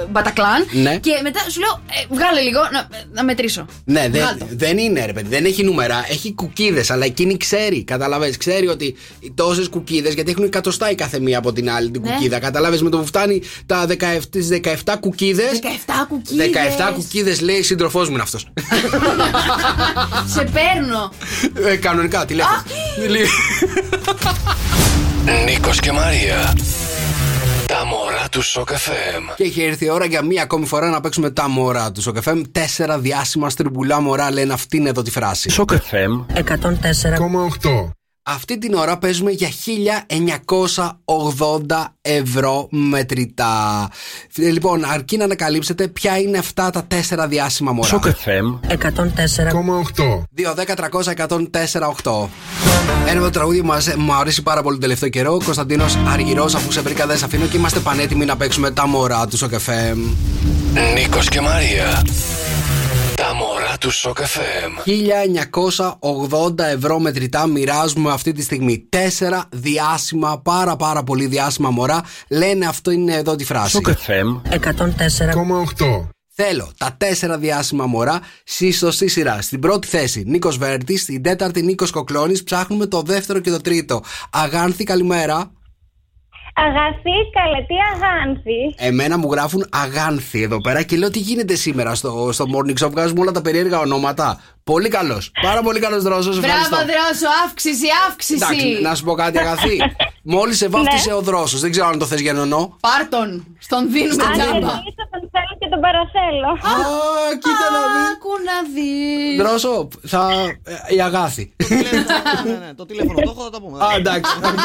ε, 0.01 0.05
μπατακλάν. 0.11 0.67
Ναι. 0.73 0.97
Και 0.99 1.11
μετά 1.23 1.41
σου 1.51 1.61
λέω 1.61 1.81
ε, 2.03 2.15
βγάλε 2.15 2.41
λίγο 2.41 2.61
να, 2.73 2.89
να 3.13 3.25
μετρήσω. 3.25 3.67
Ναι, 3.85 4.01
δεν, 4.09 4.21
Βγάλ' 4.23 4.39
το. 4.39 4.47
δεν 4.51 4.79
είναι 4.79 5.05
ρε 5.07 5.13
παιδί, 5.13 5.29
δεν 5.29 5.45
έχει 5.45 5.65
νούμερα. 5.65 6.05
Έχει 6.09 6.35
κουκίδες, 6.35 6.91
αλλά 6.91 7.05
εκείνη 7.05 7.37
ξέρει. 7.37 7.85
Καταλαβέ, 7.85 8.31
ξέρει 8.39 8.69
ότι 8.75 8.95
τόσες 9.35 9.69
κουκίδες, 9.69 10.15
γιατί 10.15 10.31
έχουν 10.31 10.45
εκατοστά 10.45 10.91
η 10.91 10.95
κάθε 10.95 11.21
μία 11.21 11.39
από 11.39 11.53
την 11.53 11.71
άλλη 11.71 11.91
την 11.91 12.03
Ναι. 12.03 12.11
κουκίδα. 12.11 12.39
Κατάλαβε 12.39 12.79
με 12.83 12.91
το 12.91 12.99
που 12.99 13.07
φτάνει 13.07 13.43
τα 13.67 13.87
17, 13.87 13.95
τις 14.31 14.49
17 14.49 14.97
κουκίδες. 15.01 15.51
17 15.53 16.07
κουκίδες 16.09 16.47
17 16.89 16.93
κουκίδες 16.95 17.41
λέει 17.41 17.63
σύντροφός 17.63 18.07
μου 18.09 18.13
είναι 18.15 18.23
αυτός. 18.23 18.47
Σε 20.35 20.43
παίρνω. 20.53 21.13
ε, 21.71 21.77
κανονικά, 21.77 22.25
τηλέφωνο. 22.25 22.63
Λι- 23.09 23.29
Νίκος 25.47 25.81
και 25.81 25.93
Μαρία. 25.93 26.55
Τα 27.67 27.85
μωρά 27.85 28.29
του 28.31 28.43
Σοκ 28.43 28.69
FM. 28.71 29.35
Και 29.37 29.45
έχει 29.45 29.63
έρθει 29.63 29.85
η 29.85 29.91
ώρα 29.91 30.05
για 30.05 30.23
μία 30.23 30.43
ακόμη 30.43 30.67
φορά 30.67 30.91
να 30.91 31.01
παίξουμε 31.01 31.31
τα 31.31 31.49
μωρά 31.49 31.93
του. 31.93 32.03
Ο 32.07 32.19
FM. 32.25 32.43
Τέσσερα 32.53 32.99
διάσημα 32.99 33.51
στριμπουλά 33.51 34.01
μωρά 34.01 34.33
λένε 34.33 34.53
αυτήν 34.53 34.87
εδώ 34.87 35.03
τη 35.03 35.11
φράση. 35.11 35.51
Σοκ 35.51 35.71
FM 35.73 36.25
104,8. 36.35 37.91
Αυτή 38.27 38.59
την 38.59 38.75
ώρα 38.75 38.99
παίζουμε 38.99 39.31
για 39.31 39.49
1980 39.49 39.53
ευρώ 42.03 42.67
μετρητά. 42.71 43.89
Ε, 44.39 44.49
Λοιπόν, 44.51 44.85
αρκεί 44.85 45.17
να 45.17 45.25
ανακαλύψετε 45.25 45.89
ποια 45.89 46.19
είναι 46.19 46.39
αυτά 46.39 46.71
τα 46.71 46.85
τέσσερα 46.85 47.27
διάσημα 47.29 47.73
μωρά. 47.73 47.89
Σοκ 47.89 48.05
FM 48.05 48.59
104,8. 48.69 50.23
2-10-300-104-8. 50.37 52.29
Ένα 53.07 53.17
από 53.17 53.25
τα 53.25 53.31
τραγούδια 53.31 53.61
που 53.61 53.67
μας- 53.67 53.95
μου 53.97 54.15
αρέσει 54.15 54.43
πάρα 54.43 54.61
πολύ 54.63 54.73
τον 54.75 54.83
τελευταίο 54.83 55.09
καιρό. 55.09 55.39
Κωνσταντίνος 55.45 55.97
Αργυρός, 56.13 56.55
αφού 56.55 56.73
σε 56.73 56.81
βρήκα 56.81 57.07
δεν 57.07 57.19
σε 57.19 57.25
αφήνω 57.25 57.47
και 57.47 57.57
είμαστε 57.57 57.79
πανέτοιμοι 57.79 58.25
να 58.25 58.37
παίξουμε 58.37 58.71
τα 58.71 58.87
μωρά 58.87 59.27
του 59.27 59.37
Σοκ 59.37 59.53
FM. 59.53 59.97
Νίκος 60.95 61.29
και 61.29 61.41
Μαρία. 61.41 62.03
Τα 63.15 63.35
μωρά 63.35 63.54
του 63.79 63.91
Σοκ 63.91 64.19
FM. 64.19 64.71
1980 66.59 66.59
ευρώ 66.59 66.99
μετρητά 66.99 67.47
μοιράζουμε 67.47 68.13
αυτή 68.13 68.33
τη 68.33 68.43
στιγμή. 68.43 68.87
Τέσσερα 68.89 69.49
διάσημα, 69.51 70.41
πάρα 70.41 70.77
πάρα 70.77 71.03
πολύ 71.03 71.27
διάσημα 71.27 71.71
μωρά. 71.71 72.05
Λένε 72.29 72.67
αυτό 72.67 72.91
είναι 72.91 73.15
εδώ 73.15 73.37
τη 73.37 73.45
φράση. 73.45 73.71
Σοκ 73.71 73.87
FM 73.87 74.51
104,8. 74.51 76.09
Θέλω 76.37 76.73
τα 76.79 76.95
τέσσερα 76.99 77.39
διάσημα 77.39 77.87
μωρά 77.87 78.21
στη 78.45 78.73
σωστή 78.73 79.09
σειρά. 79.09 79.43
Στην 79.43 79.61
πρώτη 79.61 79.87
θέση 79.87 80.23
Νίκος 80.27 80.57
Βέρτη, 80.57 80.99
στην 80.99 81.23
τέταρτη 81.23 81.63
Νίκος 81.63 81.91
Κοκλώνης. 81.91 82.43
Ψάχνουμε 82.43 82.87
το 82.87 83.03
δεύτερο 83.03 83.39
και 83.39 83.51
το 83.51 83.61
τρίτο. 83.61 84.03
Αγάνθη, 84.31 84.85
καλημέρα. 84.85 85.53
Αγαθή, 86.57 87.17
καλέ, 87.33 87.61
τι 87.67 87.75
αγάνθη. 87.95 88.75
Εμένα 88.77 89.19
μου 89.19 89.33
γράφουν 89.33 89.67
Αγάνθη 89.71 90.43
εδώ 90.43 90.61
πέρα 90.61 90.83
και 90.83 90.97
λέω 90.97 91.11
τι 91.11 91.19
γίνεται 91.19 91.55
σήμερα 91.55 91.95
στο, 91.95 92.29
στο 92.33 92.45
Morning 92.55 92.85
Show. 92.85 92.91
Βγάζουμε 92.91 93.21
όλα 93.21 93.33
τα 93.33 93.43
περίεργα 93.43 93.79
ονόματα. 93.79 94.41
Πολύ 94.65 94.89
καλός. 94.89 95.31
Πάρα 95.43 95.63
πολύ 95.63 95.81
καλός 95.81 96.03
δρόσος. 96.03 96.41
Μπράβο, 96.41 96.69
δρόσος, 96.71 97.29
αύξηση, 97.45 97.87
αύξηση. 98.09 98.45
Εντάξει, 98.45 98.79
να 98.83 98.95
σου 98.95 99.05
πω 99.05 99.15
κάτι, 99.15 99.39
Αγάθη. 99.39 99.81
Μόλις 100.35 100.57
σε 100.57 100.69
βάφτισε 100.69 101.13
ο 101.13 101.21
δρόσος. 101.21 101.61
Δεν 101.61 101.71
ξέρω 101.71 101.87
αν 101.87 101.99
το 101.99 102.07
θες 102.07 102.21
για 102.21 102.33
νονό. 102.33 102.77
Πάρτον, 102.81 103.57
σ' 103.59 103.71
τον 103.71 103.91
δίνουμε 103.93 104.25
Αν 104.25 104.33
τζάμπα. 104.33 104.73
Κερδίσω, 105.81 106.01
τον 106.01 106.11
θέλω 106.15 106.35
και 106.39 106.51
τον 106.51 106.51
παραθέλω. 106.51 106.51
Α, 106.51 106.73
κοίτα 107.45 107.67
να 107.77 107.83
δεις. 107.93 108.07
Άκου 108.13 108.33
να 108.49 108.57
δεις. 108.75 109.37
Δρόσο, 109.43 109.89
θα. 110.13 110.23
ε, 110.89 110.95
η 110.95 111.01
Αγάθη. 111.09 111.45
ναι, 112.47 112.53
ναι, 112.67 112.75
το 112.75 112.87
τηλέφωνο 112.87 113.15
το 113.21 113.31
έχω, 113.31 113.43
θα 113.43 113.51
το 113.51 113.61
πούμε. 113.61 113.85
Α, 113.85 113.89
εντάξει. 113.97 114.31
οκ. 114.45 114.61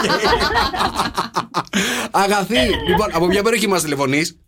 Αγάθη, 2.11 2.59
λοιπόν, 2.87 3.07
από 3.13 3.27
ποια 3.27 3.43
περιοχή 3.43 3.67
μας 3.67 3.81
τηλεφωνείς; 3.81 4.39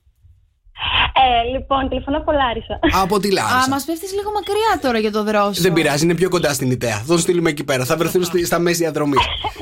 Ε, 1.13 1.49
λοιπόν, 1.57 1.89
τηλεφωνώ 1.89 2.17
από 2.17 2.31
Λάρισα. 2.31 2.79
Από 3.01 3.19
τη 3.19 3.27
Α, 3.27 3.31
Λάρισα. 3.31 3.69
μας 3.69 3.83
πέφτεις 3.83 4.11
λίγο 4.13 4.31
μακριά 4.31 4.79
τώρα 4.81 4.97
για 4.99 5.11
το 5.11 5.23
δρόσο. 5.23 5.61
Δεν 5.61 5.73
πειράζει, 5.73 6.03
είναι 6.03 6.15
πιο 6.15 6.29
κοντά 6.29 6.53
στην 6.53 6.71
Ιταία. 6.71 6.97
Θα 6.97 7.03
τον 7.07 7.19
στείλουμε 7.19 7.49
εκεί 7.49 7.63
πέρα. 7.63 7.85
Θα 7.85 7.97
βρεθούν 7.97 8.23
στη- 8.23 8.45
στα 8.45 8.59
μέση 8.59 8.77
διαδρομή. 8.77 9.17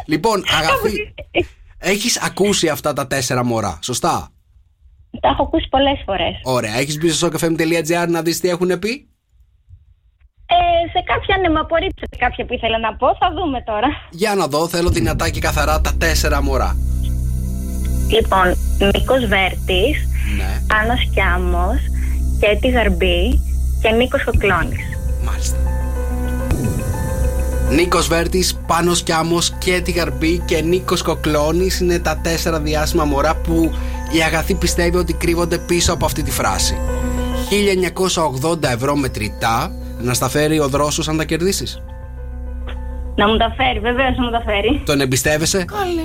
λοιπόν, 0.06 0.44
αγαθή, 0.60 1.14
έχεις 1.94 2.18
ακούσει 2.22 2.68
αυτά 2.70 2.94
τα 2.94 3.08
τέσσερα 3.08 3.44
μωρά, 3.46 3.80
σωστά; 3.82 4.30
Τα 5.22 5.30
έχω 5.30 5.44
ακούσει 5.44 5.68
πολλές 5.70 6.02
φορές. 6.06 6.34
Ωραία. 6.44 6.78
Έχεις 6.78 6.98
μπει 6.98 7.10
στο 7.10 7.28
sokfm.gr 7.28 8.08
να 8.10 8.22
δεις 8.22 8.40
τι 8.40 8.50
έχουν 8.50 8.80
πει; 8.80 9.08
Ε, 10.46 10.90
σε 10.94 11.04
κάποια 11.06 11.38
ναι, 11.38 11.50
με 11.50 11.60
απορρίψετε 11.60 12.16
κάποια 12.18 12.46
που 12.46 12.54
ήθελα 12.54 12.80
να 12.80 12.96
πω. 12.96 13.08
Θα 13.20 13.32
δούμε 13.34 13.62
τώρα. 13.62 13.88
Για 14.12 14.36
να 14.36 14.48
δω, 14.48 14.68
θέλω 14.68 14.90
δυνατά 14.90 15.30
και 15.30 15.40
καθαρά 15.40 15.82
τα 15.82 15.94
τέσσερα 15.98 16.42
μωρά. 16.44 16.76
Λοιπόν, 18.12 18.46
Νίκος 18.94 19.26
Βέρτης, 19.26 19.98
Ναι, 20.38 20.62
Άννος 20.82 21.10
Κιάμος, 21.14 21.80
Κέτη 22.40 22.68
Γαρμπή 22.70 23.42
και 23.82 23.90
Νίκος 23.90 24.24
Κοκλώνης. 24.24 24.80
μάλιστα. 25.26 25.58
Νίκος 27.72 28.08
Βέρτης, 28.08 28.60
Πάνος 28.68 29.04
Κιάμος, 29.04 29.54
Κέτη 29.58 29.92
Γαρμπή 29.92 30.42
και 30.46 30.62
Νίκος 30.62 31.02
Κοκλώνης 31.02 31.80
είναι 31.80 32.00
τα 32.00 32.18
τέσσερα 32.24 32.60
διάσημα 32.60 33.04
μωρά 33.04 33.36
που 33.36 33.72
η 34.12 34.24
Αγαθή 34.24 34.54
πιστεύει 34.54 34.98
ότι 34.98 35.14
κρύβονται 35.14 35.58
πίσω 35.58 35.94
από 35.94 36.06
αυτή 36.06 36.24
τη 36.24 36.32
φράση. 36.32 36.78
1980 38.42 38.64
ευρώ 38.64 38.96
μετρητά 38.96 39.72
να 40.00 40.14
στα 40.14 40.30
φέρει 40.30 40.60
ο 40.60 40.68
δρόσος 40.68 41.08
αν 41.08 41.18
τα 41.18 41.24
κερδίσεις. 41.24 41.82
Να 43.16 43.28
μου 43.28 43.38
τα 43.38 43.54
φέρει, 43.58 43.80
βεβαίως 43.80 44.18
να 44.18 44.24
μου 44.24 44.32
τα 44.32 44.42
φέρει. 44.46 44.82
Τον 44.86 45.02
εμπιστεύεσαι; 45.02 45.66
Καλέ. 45.66 46.02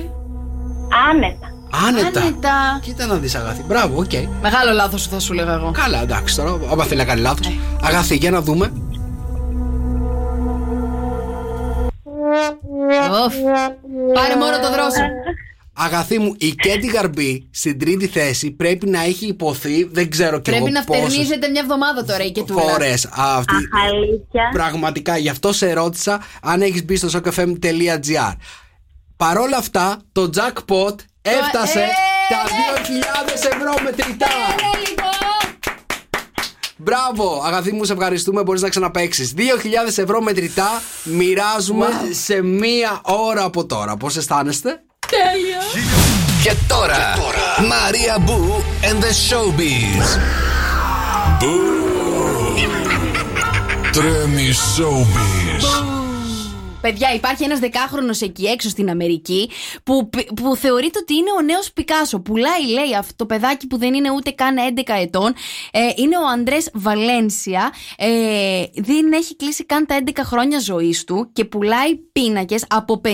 Άνετα. 1.10 1.48
Άνετα. 1.88 2.20
Άνετα. 2.20 2.78
Κοίτα 2.82 3.06
να 3.06 3.14
δεις 3.14 3.34
Αγαθή. 3.34 3.62
Μπράβο, 3.66 3.98
οκ. 3.98 4.12
Μεγάλο 4.42 4.72
λάθος 4.72 5.00
σου 5.02 5.08
θα 5.08 5.18
σου 5.20 5.32
λέγα 5.32 5.52
εγώ. 5.52 5.70
Καλά, 5.70 6.02
εντάξει 6.02 6.36
τώρα. 6.36 6.58
Άμα 6.70 6.84
θέλει 6.84 7.00
να 7.00 7.06
κάνει 7.06 7.20
λάθος. 7.20 7.52
Αγαθή, 7.82 8.16
για 8.16 8.30
να 8.30 8.40
δούμε. 8.40 8.72
Οφ. 13.24 13.34
Πάρε 14.14 14.36
μόνο 14.36 14.58
το 14.60 14.70
δρόσο. 14.70 15.00
Αγαθή 15.76 16.18
μου, 16.18 16.34
η 16.38 16.50
Καίτη 16.54 16.86
Γαρμπή 16.86 17.48
στην 17.50 17.78
τρίτη 17.78 18.06
θέση 18.06 18.50
πρέπει 18.50 18.86
να 18.88 19.02
έχει 19.02 19.26
υποθεί, 19.26 19.84
δεν 19.84 20.10
ξέρω 20.10 20.38
κι 20.40 20.50
εγώ 20.50 20.58
Πρέπει 20.58 20.74
να 20.74 20.84
πόσες 20.84 21.02
φτερνίζεται 21.04 21.48
μια 21.48 21.60
εβδομάδα 21.60 22.04
τώρα 22.04 22.24
η 22.24 22.30
Καιτούλα. 22.32 22.60
φορές 22.62 23.08
αυτή. 23.12 23.54
Αχ, 23.54 23.84
αλήθεια. 23.90 24.48
Πραγματικά, 24.52 25.16
γι' 25.16 25.28
αυτό 25.28 25.52
σε 25.52 25.72
ρώτησα 25.72 26.20
αν 26.42 26.62
έχεις 26.62 26.84
μπει 26.84 26.96
στο 26.96 27.08
sokfm.gr. 27.12 28.32
Παρόλα 29.16 29.56
αυτά, 29.56 29.96
το 30.12 30.30
jackpot 30.36 30.94
έφτασε 31.22 31.80
ε, 31.80 31.86
τα 32.28 32.42
2.000 33.26 33.54
ευρώ 33.54 33.74
μετρητά. 33.84 34.26
Έλα 36.86 37.10
λοιπόν. 37.12 37.14
Μπράβο, 37.14 37.42
αγαθή 37.46 37.72
μου, 37.72 37.84
σε 37.84 37.92
ευχαριστούμε. 37.92 38.42
Μπορείς 38.42 38.62
να 38.62 38.68
ξαναπέξει. 38.68 39.32
2.000 39.36 39.42
ευρώ 39.96 40.22
μετρητά 40.22 40.82
μοιράζουμε 41.04 41.86
σε 42.10 42.42
μία 42.42 43.00
ώρα 43.02 43.44
από 43.44 43.66
τώρα. 43.66 43.96
Πώς 43.96 44.16
αισθάνεστε; 44.16 44.82
Τέλεια. 45.10 45.60
Και 46.42 46.54
τώρα, 46.68 47.14
Μαρία 47.68 48.18
Μπού 48.18 48.62
and 48.82 49.02
the 49.02 49.12
Showbiz. 49.28 50.18
Τρέμει 53.92 54.52
Showbiz. 54.52 55.33
Παιδιά, 56.84 57.14
υπάρχει 57.14 57.44
ένας 57.44 57.58
δεκάχρονος 57.58 58.20
εκεί 58.20 58.44
έξω 58.44 58.68
στην 58.68 58.90
Αμερική 58.90 59.50
που, 59.84 60.10
που 60.42 60.56
θεωρείται 60.56 60.98
ότι 61.02 61.14
είναι 61.14 61.30
ο 61.38 61.42
νέος 61.42 61.72
Πικάσο. 61.72 62.18
Πουλάει, 62.20 62.66
λέει, 62.68 62.94
αυτό 62.98 63.14
το 63.16 63.26
παιδάκι 63.26 63.66
που 63.66 63.78
δεν 63.78 63.94
είναι 63.94 64.10
ούτε 64.10 64.30
καν 64.30 64.56
11 64.76 64.82
ετών. 65.00 65.34
Ε, 65.70 65.80
είναι 65.96 66.16
ο 66.16 66.26
Αντρέ 66.34 66.56
Βαλένσια. 66.72 67.72
Ε, 67.96 68.08
δεν 68.74 69.12
έχει 69.12 69.36
κλείσει 69.36 69.64
καν 69.64 69.86
τα 69.86 69.94
11 70.06 70.10
χρόνια 70.24 70.58
ζωής 70.58 71.04
του 71.04 71.28
και 71.32 71.44
πουλάει 71.44 71.96
πίνακες 72.12 72.64
από 72.68 73.00
50 73.04 73.08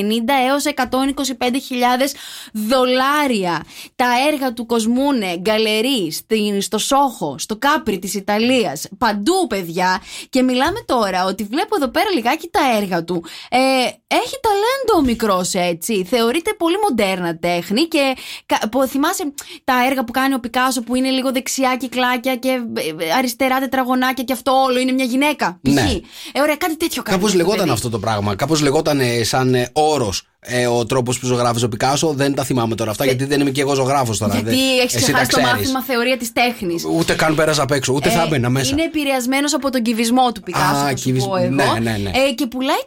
έως 0.48 0.64
125.000 0.64 2.14
δολάρια. 2.52 3.64
Τα 3.96 4.06
έργα 4.32 4.52
του 4.52 4.66
κοσμούνε, 4.66 5.36
γκαλερί, 5.38 6.12
στην- 6.12 6.60
στο 6.60 6.78
Σόχο, 6.78 7.38
στο 7.38 7.56
Κάπρι 7.56 7.98
της 7.98 8.14
Ιταλίας. 8.14 8.86
Παντού, 8.98 9.46
παιδιά. 9.48 10.02
Και 10.28 10.42
μιλάμε 10.42 10.80
τώρα 10.86 11.24
ότι 11.24 11.44
βλέπω 11.44 11.76
εδώ 11.76 11.88
πέρα 11.88 12.10
λιγάκι 12.14 12.48
τα 12.48 12.60
έργα 12.76 13.04
του. 13.04 13.24
Ε, 13.50 13.58
έχει 14.06 14.36
ταλέντο 14.42 14.98
ο 14.98 15.02
μικρός 15.04 15.54
έτσι. 15.54 16.04
Θεωρείται 16.04 16.54
πολύ 16.58 16.76
μοντέρνα 16.88 17.38
τέχνη 17.38 17.82
και 17.82 18.16
κα- 18.46 18.68
που- 18.68 18.86
θυμάσαι 18.86 19.32
τα 19.64 19.74
έργα 19.86 20.04
που 20.04 20.12
κάνει 20.12 20.34
ο 20.34 20.40
Πικάσο 20.40 20.82
που 20.82 20.94
είναι 20.94 21.08
λίγο 21.10 21.32
δεξιά 21.32 21.76
κυκλάκια 21.76 22.36
και 22.36 22.48
ε, 22.48 23.12
αριστερά 23.12 23.58
τετραγωνάκια 23.58 24.24
και 24.24 24.32
αυτό 24.32 24.52
όλο 24.52 24.78
είναι 24.78 24.92
μια 24.92 25.04
γυναίκα. 25.04 25.60
π.χ. 25.62 25.72
Ναι. 25.72 25.90
Ε, 26.32 26.40
ωραία, 26.40 26.56
κάτι 26.56 26.76
τέτοιο 26.76 27.02
κάνει. 27.02 27.16
Κάπως 27.18 27.30
αυτό 27.32 27.38
το 27.38 27.44
λεγόταν 27.44 27.58
παιδί. 27.58 27.70
αυτό 27.70 27.90
το 27.90 27.98
πράγμα. 27.98 28.34
Κάπως 28.34 28.60
λεγόταν 28.60 29.00
ε, 29.00 29.22
σαν 29.24 29.54
ε, 29.54 29.68
όρος 29.72 30.22
ε, 30.40 30.66
ο 30.66 30.86
τρόπος 30.86 31.18
που 31.18 31.26
ζωγράφησε 31.26 31.64
ο 31.64 31.68
Πικάσο. 31.68 32.12
Δεν 32.12 32.34
τα 32.34 32.44
θυμάμαι 32.44 32.74
τώρα 32.74 32.90
αυτά, 32.90 33.04
γιατί 33.04 33.24
δεν 33.24 33.40
είμαι 33.40 33.50
και 33.50 33.60
εγώ 33.60 33.74
ζωγράφος 33.74 34.18
τώρα. 34.18 34.34
Γιατί 34.34 34.48
δεν- 34.50 34.58
έχεις 34.58 34.94
εσύ 34.94 34.94
τα 34.94 35.00
ξεχάσει 35.12 35.30
το 35.30 35.36
ξέρεις. 35.40 35.58
μάθημα 35.58 35.82
θεωρία 35.82 36.16
της 36.16 36.32
τέχνης. 36.32 36.84
Ούτε 36.84 37.14
καν 37.14 37.34
πέρασα 37.34 37.62
απ' 37.62 37.70
έξω, 37.70 37.92
ούτε 37.92 38.08
θα 38.10 38.22
έμπαινα 38.22 38.48
μέσα. 38.48 38.70
Είναι 38.70 38.82
επηρεασμένος 38.82 39.54
από 39.54 39.70
τον 39.70 39.82
κυβισμό 39.82 40.32
του 40.32 40.40
Πικάσο. 40.40 40.64
Α, 40.64 40.82
θα 40.88 40.88
σου 40.96 41.02
κυβισ- 41.04 41.26
πω 41.26 41.36
εγώ. 41.36 41.54
ναι, 41.54 41.64
ναι, 41.64 41.96
ναι. 42.02 42.10
Ε, 42.14 42.32
και 42.34 42.46
πουλάει 42.46 42.82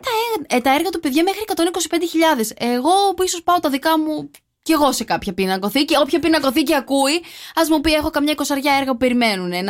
τα, 0.48 0.56
ε, 0.56 0.60
τα 0.60 0.74
έργα 0.74 0.90
του 0.90 1.00
παιδιά 1.00 1.24
μέχρι 1.24 1.40
125.000. 1.46 2.52
Εγώ 2.58 2.92
που 3.16 3.24
ίσως 3.24 3.42
πάω 3.44 3.60
τα 3.60 3.70
δικά 3.70 4.00
μου 4.00 4.30
κι 4.64 4.72
εγώ 4.72 4.92
σε 4.92 5.04
κάποια 5.04 5.34
πινακοθήκη. 5.34 5.96
Όποια 5.98 6.20
πινακοθήκη 6.20 6.74
ακούει, 6.76 7.22
ας 7.56 7.70
μου 7.70 7.82
πει: 7.82 7.92
Έχω 7.94 8.10
καμιά 8.10 8.32
εικοσαριά 8.32 8.74
έργα 8.80 8.92
που 8.92 8.98
περιμένουν 8.98 9.50
να, 9.50 9.64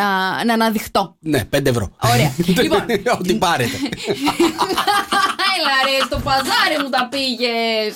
να 0.45 0.53
αναδειχτώ. 0.53 1.15
Ναι, 1.19 1.43
5 1.55 1.65
ευρώ. 1.65 1.91
Ωραία. 2.13 2.33
λοιπόν, 2.63 2.85
Ό,τι 3.19 3.33
πάρετε. 3.33 3.77
Έλα 5.55 5.75
ρε, 5.85 6.05
στο 6.05 6.19
παζάρι 6.19 6.77
μου 6.83 6.89
τα 6.89 7.07
πήγες. 7.11 7.95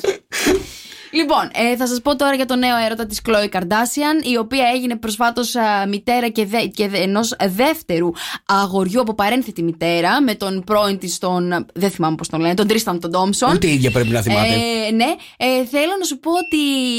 Λοιπόν, 1.11 1.49
ε, 1.53 1.75
θα 1.75 1.87
σας 1.87 2.01
πω 2.01 2.15
τώρα 2.15 2.35
για 2.35 2.45
το 2.45 2.55
νέο 2.55 2.77
έρωτα 2.85 3.05
της 3.05 3.21
Chloe 3.25 3.57
Kardashian, 3.57 4.25
η 4.31 4.37
οποία 4.37 4.65
έγινε 4.75 4.95
προσφάτως 4.95 5.55
μητέρα 5.87 6.27
και, 6.27 6.45
δε, 6.45 6.65
και 6.65 6.87
δε, 6.87 6.97
ενός 6.97 7.35
δεύτερου 7.47 8.09
αγοριού 8.45 9.01
από 9.01 9.13
παρένθετη 9.13 9.63
μητέρα 9.63 10.21
με 10.21 10.35
τον 10.35 10.63
πρώην 10.63 10.97
της, 10.97 11.17
τον. 11.17 11.65
Δεν 11.73 11.89
θυμάμαι 11.89 12.15
πώς 12.15 12.27
τον 12.27 12.39
λένε, 12.39 12.53
τον 12.53 12.67
Τρίσταν 12.67 12.99
τον 12.99 13.11
Τόμψον. 13.11 13.53
Ούτε 13.53 13.67
η 13.67 13.73
ίδια 13.73 13.91
πρέπει 13.91 14.09
να 14.09 14.21
θυμάται. 14.21 14.53
Ε, 14.87 14.91
ναι, 14.91 15.15
ε, 15.37 15.65
θέλω 15.65 15.91
να 15.99 16.05
σου 16.05 16.19
πω 16.19 16.31
ότι 16.31 16.57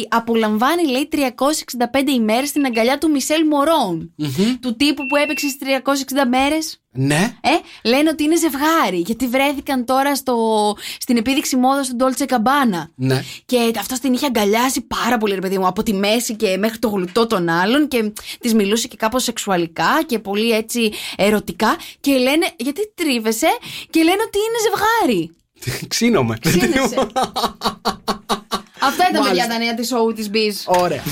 απολαμβάνει, 0.09 0.89
λέει, 0.89 1.09
365 1.13 2.11
ημέρες 2.15 2.49
στην 2.49 2.65
αγκαλιά 2.65 2.99
του 2.99 3.11
Μισελ 3.11 3.47
Μωρόν. 3.47 4.15
Του 4.61 4.77
τύπου 4.77 5.07
που 5.07 5.17
έπαιξε 5.17 5.49
στις 5.49 5.59
360 5.59 6.27
μέρες. 6.29 6.81
Ναι. 7.01 7.35
Ε, 7.41 7.89
λένε 7.89 8.09
ότι 8.11 8.23
είναι 8.23 8.37
ζευγάρι, 8.37 8.99
γιατί 9.07 9.27
βρέθηκαν 9.27 9.85
τώρα 9.85 10.15
στο, 10.15 10.37
στην 10.99 11.17
επίδειξη 11.17 11.57
μόδας 11.57 11.89
του 11.89 11.97
Dolce 12.01 12.23
Gabbana. 12.23 12.87
Ναι. 12.95 13.25
Και 13.45 13.73
αυτό 13.79 14.01
την 14.01 14.13
είχε 14.13 14.27
αγκαλιάσει 14.27 14.81
πάρα 14.81 15.19
πολύ, 15.19 15.35
ρε 15.35 15.41
παιδί 15.41 15.59
μου, 15.59 15.67
από 15.67 15.83
τη 15.83 15.93
μέση 15.93 16.37
και 16.37 16.57
μέχρι 16.59 16.79
το 16.79 16.89
γλουτό 16.89 17.27
των 17.27 17.49
άλλων 17.49 17.89
και 17.89 18.13
της 18.41 18.55
μιλούσε 18.55 18.89
και 18.89 18.97
κάπως 18.97 19.23
σεξουαλικά 19.23 20.03
και 20.07 20.19
πολύ 20.19 20.51
έτσι 20.51 20.93
ερωτικά. 21.17 21.77
Και 22.01 22.13
λένε, 22.13 22.47
γιατί 22.57 22.93
τρίβεσαι, 22.95 23.49
και 23.91 24.03
λένε 24.03 24.23
ότι 24.27 24.39
είναι 24.39 24.59
ζευγάρι. 24.69 25.31
Ξύνομαι. 25.95 26.39
Ξύνεσαι. 28.79 28.87
Αυτά 28.87 29.05
ήταν, 29.11 29.23
Μάλιστα. 29.23 29.47
παιδιά, 29.47 29.47
τα 29.59 29.59
νέα 29.65 29.75
της 29.75 29.89
show 29.93 30.15
της 30.15 30.31
Biz. 30.35 30.83
Ωραία. 30.83 31.03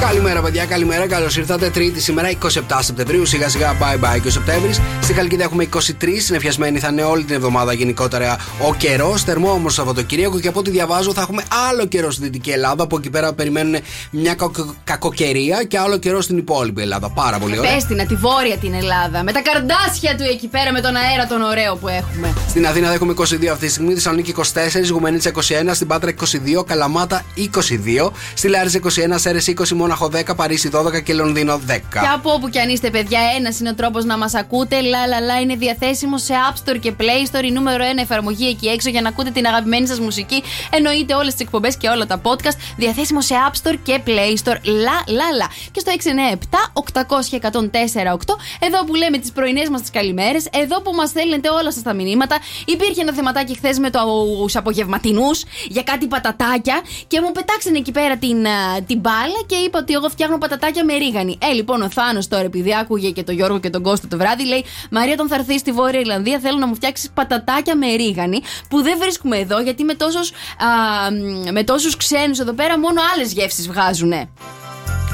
Καλημέρα, 0.00 0.40
παιδιά, 0.40 0.64
καλημέρα. 0.64 1.06
Καλώς 1.06 1.36
ήρθατε. 1.36 1.70
Τρίτη 1.70 2.00
σήμερα, 2.00 2.30
27 2.30 2.82
Σεπτεμβρίου. 2.82 3.26
Σιγά 3.26 3.48
σιγά, 3.48 3.76
bye 3.78 4.04
bye 4.04 4.20
και 4.22 4.28
ο 4.28 4.30
Σεπτέμβρης. 4.30 4.80
Στην 5.02 5.16
Καλκίδα 5.16 5.42
έχουμε 5.42 5.62
23. 5.64 6.20
Συνεφιασμένη 6.20 6.78
θα 6.78 6.88
είναι 6.88 7.02
όλη 7.02 7.24
την 7.24 7.34
εβδομάδα 7.34 7.72
γενικότερα 7.72 8.36
ο 8.68 8.74
καιρός. 8.74 9.22
Θερμό 9.22 9.50
όμως 9.50 9.74
Σαββατοκύριακο 9.74 10.40
και 10.40 10.48
από 10.48 10.58
ό,τι 10.58 10.70
διαβάζω 10.70 11.12
θα 11.12 11.20
έχουμε 11.20 11.42
άλλο 11.70 11.86
καιρό 11.86 12.10
στη 12.10 12.22
Δυτική 12.22 12.50
Ελλάδα. 12.50 12.82
Από 12.82 12.96
εκεί 12.98 13.10
πέρα 13.10 13.32
περιμένουν 13.32 13.76
μια 14.10 14.34
κακο- 14.34 14.74
κακοκαιρία 14.84 15.64
και 15.64 15.78
άλλο 15.78 15.96
καιρό 15.98 16.20
στην 16.20 16.36
υπόλοιπη 16.38 16.82
Ελλάδα. 16.82 17.10
Πάρα 17.10 17.38
πολύ 17.38 17.58
ωραία. 17.58 17.74
Πες 17.74 17.84
την, 17.84 18.06
τη 18.08 18.14
βόρεια 18.14 18.56
την 18.56 18.74
Ελλάδα. 18.74 19.22
Με 19.22 19.32
τα 19.32 19.40
καρδάσια 19.42 20.16
του 20.16 20.22
εκεί 20.22 20.46
πέρα, 20.48 20.72
με 20.72 20.80
τον 20.80 20.94
αέρα 20.96 21.26
τον 21.26 21.42
ωραίο 21.42 21.76
που 21.76 21.88
έχουμε. 21.88 22.34
Στην 22.48 22.66
Αθήνα 22.66 22.92
έχουμε 22.92 23.14
22 23.16 23.46
αυτή 23.46 23.66
τη 23.66 23.72
στιγμή, 23.72 23.94
Θεσσαλονίκη 23.94 24.34
24, 24.36 24.42
Γουμενίτσα 24.90 25.30
21, 25.30 25.40
στην 25.74 25.86
Πάτρα 25.86 26.10
22, 26.58 26.64
Καλαμάτα 26.66 27.09
22, 27.16 28.10
στη 28.34 28.48
Λάρισα 28.48 28.80
21, 28.82 28.88
Σέρες 29.14 29.46
20, 29.46 29.68
Μόναχο 29.68 30.10
10, 30.14 30.36
Παρίσι 30.36 30.70
12 30.72 31.02
και 31.02 31.14
Λονδίνο 31.14 31.60
10. 31.66 31.78
Και 31.92 31.98
από 32.14 32.32
όπου 32.32 32.48
κι 32.48 32.58
αν 32.58 32.68
είστε, 32.68 32.90
παιδιά, 32.90 33.20
ένας 33.38 33.60
είναι 33.60 33.68
ο 33.68 33.74
τρόπος 33.74 34.04
να 34.04 34.18
μας 34.18 34.34
ακούτε. 34.34 34.80
Λα, 34.80 35.06
λα, 35.06 35.20
λα, 35.20 35.40
είναι 35.40 35.54
διαθέσιμο 35.54 36.18
σε 36.18 36.34
App 36.50 36.54
Store 36.54 36.78
και 36.80 36.92
Play 36.98 37.36
Store. 37.36 37.44
Η 37.44 37.50
νούμερο 37.50 37.84
1 37.84 38.00
εφαρμογή 38.00 38.48
εκεί 38.48 38.66
έξω 38.66 38.88
για 38.88 39.00
να 39.00 39.08
ακούτε 39.08 39.30
την 39.30 39.46
αγαπημένη 39.46 39.86
σας 39.86 40.00
μουσική. 40.00 40.42
Εννοείται 40.70 41.14
όλες 41.14 41.32
τις 41.32 41.40
εκπομπές 41.40 41.76
και 41.76 41.88
όλα 41.88 42.06
τα 42.06 42.20
podcast. 42.22 42.56
Διαθέσιμο 42.76 43.20
σε 43.20 43.34
App 43.50 43.54
Store 43.62 43.76
και 43.82 44.00
Play 44.06 44.36
Store. 44.44 44.58
Λα, 44.62 45.02
λα, 45.06 45.30
λα. 45.36 45.46
Και 45.70 45.80
στο 45.80 45.90
697 45.90 46.72
800 46.72 47.28
1048 47.30 48.36
εδώ 48.60 48.84
που 48.84 48.94
λέμε 48.94 49.18
τις 49.18 49.32
πρωινές 49.32 49.68
μας 49.68 49.80
τις 49.80 49.90
καλημέρες. 49.90 50.48
Εδώ 50.52 50.80
που 50.80 50.92
μας 50.94 51.08
στέλνετε 51.08 51.48
όλα 51.48 51.72
σας 51.72 51.82
τα 51.82 51.94
μηνύματα. 51.94 52.38
Υπήρχε 52.64 53.00
ένα 53.00 53.12
θεματάκι 53.12 53.56
χθες 53.56 53.78
με 53.78 53.90
τους 53.90 54.56
απογευματινούς 54.56 55.44
για 55.68 55.82
κάτι 55.82 56.06
πατατάκια 56.06 56.80
και 57.06 57.20
μου 57.20 57.32
πετάξανε 57.32 57.78
εκεί 57.78 57.92
πέρα 57.92 58.16
την, 58.16 58.46
α, 58.46 58.82
την 58.86 58.98
μπάλα 59.00 59.40
και 59.46 59.54
είπα 59.54 59.78
ότι 59.78 59.92
εγώ 59.92 60.08
φτιάχνω 60.08 60.38
πατατάκια 60.38 60.84
με 60.84 60.94
ρίγανη. 60.94 61.38
Ε, 61.42 61.52
λοιπόν, 61.52 61.82
ο 61.82 61.90
Θάνος 61.90 62.28
τώρα, 62.28 62.42
επειδή 62.42 62.76
άκουγε 62.76 63.10
και 63.10 63.22
τον 63.22 63.34
Γιώργο 63.34 63.58
και 63.60 63.70
τον 63.70 63.82
Κώστα 63.82 64.08
το 64.08 64.16
βράδυ, 64.16 64.46
λέει: 64.46 64.64
Μαρία, 64.90 65.12
όταν 65.12 65.28
θα 65.28 65.34
έρθει 65.34 65.58
στη 65.58 65.72
Βόρεια 65.72 66.00
Ιρλανδία, 66.00 66.38
θέλω 66.38 66.58
να 66.58 66.66
μου 66.66 66.74
φτιάξεις 66.74 67.10
πατατάκια 67.14 67.76
με 67.76 67.94
ρίγανη 67.94 68.40
που 68.68 68.82
δεν 68.82 68.98
βρίσκουμε 68.98 69.38
εδώ 69.38 69.60
γιατί 69.60 69.84
με 69.84 69.94
τόσους, 69.94 70.30
α, 70.30 71.10
μ, 71.10 71.52
με 71.52 71.64
τόσους 71.64 71.96
ξένους 71.96 72.38
εδώ 72.38 72.52
πέρα 72.52 72.78
μόνο 72.78 73.00
άλλες 73.14 73.32
γεύσεις 73.32 73.68
βγάζουνε. 73.68 74.28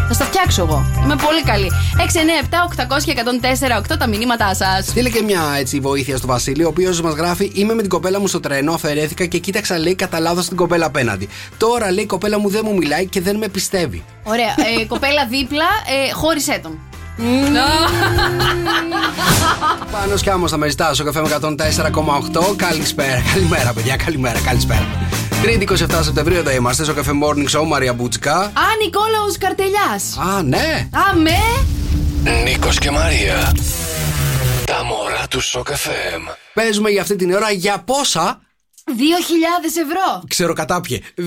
Θα 0.09 0.15
στα 0.15 0.25
φτιάξω 0.25 0.63
εγώ. 0.63 0.85
Είμαι 1.03 1.17
πολύ 1.17 1.43
καλή. 1.43 1.71
697-800-1048 3.93 3.97
τα 3.99 4.07
μηνύματά 4.07 4.55
σας. 4.55 4.87
Στείλε 4.87 5.09
και 5.09 5.23
μια 5.23 5.43
έτσι 5.59 5.81
βοήθεια 5.81 6.17
στο 6.17 6.27
Βασίλη, 6.27 6.65
ο 6.65 6.69
οποίος 6.69 7.01
μας 7.01 7.15
γράφει: 7.15 7.51
Είμαι 7.55 7.75
με 7.75 7.81
την 7.81 7.91
κοπέλα 7.91 8.21
μου 8.21 8.27
στο 8.27 8.41
τρένο, 8.41 8.73
αφαιρέθηκα 8.73 9.27
και 9.27 9.39
κοίταξα, 9.39 9.79
λέει, 9.79 9.95
κατά 9.95 10.21
λάθος 10.21 10.49
την 10.49 10.57
κοπέλα 10.57 10.87
απέναντι. 10.87 11.29
Τώρα, 11.57 11.93
λέει, 11.93 12.05
η 12.05 12.07
κοπέλα 12.07 12.39
μου 12.39 12.49
δεν 12.49 12.63
μου 12.65 12.75
μιλάει 12.75 13.07
και 13.07 13.21
δεν 13.21 13.37
με 13.37 13.49
πιστεύει. 13.49 14.05
Ωραία. 14.23 14.55
Ε, 14.81 14.85
κοπέλα 14.85 15.27
δίπλα, 15.27 15.67
ε, 16.09 16.13
χώρισέ 16.13 16.61
τον. 16.63 16.79
Πάνω 19.93 20.17
σκάμο 20.17 20.49
θα 20.49 20.57
με 20.57 20.69
ζητάς 20.69 20.97
στο 20.97 21.05
καφέ 21.05 21.21
με 21.21 21.29
104,8. 21.41 22.57
Καλησπέρα, 22.57 23.23
καλημέρα, 23.33 23.73
παιδιά, 23.73 23.97
καλημέρα, 23.97 24.41
καλησπέρα. 24.41 24.87
Τρίτη 25.43 25.69
27 25.71 26.01
Σεπτεμβρίου 26.03 26.37
εδώ 26.39 26.51
είμαστε 26.51 26.85
στο 26.85 26.95
καφέ 26.95 27.11
Morning 27.23 27.59
Show, 27.59 27.65
Μαρία 27.67 27.93
Μπούτσικα. 27.93 28.37
Α, 28.37 28.51
Νικόλαος 28.83 29.39
Καρτελιάς. 29.39 30.19
Α, 30.19 30.43
ναι. 30.43 30.89
Α, 30.93 31.17
με. 31.17 31.39
Νίκος 32.45 32.79
και 32.79 32.91
Μαρία. 32.91 33.53
Τα 34.65 34.85
μωρά 34.85 35.27
του 35.31 35.41
Σοκ 35.41 35.69
FM. 35.69 36.35
Παίζουμε 36.55 36.91
για 36.91 37.01
αυτή 37.03 37.17
την 37.17 37.33
ώρα 37.33 37.51
για 37.51 37.83
πόσα; 37.85 38.41
2.000 38.89 38.93
ευρώ. 39.65 40.23
Ξέρω 40.29 40.53
κατά 40.53 40.81
ποιε. 40.81 41.01
2.000 41.17 41.25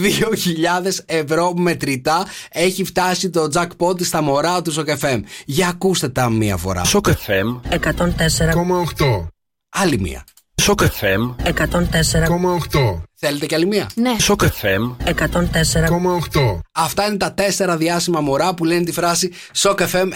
ευρώ 1.06 1.54
μετρητά 1.54 2.26
έχει 2.52 2.84
φτάσει 2.84 3.30
το 3.30 3.50
jackpot 3.54 4.04
στα 4.04 4.22
μωρά 4.22 4.62
του 4.62 4.72
Σοκ 4.72 4.88
FM. 5.00 5.20
Για 5.46 5.68
ακούστε 5.68 6.10
τα 6.10 6.30
μία 6.30 6.58
φορά. 6.58 6.84
Σοκ 6.84 7.08
FM 7.08 7.60
104,8. 7.70 9.28
Άλλη 9.70 10.00
μία. 10.00 10.24
Σοκ 10.62 10.82
FM 10.82 11.36
104,8. 11.44 13.09
Θέλετε 13.22 13.46
κι 13.46 13.56
άλλη 13.56 13.66
μία; 13.66 13.90
Ναι. 13.96 14.16
Shock 14.28 14.44
FM 14.44 14.96
104,8. 15.06 16.60
Αυτά 16.72 17.08
είναι 17.08 17.18
τα 17.18 17.34
τέσσερα 17.34 17.78
διάσημα 17.78 18.22
μωρά 18.22 18.54
που 18.54 18.66
λένε 18.66 18.84
τη 18.84 18.92
φράση 18.92 19.32
Shock 19.58 19.76
FM 19.76 20.08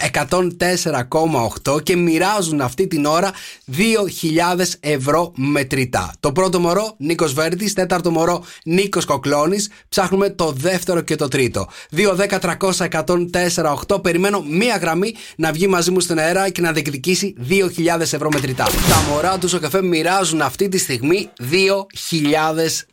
104,8 1.64 1.84
και 1.84 1.96
μοιράζουν 1.96 2.62
αυτή 2.62 2.88
την 2.88 3.06
ώρα 3.06 3.32
2.000 3.72 3.82
ευρώ 4.80 5.32
μετρητά. 5.36 6.14
Το 6.20 6.32
πρώτο 6.32 6.60
μωρό 6.60 6.96
Νίκος 6.98 7.34
Βέρτης, 7.34 7.74
τέταρτο 7.74 8.12
μωρό 8.12 8.44
Νίκος 8.64 9.06
Κοκλώνης. 9.06 9.70
Ψάχνουμε 9.90 10.30
το 10.30 10.52
δεύτερο 10.52 11.02
και 11.02 11.16
το 11.16 11.28
τρίτο. 11.28 11.68
2-10-300-104-8. 13.90 14.04
Περιμένω 14.04 14.42
μία 14.42 14.78
γραμμή 14.78 15.14
να 15.36 15.52
βγει 15.52 15.68
μαζί 15.68 15.92
μου 15.92 16.00
στην 16.00 16.20
αέρα 16.20 16.50
και 16.50 16.62
να 16.62 16.72
διεκδικήσει 16.72 17.36
2.000 17.50 18.00
ευρώ 18.00 18.30
μετρητά. 18.34 18.64
Τα 18.64 19.04
μωρά 19.10 19.38
του 19.38 19.50
Shock 19.50 19.70
FM 19.70 19.82
μοιράζουν 19.84 20.42
αυτή 20.42 20.70
τη 20.70 20.78
στιγμή 20.78 21.30
2.000 21.40 21.48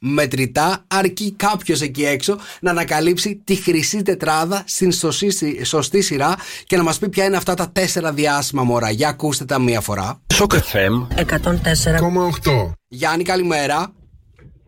μετρητά, 0.00 0.84
αρκεί 0.86 1.32
κάποιος 1.36 1.80
εκεί 1.80 2.04
έξω 2.04 2.38
να 2.60 2.70
ανακαλύψει 2.70 3.40
τη 3.44 3.54
χρυσή 3.54 4.02
τετράδα 4.02 4.62
στην 4.66 4.92
σωστή, 4.92 5.64
σωστή 5.64 6.00
σειρά 6.00 6.36
και 6.66 6.76
να 6.76 6.82
μας 6.82 6.98
πει 6.98 7.08
ποια 7.08 7.24
είναι 7.24 7.36
αυτά 7.36 7.54
τα 7.54 7.70
τέσσερα 7.72 8.12
διάσημα 8.12 8.62
μωρά. 8.62 8.90
Για 8.90 9.08
ακούστε 9.08 9.44
τα 9.44 9.58
μία 9.58 9.80
φορά. 9.80 10.20
Shock 10.34 10.52
FM 10.54 11.16
104,8. 11.16 12.72
Γιάννη, 12.88 13.24
καλημέρα. 13.24 13.92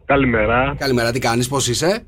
Καλημέρα. 0.04 0.74
Καλημέρα, 0.78 1.12
τι 1.12 1.18
κάνεις, 1.18 1.48
πώς 1.48 1.68
είσαι; 1.68 2.06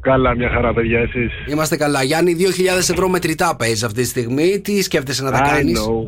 Καλά, 0.00 0.34
μια 0.34 0.48
χαρά, 0.48 0.72
παιδιά, 0.74 0.98
εσείς; 0.98 1.32
Είμαστε 1.48 1.76
καλά. 1.76 2.02
Γιάννη, 2.02 2.36
2.000 2.38 2.90
ευρώ 2.90 3.08
μετρητά 3.08 3.56
παίζεις 3.56 3.82
αυτή 3.82 4.02
τη 4.02 4.06
στιγμή. 4.08 4.60
Τι 4.60 4.82
σκέφτεσαι 4.82 5.22
να 5.22 5.30
τα 5.30 5.38
I 5.44 5.48
κάνεις; 5.48 5.80
know. 5.80 6.02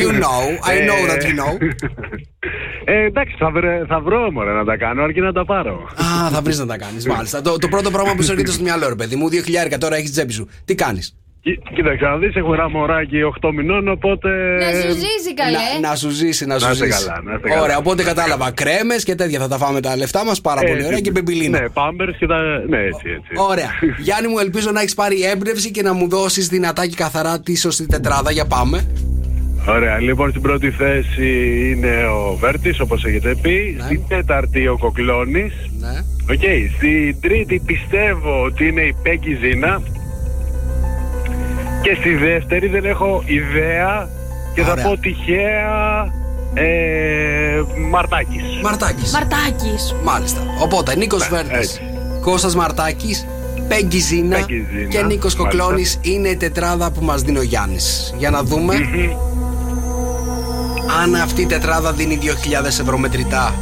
You 0.00 0.10
know. 0.22 0.44
I 0.70 0.76
know 0.88 1.10
that 1.10 1.22
you 1.22 1.34
know. 1.40 1.52
Ε, 2.92 3.04
εντάξει, 3.04 3.34
θα, 3.38 3.50
βρε, 3.50 3.84
θα 3.88 4.00
βρω 4.00 4.30
μωρέ 4.32 4.52
να 4.52 4.64
τα 4.64 4.76
κάνω, 4.76 5.02
αρκεί 5.02 5.20
να 5.20 5.32
τα 5.32 5.44
πάρω. 5.44 5.88
Α, 6.24 6.30
θα 6.30 6.40
βρεις 6.42 6.58
να 6.58 6.66
τα 6.66 6.76
κάνεις. 6.78 7.06
Μάλιστα. 7.06 7.42
Το, 7.42 7.56
το 7.58 7.68
πρώτο 7.68 7.90
πράγμα 7.90 8.14
που 8.14 8.22
σου 8.22 8.32
έρχεται 8.32 8.50
στο 8.50 8.62
μυαλό, 8.62 8.88
ρε 8.88 8.94
παιδί 8.94 9.16
μου, 9.16 9.28
2.000 9.72 9.76
τώρα 9.78 9.96
έχεις 9.96 10.10
τσέπη 10.12 10.32
σου. 10.32 10.48
Τι 10.64 10.74
κάνεις; 10.74 11.14
Κοί- 11.42 11.62
Κοίταξε, 11.74 12.04
να 12.04 12.16
δεις, 12.16 12.34
έχω 12.34 12.52
ένα 12.54 12.68
μωράκι 12.68 13.16
8 13.40 13.50
μηνών, 13.54 13.88
οπότε... 13.88 14.28
Να 14.58 14.70
σου 14.80 14.90
ζήσει 14.92 15.34
καλέ. 15.34 15.56
Να, 15.80 15.88
να 15.88 15.94
σου 15.96 16.08
ζήσει, 16.10 16.46
να 16.46 16.58
σου 16.58 16.64
Να 16.66 16.70
είστε 16.72 16.84
ζήσει. 16.86 17.04
καλά, 17.06 17.22
να 17.24 17.34
είστε 17.34 17.48
καλά. 17.48 17.62
Ωραία, 17.62 17.76
οπότε 17.78 18.02
κατάλαβα. 18.02 18.50
Κρέμες 18.50 19.04
και 19.04 19.14
τέτοια 19.14 19.40
θα 19.40 19.48
τα 19.48 19.56
φάμε 19.56 19.80
τα 19.80 19.96
λεφτά 19.96 20.24
μας. 20.24 20.40
Πάρα 20.40 20.60
πολύ 20.60 20.72
Έτσι. 20.72 20.86
ωραία 20.86 21.00
και 21.00 21.10
μπεμπιλίνα. 21.10 21.60
Ναι, 21.60 21.68
πάμπερς 21.68 22.16
και 22.16 22.26
τα... 22.26 22.38
Ναι, 22.68 22.78
έτσι, 22.78 23.04
έτσι. 23.16 23.30
Ωραία. 23.50 23.70
Γιάννη 23.98 24.28
μου, 24.28 24.38
ελπίζω 24.38 24.70
να 24.70 24.80
έχεις 24.80 24.94
πάρει 24.94 25.22
έμπνευση 25.22 25.70
και 25.70 25.82
να 25.82 25.92
μου 25.92 26.08
δώσεις 26.08 26.48
δυνατά 26.48 26.86
και 26.86 26.94
καθαρά 26.96 27.40
τη 27.40 27.56
σωστή 27.56 27.86
τετράδα. 27.86 28.30
Για 28.30 28.46
πάμε. 28.46 28.86
Ωραία, 29.68 29.98
λοιπόν, 29.98 30.30
στην 30.30 30.42
πρώτη 30.42 30.70
θέση 30.70 31.28
είναι 31.70 32.04
ο 32.06 32.36
Βέρτης, 32.40 32.80
όπως 32.80 33.04
έχετε 33.04 33.34
πει. 33.42 33.76
Στην 33.84 34.02
τέταρτη 34.08 34.68
ο 34.68 34.76
Κοκλώνης. 34.78 35.52
Ναι. 35.78 35.98
Οκ, 36.30 36.42
στην 36.76 37.20
τρίτη 37.20 37.62
πιστεύω 37.66 38.42
ότι 38.44 38.66
είναι 38.66 38.80
η 38.80 38.94
Πέγκη 39.02 39.38
Ζήνα. 39.42 39.82
Και 41.82 41.96
στη 41.98 42.14
δεύτερη 42.14 42.66
δεν 42.68 42.84
έχω 42.84 43.22
ιδέα 43.26 44.08
και 44.54 44.62
θα 44.62 44.70
Ωραία. 44.72 44.84
πω 44.84 44.96
τυχαία 44.96 46.06
ε, 46.54 47.62
Μαρτάκης. 47.90 48.42
Μαρτάκης. 48.62 49.12
Μαρτάκι. 49.12 49.74
Μάλιστα. 50.04 50.40
Οπότε 50.62 50.96
Νίκος 50.96 51.28
Βέρτης, 51.28 51.50
Ναι, 51.50 51.58
έτσι. 51.58 51.80
Κώστας 52.20 52.54
Μαρτάκης, 52.54 53.26
Πέγγι 53.68 53.98
Ζήνα 53.98 54.36
Πέγγι 54.36 54.66
Ζήνα, 54.72 54.88
και 54.88 55.02
Νίκος 55.02 55.34
μάλιστα. 55.36 55.42
Κοκλώνης 55.64 55.98
είναι 56.02 56.28
η 56.28 56.36
τετράδα 56.36 56.90
που 56.90 57.04
μας 57.04 57.22
δίνει 57.22 57.38
ο 57.38 57.42
Γιάννης. 57.42 58.14
Για 58.18 58.30
να 58.30 58.42
δούμε 58.42 58.74
αν 61.02 61.14
αυτή 61.14 61.42
η 61.42 61.46
τετράδα 61.46 61.92
δίνει 61.92 62.18
2.000 62.22 62.64
ευρώ 62.64 62.98
μετρητά. 62.98 63.54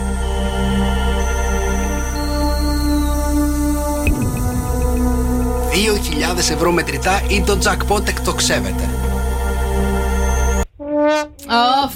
...2.000 5.72 6.38
ευρώ 6.38 6.72
μετρητά 6.72 7.22
ή 7.28 7.42
το 7.42 7.58
jackpot 7.64 8.08
εκτοξεύεται. 8.08 8.88
Οφ. 11.84 11.94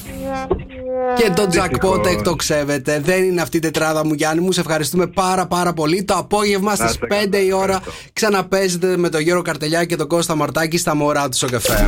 Και 1.16 1.30
το 1.30 1.42
jackpot 1.42 1.48
Δυστυχώς. 1.50 2.06
εκτοξεύεται. 2.06 3.00
Δεν 3.04 3.22
είναι 3.24 3.40
αυτή 3.40 3.56
η 3.56 3.60
τετράδα 3.60 4.04
μου, 4.06 4.12
Γιάννη 4.12 4.44
μου. 4.44 4.52
Σε 4.52 4.60
ευχαριστούμε 4.60 5.06
πάρα 5.06 5.46
πάρα 5.46 5.72
πολύ. 5.72 6.04
Το 6.04 6.14
απόγευμα 6.14 6.70
Να 6.70 6.76
στι 6.76 6.84
είστε 6.86 7.06
5 7.06 7.28
καλά, 7.30 7.44
η 7.44 7.52
ώρα 7.52 7.62
ευχαριστώ. 7.76 7.92
ξαναπέζετε 8.12 8.96
με 8.96 9.08
τον 9.08 9.20
Γιώργο 9.20 9.42
Καρτελιά 9.42 9.84
και 9.84 9.96
τον 9.96 10.08
Κώστα 10.08 10.34
Μαρτάκη 10.34 10.76
στα 10.78 10.94
μωρά 10.94 11.28
του 11.28 11.36
Σοκεφέ. 11.36 11.86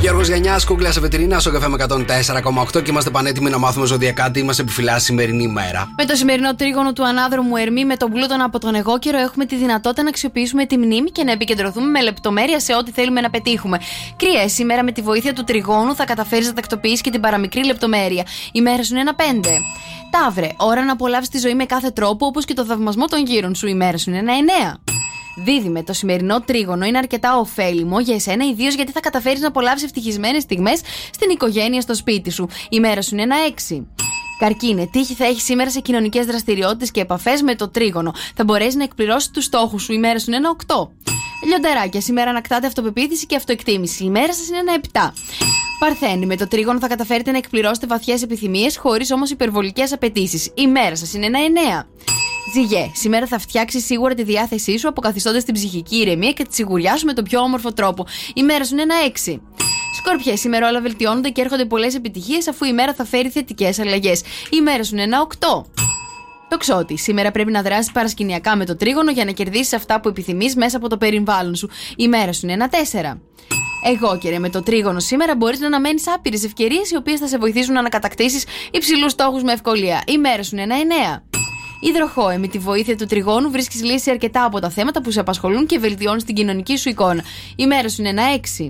Γιώργος 0.00 0.26
Γιαννιάς, 0.26 0.64
κούγκλας 0.64 0.94
σε 0.94 1.00
βετρίνα, 1.00 1.38
στο 1.38 1.50
καφέ 1.50 1.68
με 1.68 1.76
104,8 1.88 2.82
και 2.82 2.90
είμαστε 2.90 3.10
πανέτοιμοι 3.10 3.50
να 3.50 3.58
μάθουμε 3.58 3.86
ζωδιακά 3.86 4.30
τι 4.30 4.42
μας 4.42 4.58
επιφυλάσσει 4.58 4.98
η 4.98 5.04
σημερινή 5.04 5.42
ημέρα. 5.42 5.88
Με 5.96 6.04
το 6.04 6.14
σημερινό 6.14 6.54
τρίγωνο 6.54 6.92
του 6.92 7.06
ανάδρομου 7.06 7.56
Ερμή 7.56 7.84
με 7.84 7.96
τον 7.96 8.10
πλούτον 8.10 8.40
από 8.40 8.58
τον 8.58 8.74
εγώ 8.74 8.98
καιρό 8.98 9.18
έχουμε 9.18 9.44
τη 9.44 9.56
δυνατότητα 9.56 10.02
να 10.02 10.08
αξιοποιήσουμε 10.08 10.66
τη 10.66 10.76
μνήμη 10.78 11.10
και 11.10 11.24
να 11.24 11.32
επικεντρωθούμε 11.32 11.86
με 11.86 12.02
λεπτομέρεια 12.02 12.60
σε 12.60 12.74
ό,τι 12.74 12.90
θέλουμε 12.90 13.20
να 13.20 13.30
πετύχουμε. 13.30 13.78
Κρυέ, 14.16 14.48
σήμερα 14.48 14.82
με 14.82 14.92
τη 14.92 15.02
βοήθεια 15.02 15.32
του 15.32 15.44
τριγώνου 15.44 15.94
θα 15.94 16.04
καταφέρεις 16.04 16.46
να 16.46 16.52
τακτοποιήσεις 16.52 17.00
και 17.00 17.10
την 17.10 17.20
παραμικρή 17.20 17.64
λεπτομέρεια. 17.64 18.24
Η 18.52 18.60
μέρα 18.60 18.82
σου 18.82 18.92
είναι 18.92 19.00
ένα 19.00 19.14
πέντε. 19.14 19.50
Ταύρε, 20.10 20.48
ώρα 20.56 20.84
να 20.84 20.92
απολαύσεις 20.92 21.28
τη 21.28 21.38
ζωή 21.38 21.54
με 21.54 21.64
κάθε 21.64 21.90
τρόπο 21.90 22.26
όπως 22.26 22.44
και 22.44 22.54
το 22.54 22.64
θαυμασμό 22.64 23.04
των 23.04 23.24
γύρων 23.24 23.54
σου. 23.54 23.66
Η 23.66 23.74
μέρα 23.74 23.98
σου 23.98 24.10
είναι 24.10 24.18
ένα 24.18 24.32
εννέα. 24.32 24.97
Δίδυμε, 25.44 25.82
το 25.82 25.92
σημερινό 25.92 26.40
τρίγωνο 26.40 26.84
είναι 26.84 26.98
αρκετά 26.98 27.38
ωφέλιμο 27.38 28.00
για 28.00 28.14
εσένα, 28.14 28.44
ιδίως 28.44 28.74
γιατί 28.74 28.92
θα 28.92 29.00
καταφέρεις 29.00 29.40
να 29.40 29.48
απολαύσεις 29.48 29.84
ευτυχισμένες 29.84 30.42
στιγμές 30.42 30.80
στην 31.12 31.30
οικογένεια, 31.30 31.80
στο 31.80 31.94
σπίτι 31.94 32.30
σου. 32.30 32.48
Η 32.68 32.80
μέρα 32.80 33.02
σου 33.02 33.14
είναι 33.14 33.22
ένα 33.22 33.36
έξι. 33.46 33.86
Καρκίνε, 34.38 34.86
τύχη 34.86 35.14
θα 35.14 35.24
έχεις 35.24 35.44
σήμερα 35.44 35.70
σε 35.70 35.80
κοινωνικές 35.80 36.26
δραστηριότητες 36.26 36.90
και 36.90 37.00
επαφές 37.00 37.42
με 37.42 37.54
το 37.54 37.68
τρίγωνο. 37.68 38.14
Θα 38.34 38.44
μπορέσεις 38.44 38.74
να 38.74 38.82
εκπληρώσεις 38.82 39.30
τους 39.30 39.44
στόχους 39.44 39.82
σου. 39.82 39.92
Η 39.92 39.98
μέρα 39.98 40.18
σου 40.18 40.24
είναι 40.28 40.36
ένα 40.36 40.50
8. 40.50 40.88
Λιοντεράκια, 41.46 42.00
σήμερα 42.00 42.30
ανακτάτε 42.30 42.66
αυτοπεποίθηση 42.66 43.26
και 43.26 43.36
αυτοεκτίμηση. 43.36 44.04
Η 44.04 44.10
μέρα 44.10 44.34
σας 44.34 44.48
είναι 44.48 44.58
ένα 44.58 44.80
7. 44.92 45.12
Παρθένη, 45.78 46.26
με 46.26 46.36
το 46.36 46.48
τρίγωνο 46.48 46.78
θα 46.78 46.88
καταφέρετε 46.88 47.30
να 47.30 47.36
εκπληρώσετε 47.36 47.86
βαθιές 47.86 48.22
επιθυμίες 48.22 48.76
χωρίς 48.76 49.10
όμως 49.10 49.30
υπερβολικές 49.30 49.92
απαιτήσεις. 49.92 50.50
Η 50.54 50.66
μέρα 50.66 50.96
σας 50.96 51.12
είναι 51.14 51.26
ένα 51.26 51.38
9. 51.38 51.86
Ζυγέ, 52.52 52.90
σήμερα 52.94 53.26
θα 53.26 53.38
φτιάξεις 53.38 53.84
σίγουρα 53.84 54.14
τη 54.14 54.22
διάθεσή 54.22 54.78
σου 54.78 54.88
αποκαθιστώντας 54.88 55.44
την 55.44 55.54
ψυχική 55.54 55.96
ηρεμία 55.96 56.32
και 56.32 56.44
τη 56.44 56.54
σιγουριά 56.54 56.96
σου 56.96 57.06
με 57.06 57.12
τον 57.12 57.24
πιο 57.24 57.40
όμορφο 57.40 57.72
τρόπο. 57.72 58.06
Η 58.34 58.42
μέρα 58.42 58.64
σου 58.64 58.72
είναι 58.74 58.82
ένα 58.82 58.94
6. 59.26 59.40
Σκορπιέ, 59.96 60.36
σήμερα 60.36 60.68
όλα 60.68 60.80
βελτιώνονται 60.80 61.28
και 61.28 61.40
έρχονται 61.40 61.64
πολλές 61.64 61.94
επιτυχίες 61.94 62.48
αφού 62.48 62.64
η 62.64 62.72
μέρα 62.72 62.94
θα 62.94 63.04
φέρει 63.04 63.28
θετικές 63.28 63.78
αλλαγές. 63.78 64.22
Η 64.50 64.60
μέρα 64.60 64.84
σου 64.84 64.94
είναι 64.94 65.02
ένα 65.02 65.20
8. 65.20 65.64
Το 66.48 66.56
ξότι. 66.56 66.96
Σήμερα 66.96 67.30
πρέπει 67.30 67.50
να 67.50 67.62
δράσεις 67.62 67.92
παρασκηνιακά 67.92 68.56
με 68.56 68.64
το 68.64 68.76
τρίγωνο 68.76 69.10
για 69.10 69.24
να 69.24 69.30
κερδίσεις 69.30 69.72
αυτά 69.72 70.00
που 70.00 70.08
επιθυμείς 70.08 70.56
μέσα 70.56 70.76
από 70.76 70.88
το 70.88 70.96
περιβάλλον 70.96 71.54
σου. 71.54 71.68
Η 71.96 72.08
μέρα 72.08 72.32
σου 72.32 72.40
είναι 72.42 72.52
ένα 72.52 72.68
4. 72.68 73.18
Εγώ 73.84 74.18
και 74.18 74.38
με 74.38 74.50
το 74.50 74.62
τρίγωνο 74.62 75.00
σήμερα 75.00 75.36
μπορείς 75.36 75.60
να 75.60 75.66
αναμένεις 75.66 76.08
άπειρες 76.08 76.44
ευκαιρίες 76.44 76.90
οι 76.90 76.96
οποίες 76.96 77.20
θα 77.20 77.26
σε 77.26 77.38
βοηθήσουν 77.38 77.72
να 77.72 77.80
ανακατακτήσεις 77.80 78.44
υψηλούς 78.70 79.12
στόχους 79.12 79.42
με 79.42 79.52
ευκολία. 79.52 80.02
Η 80.06 80.18
μέρα 80.18 80.42
σου 80.42 80.56
είναι 80.56 80.62
ένα 80.62 80.76
9. 80.76 81.22
Υδροχόε, 81.80 82.38
με 82.38 82.46
τη 82.46 82.58
βοήθεια 82.58 82.96
του 82.96 83.06
τριγώνου 83.06 83.50
βρίσκεις 83.50 83.82
λύση 83.82 83.98
σε 83.98 84.10
αρκετά 84.10 84.44
από 84.44 84.60
τα 84.60 84.70
θέματα 84.70 85.02
που 85.02 85.10
σε 85.10 85.20
απασχολούν 85.20 85.66
και 85.66 85.78
βελτιώνεις 85.78 86.24
την 86.24 86.34
κοινωνική 86.34 86.76
σου 86.76 86.88
εικόνα. 86.88 87.22
Η 87.56 87.66
μέρα 87.66 87.88
σου 87.88 88.00
είναι 88.00 88.08
ένα 88.08 88.22
6. 88.58 88.66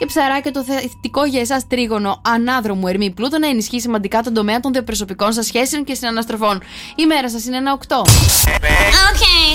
Και 0.00 0.06
ψαράκια 0.06 0.52
το 0.52 0.64
θετικό 0.64 1.24
για 1.24 1.40
εσάς 1.40 1.66
τρίγωνο 1.66 2.20
ανάδρομου 2.24 2.86
Ερμή 2.88 3.10
Πλούτο 3.10 3.38
να 3.38 3.48
ενισχύει 3.48 3.80
σημαντικά 3.80 4.22
τον 4.22 4.34
τομέα 4.34 4.60
των 4.60 4.72
διαπροσωπικών 4.72 5.32
σας 5.32 5.46
σχέσεων 5.46 5.84
και 5.84 5.94
συναναστροφών. 5.94 6.62
Η 6.96 7.06
μέρα 7.06 7.30
σας 7.30 7.44
είναι 7.44 7.56
ένα 7.56 7.78
8. 7.88 7.96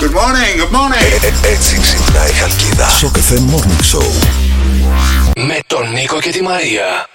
Good 0.02 0.16
morning, 0.20 0.56
good 0.62 0.76
morning. 0.76 1.24
Έτσι 1.54 1.80
ξυπνάει 1.80 2.30
η 2.30 2.34
Χαλκίδα. 2.34 2.88
Shock 2.90 3.16
FM 3.16 3.56
Morning 3.56 3.98
Show 3.98 4.08
Με 5.36 5.60
τον 5.68 5.92
Νίκο 5.92 6.20
και 6.20 6.30
τη 6.30 6.42
Μαρία. 6.42 7.08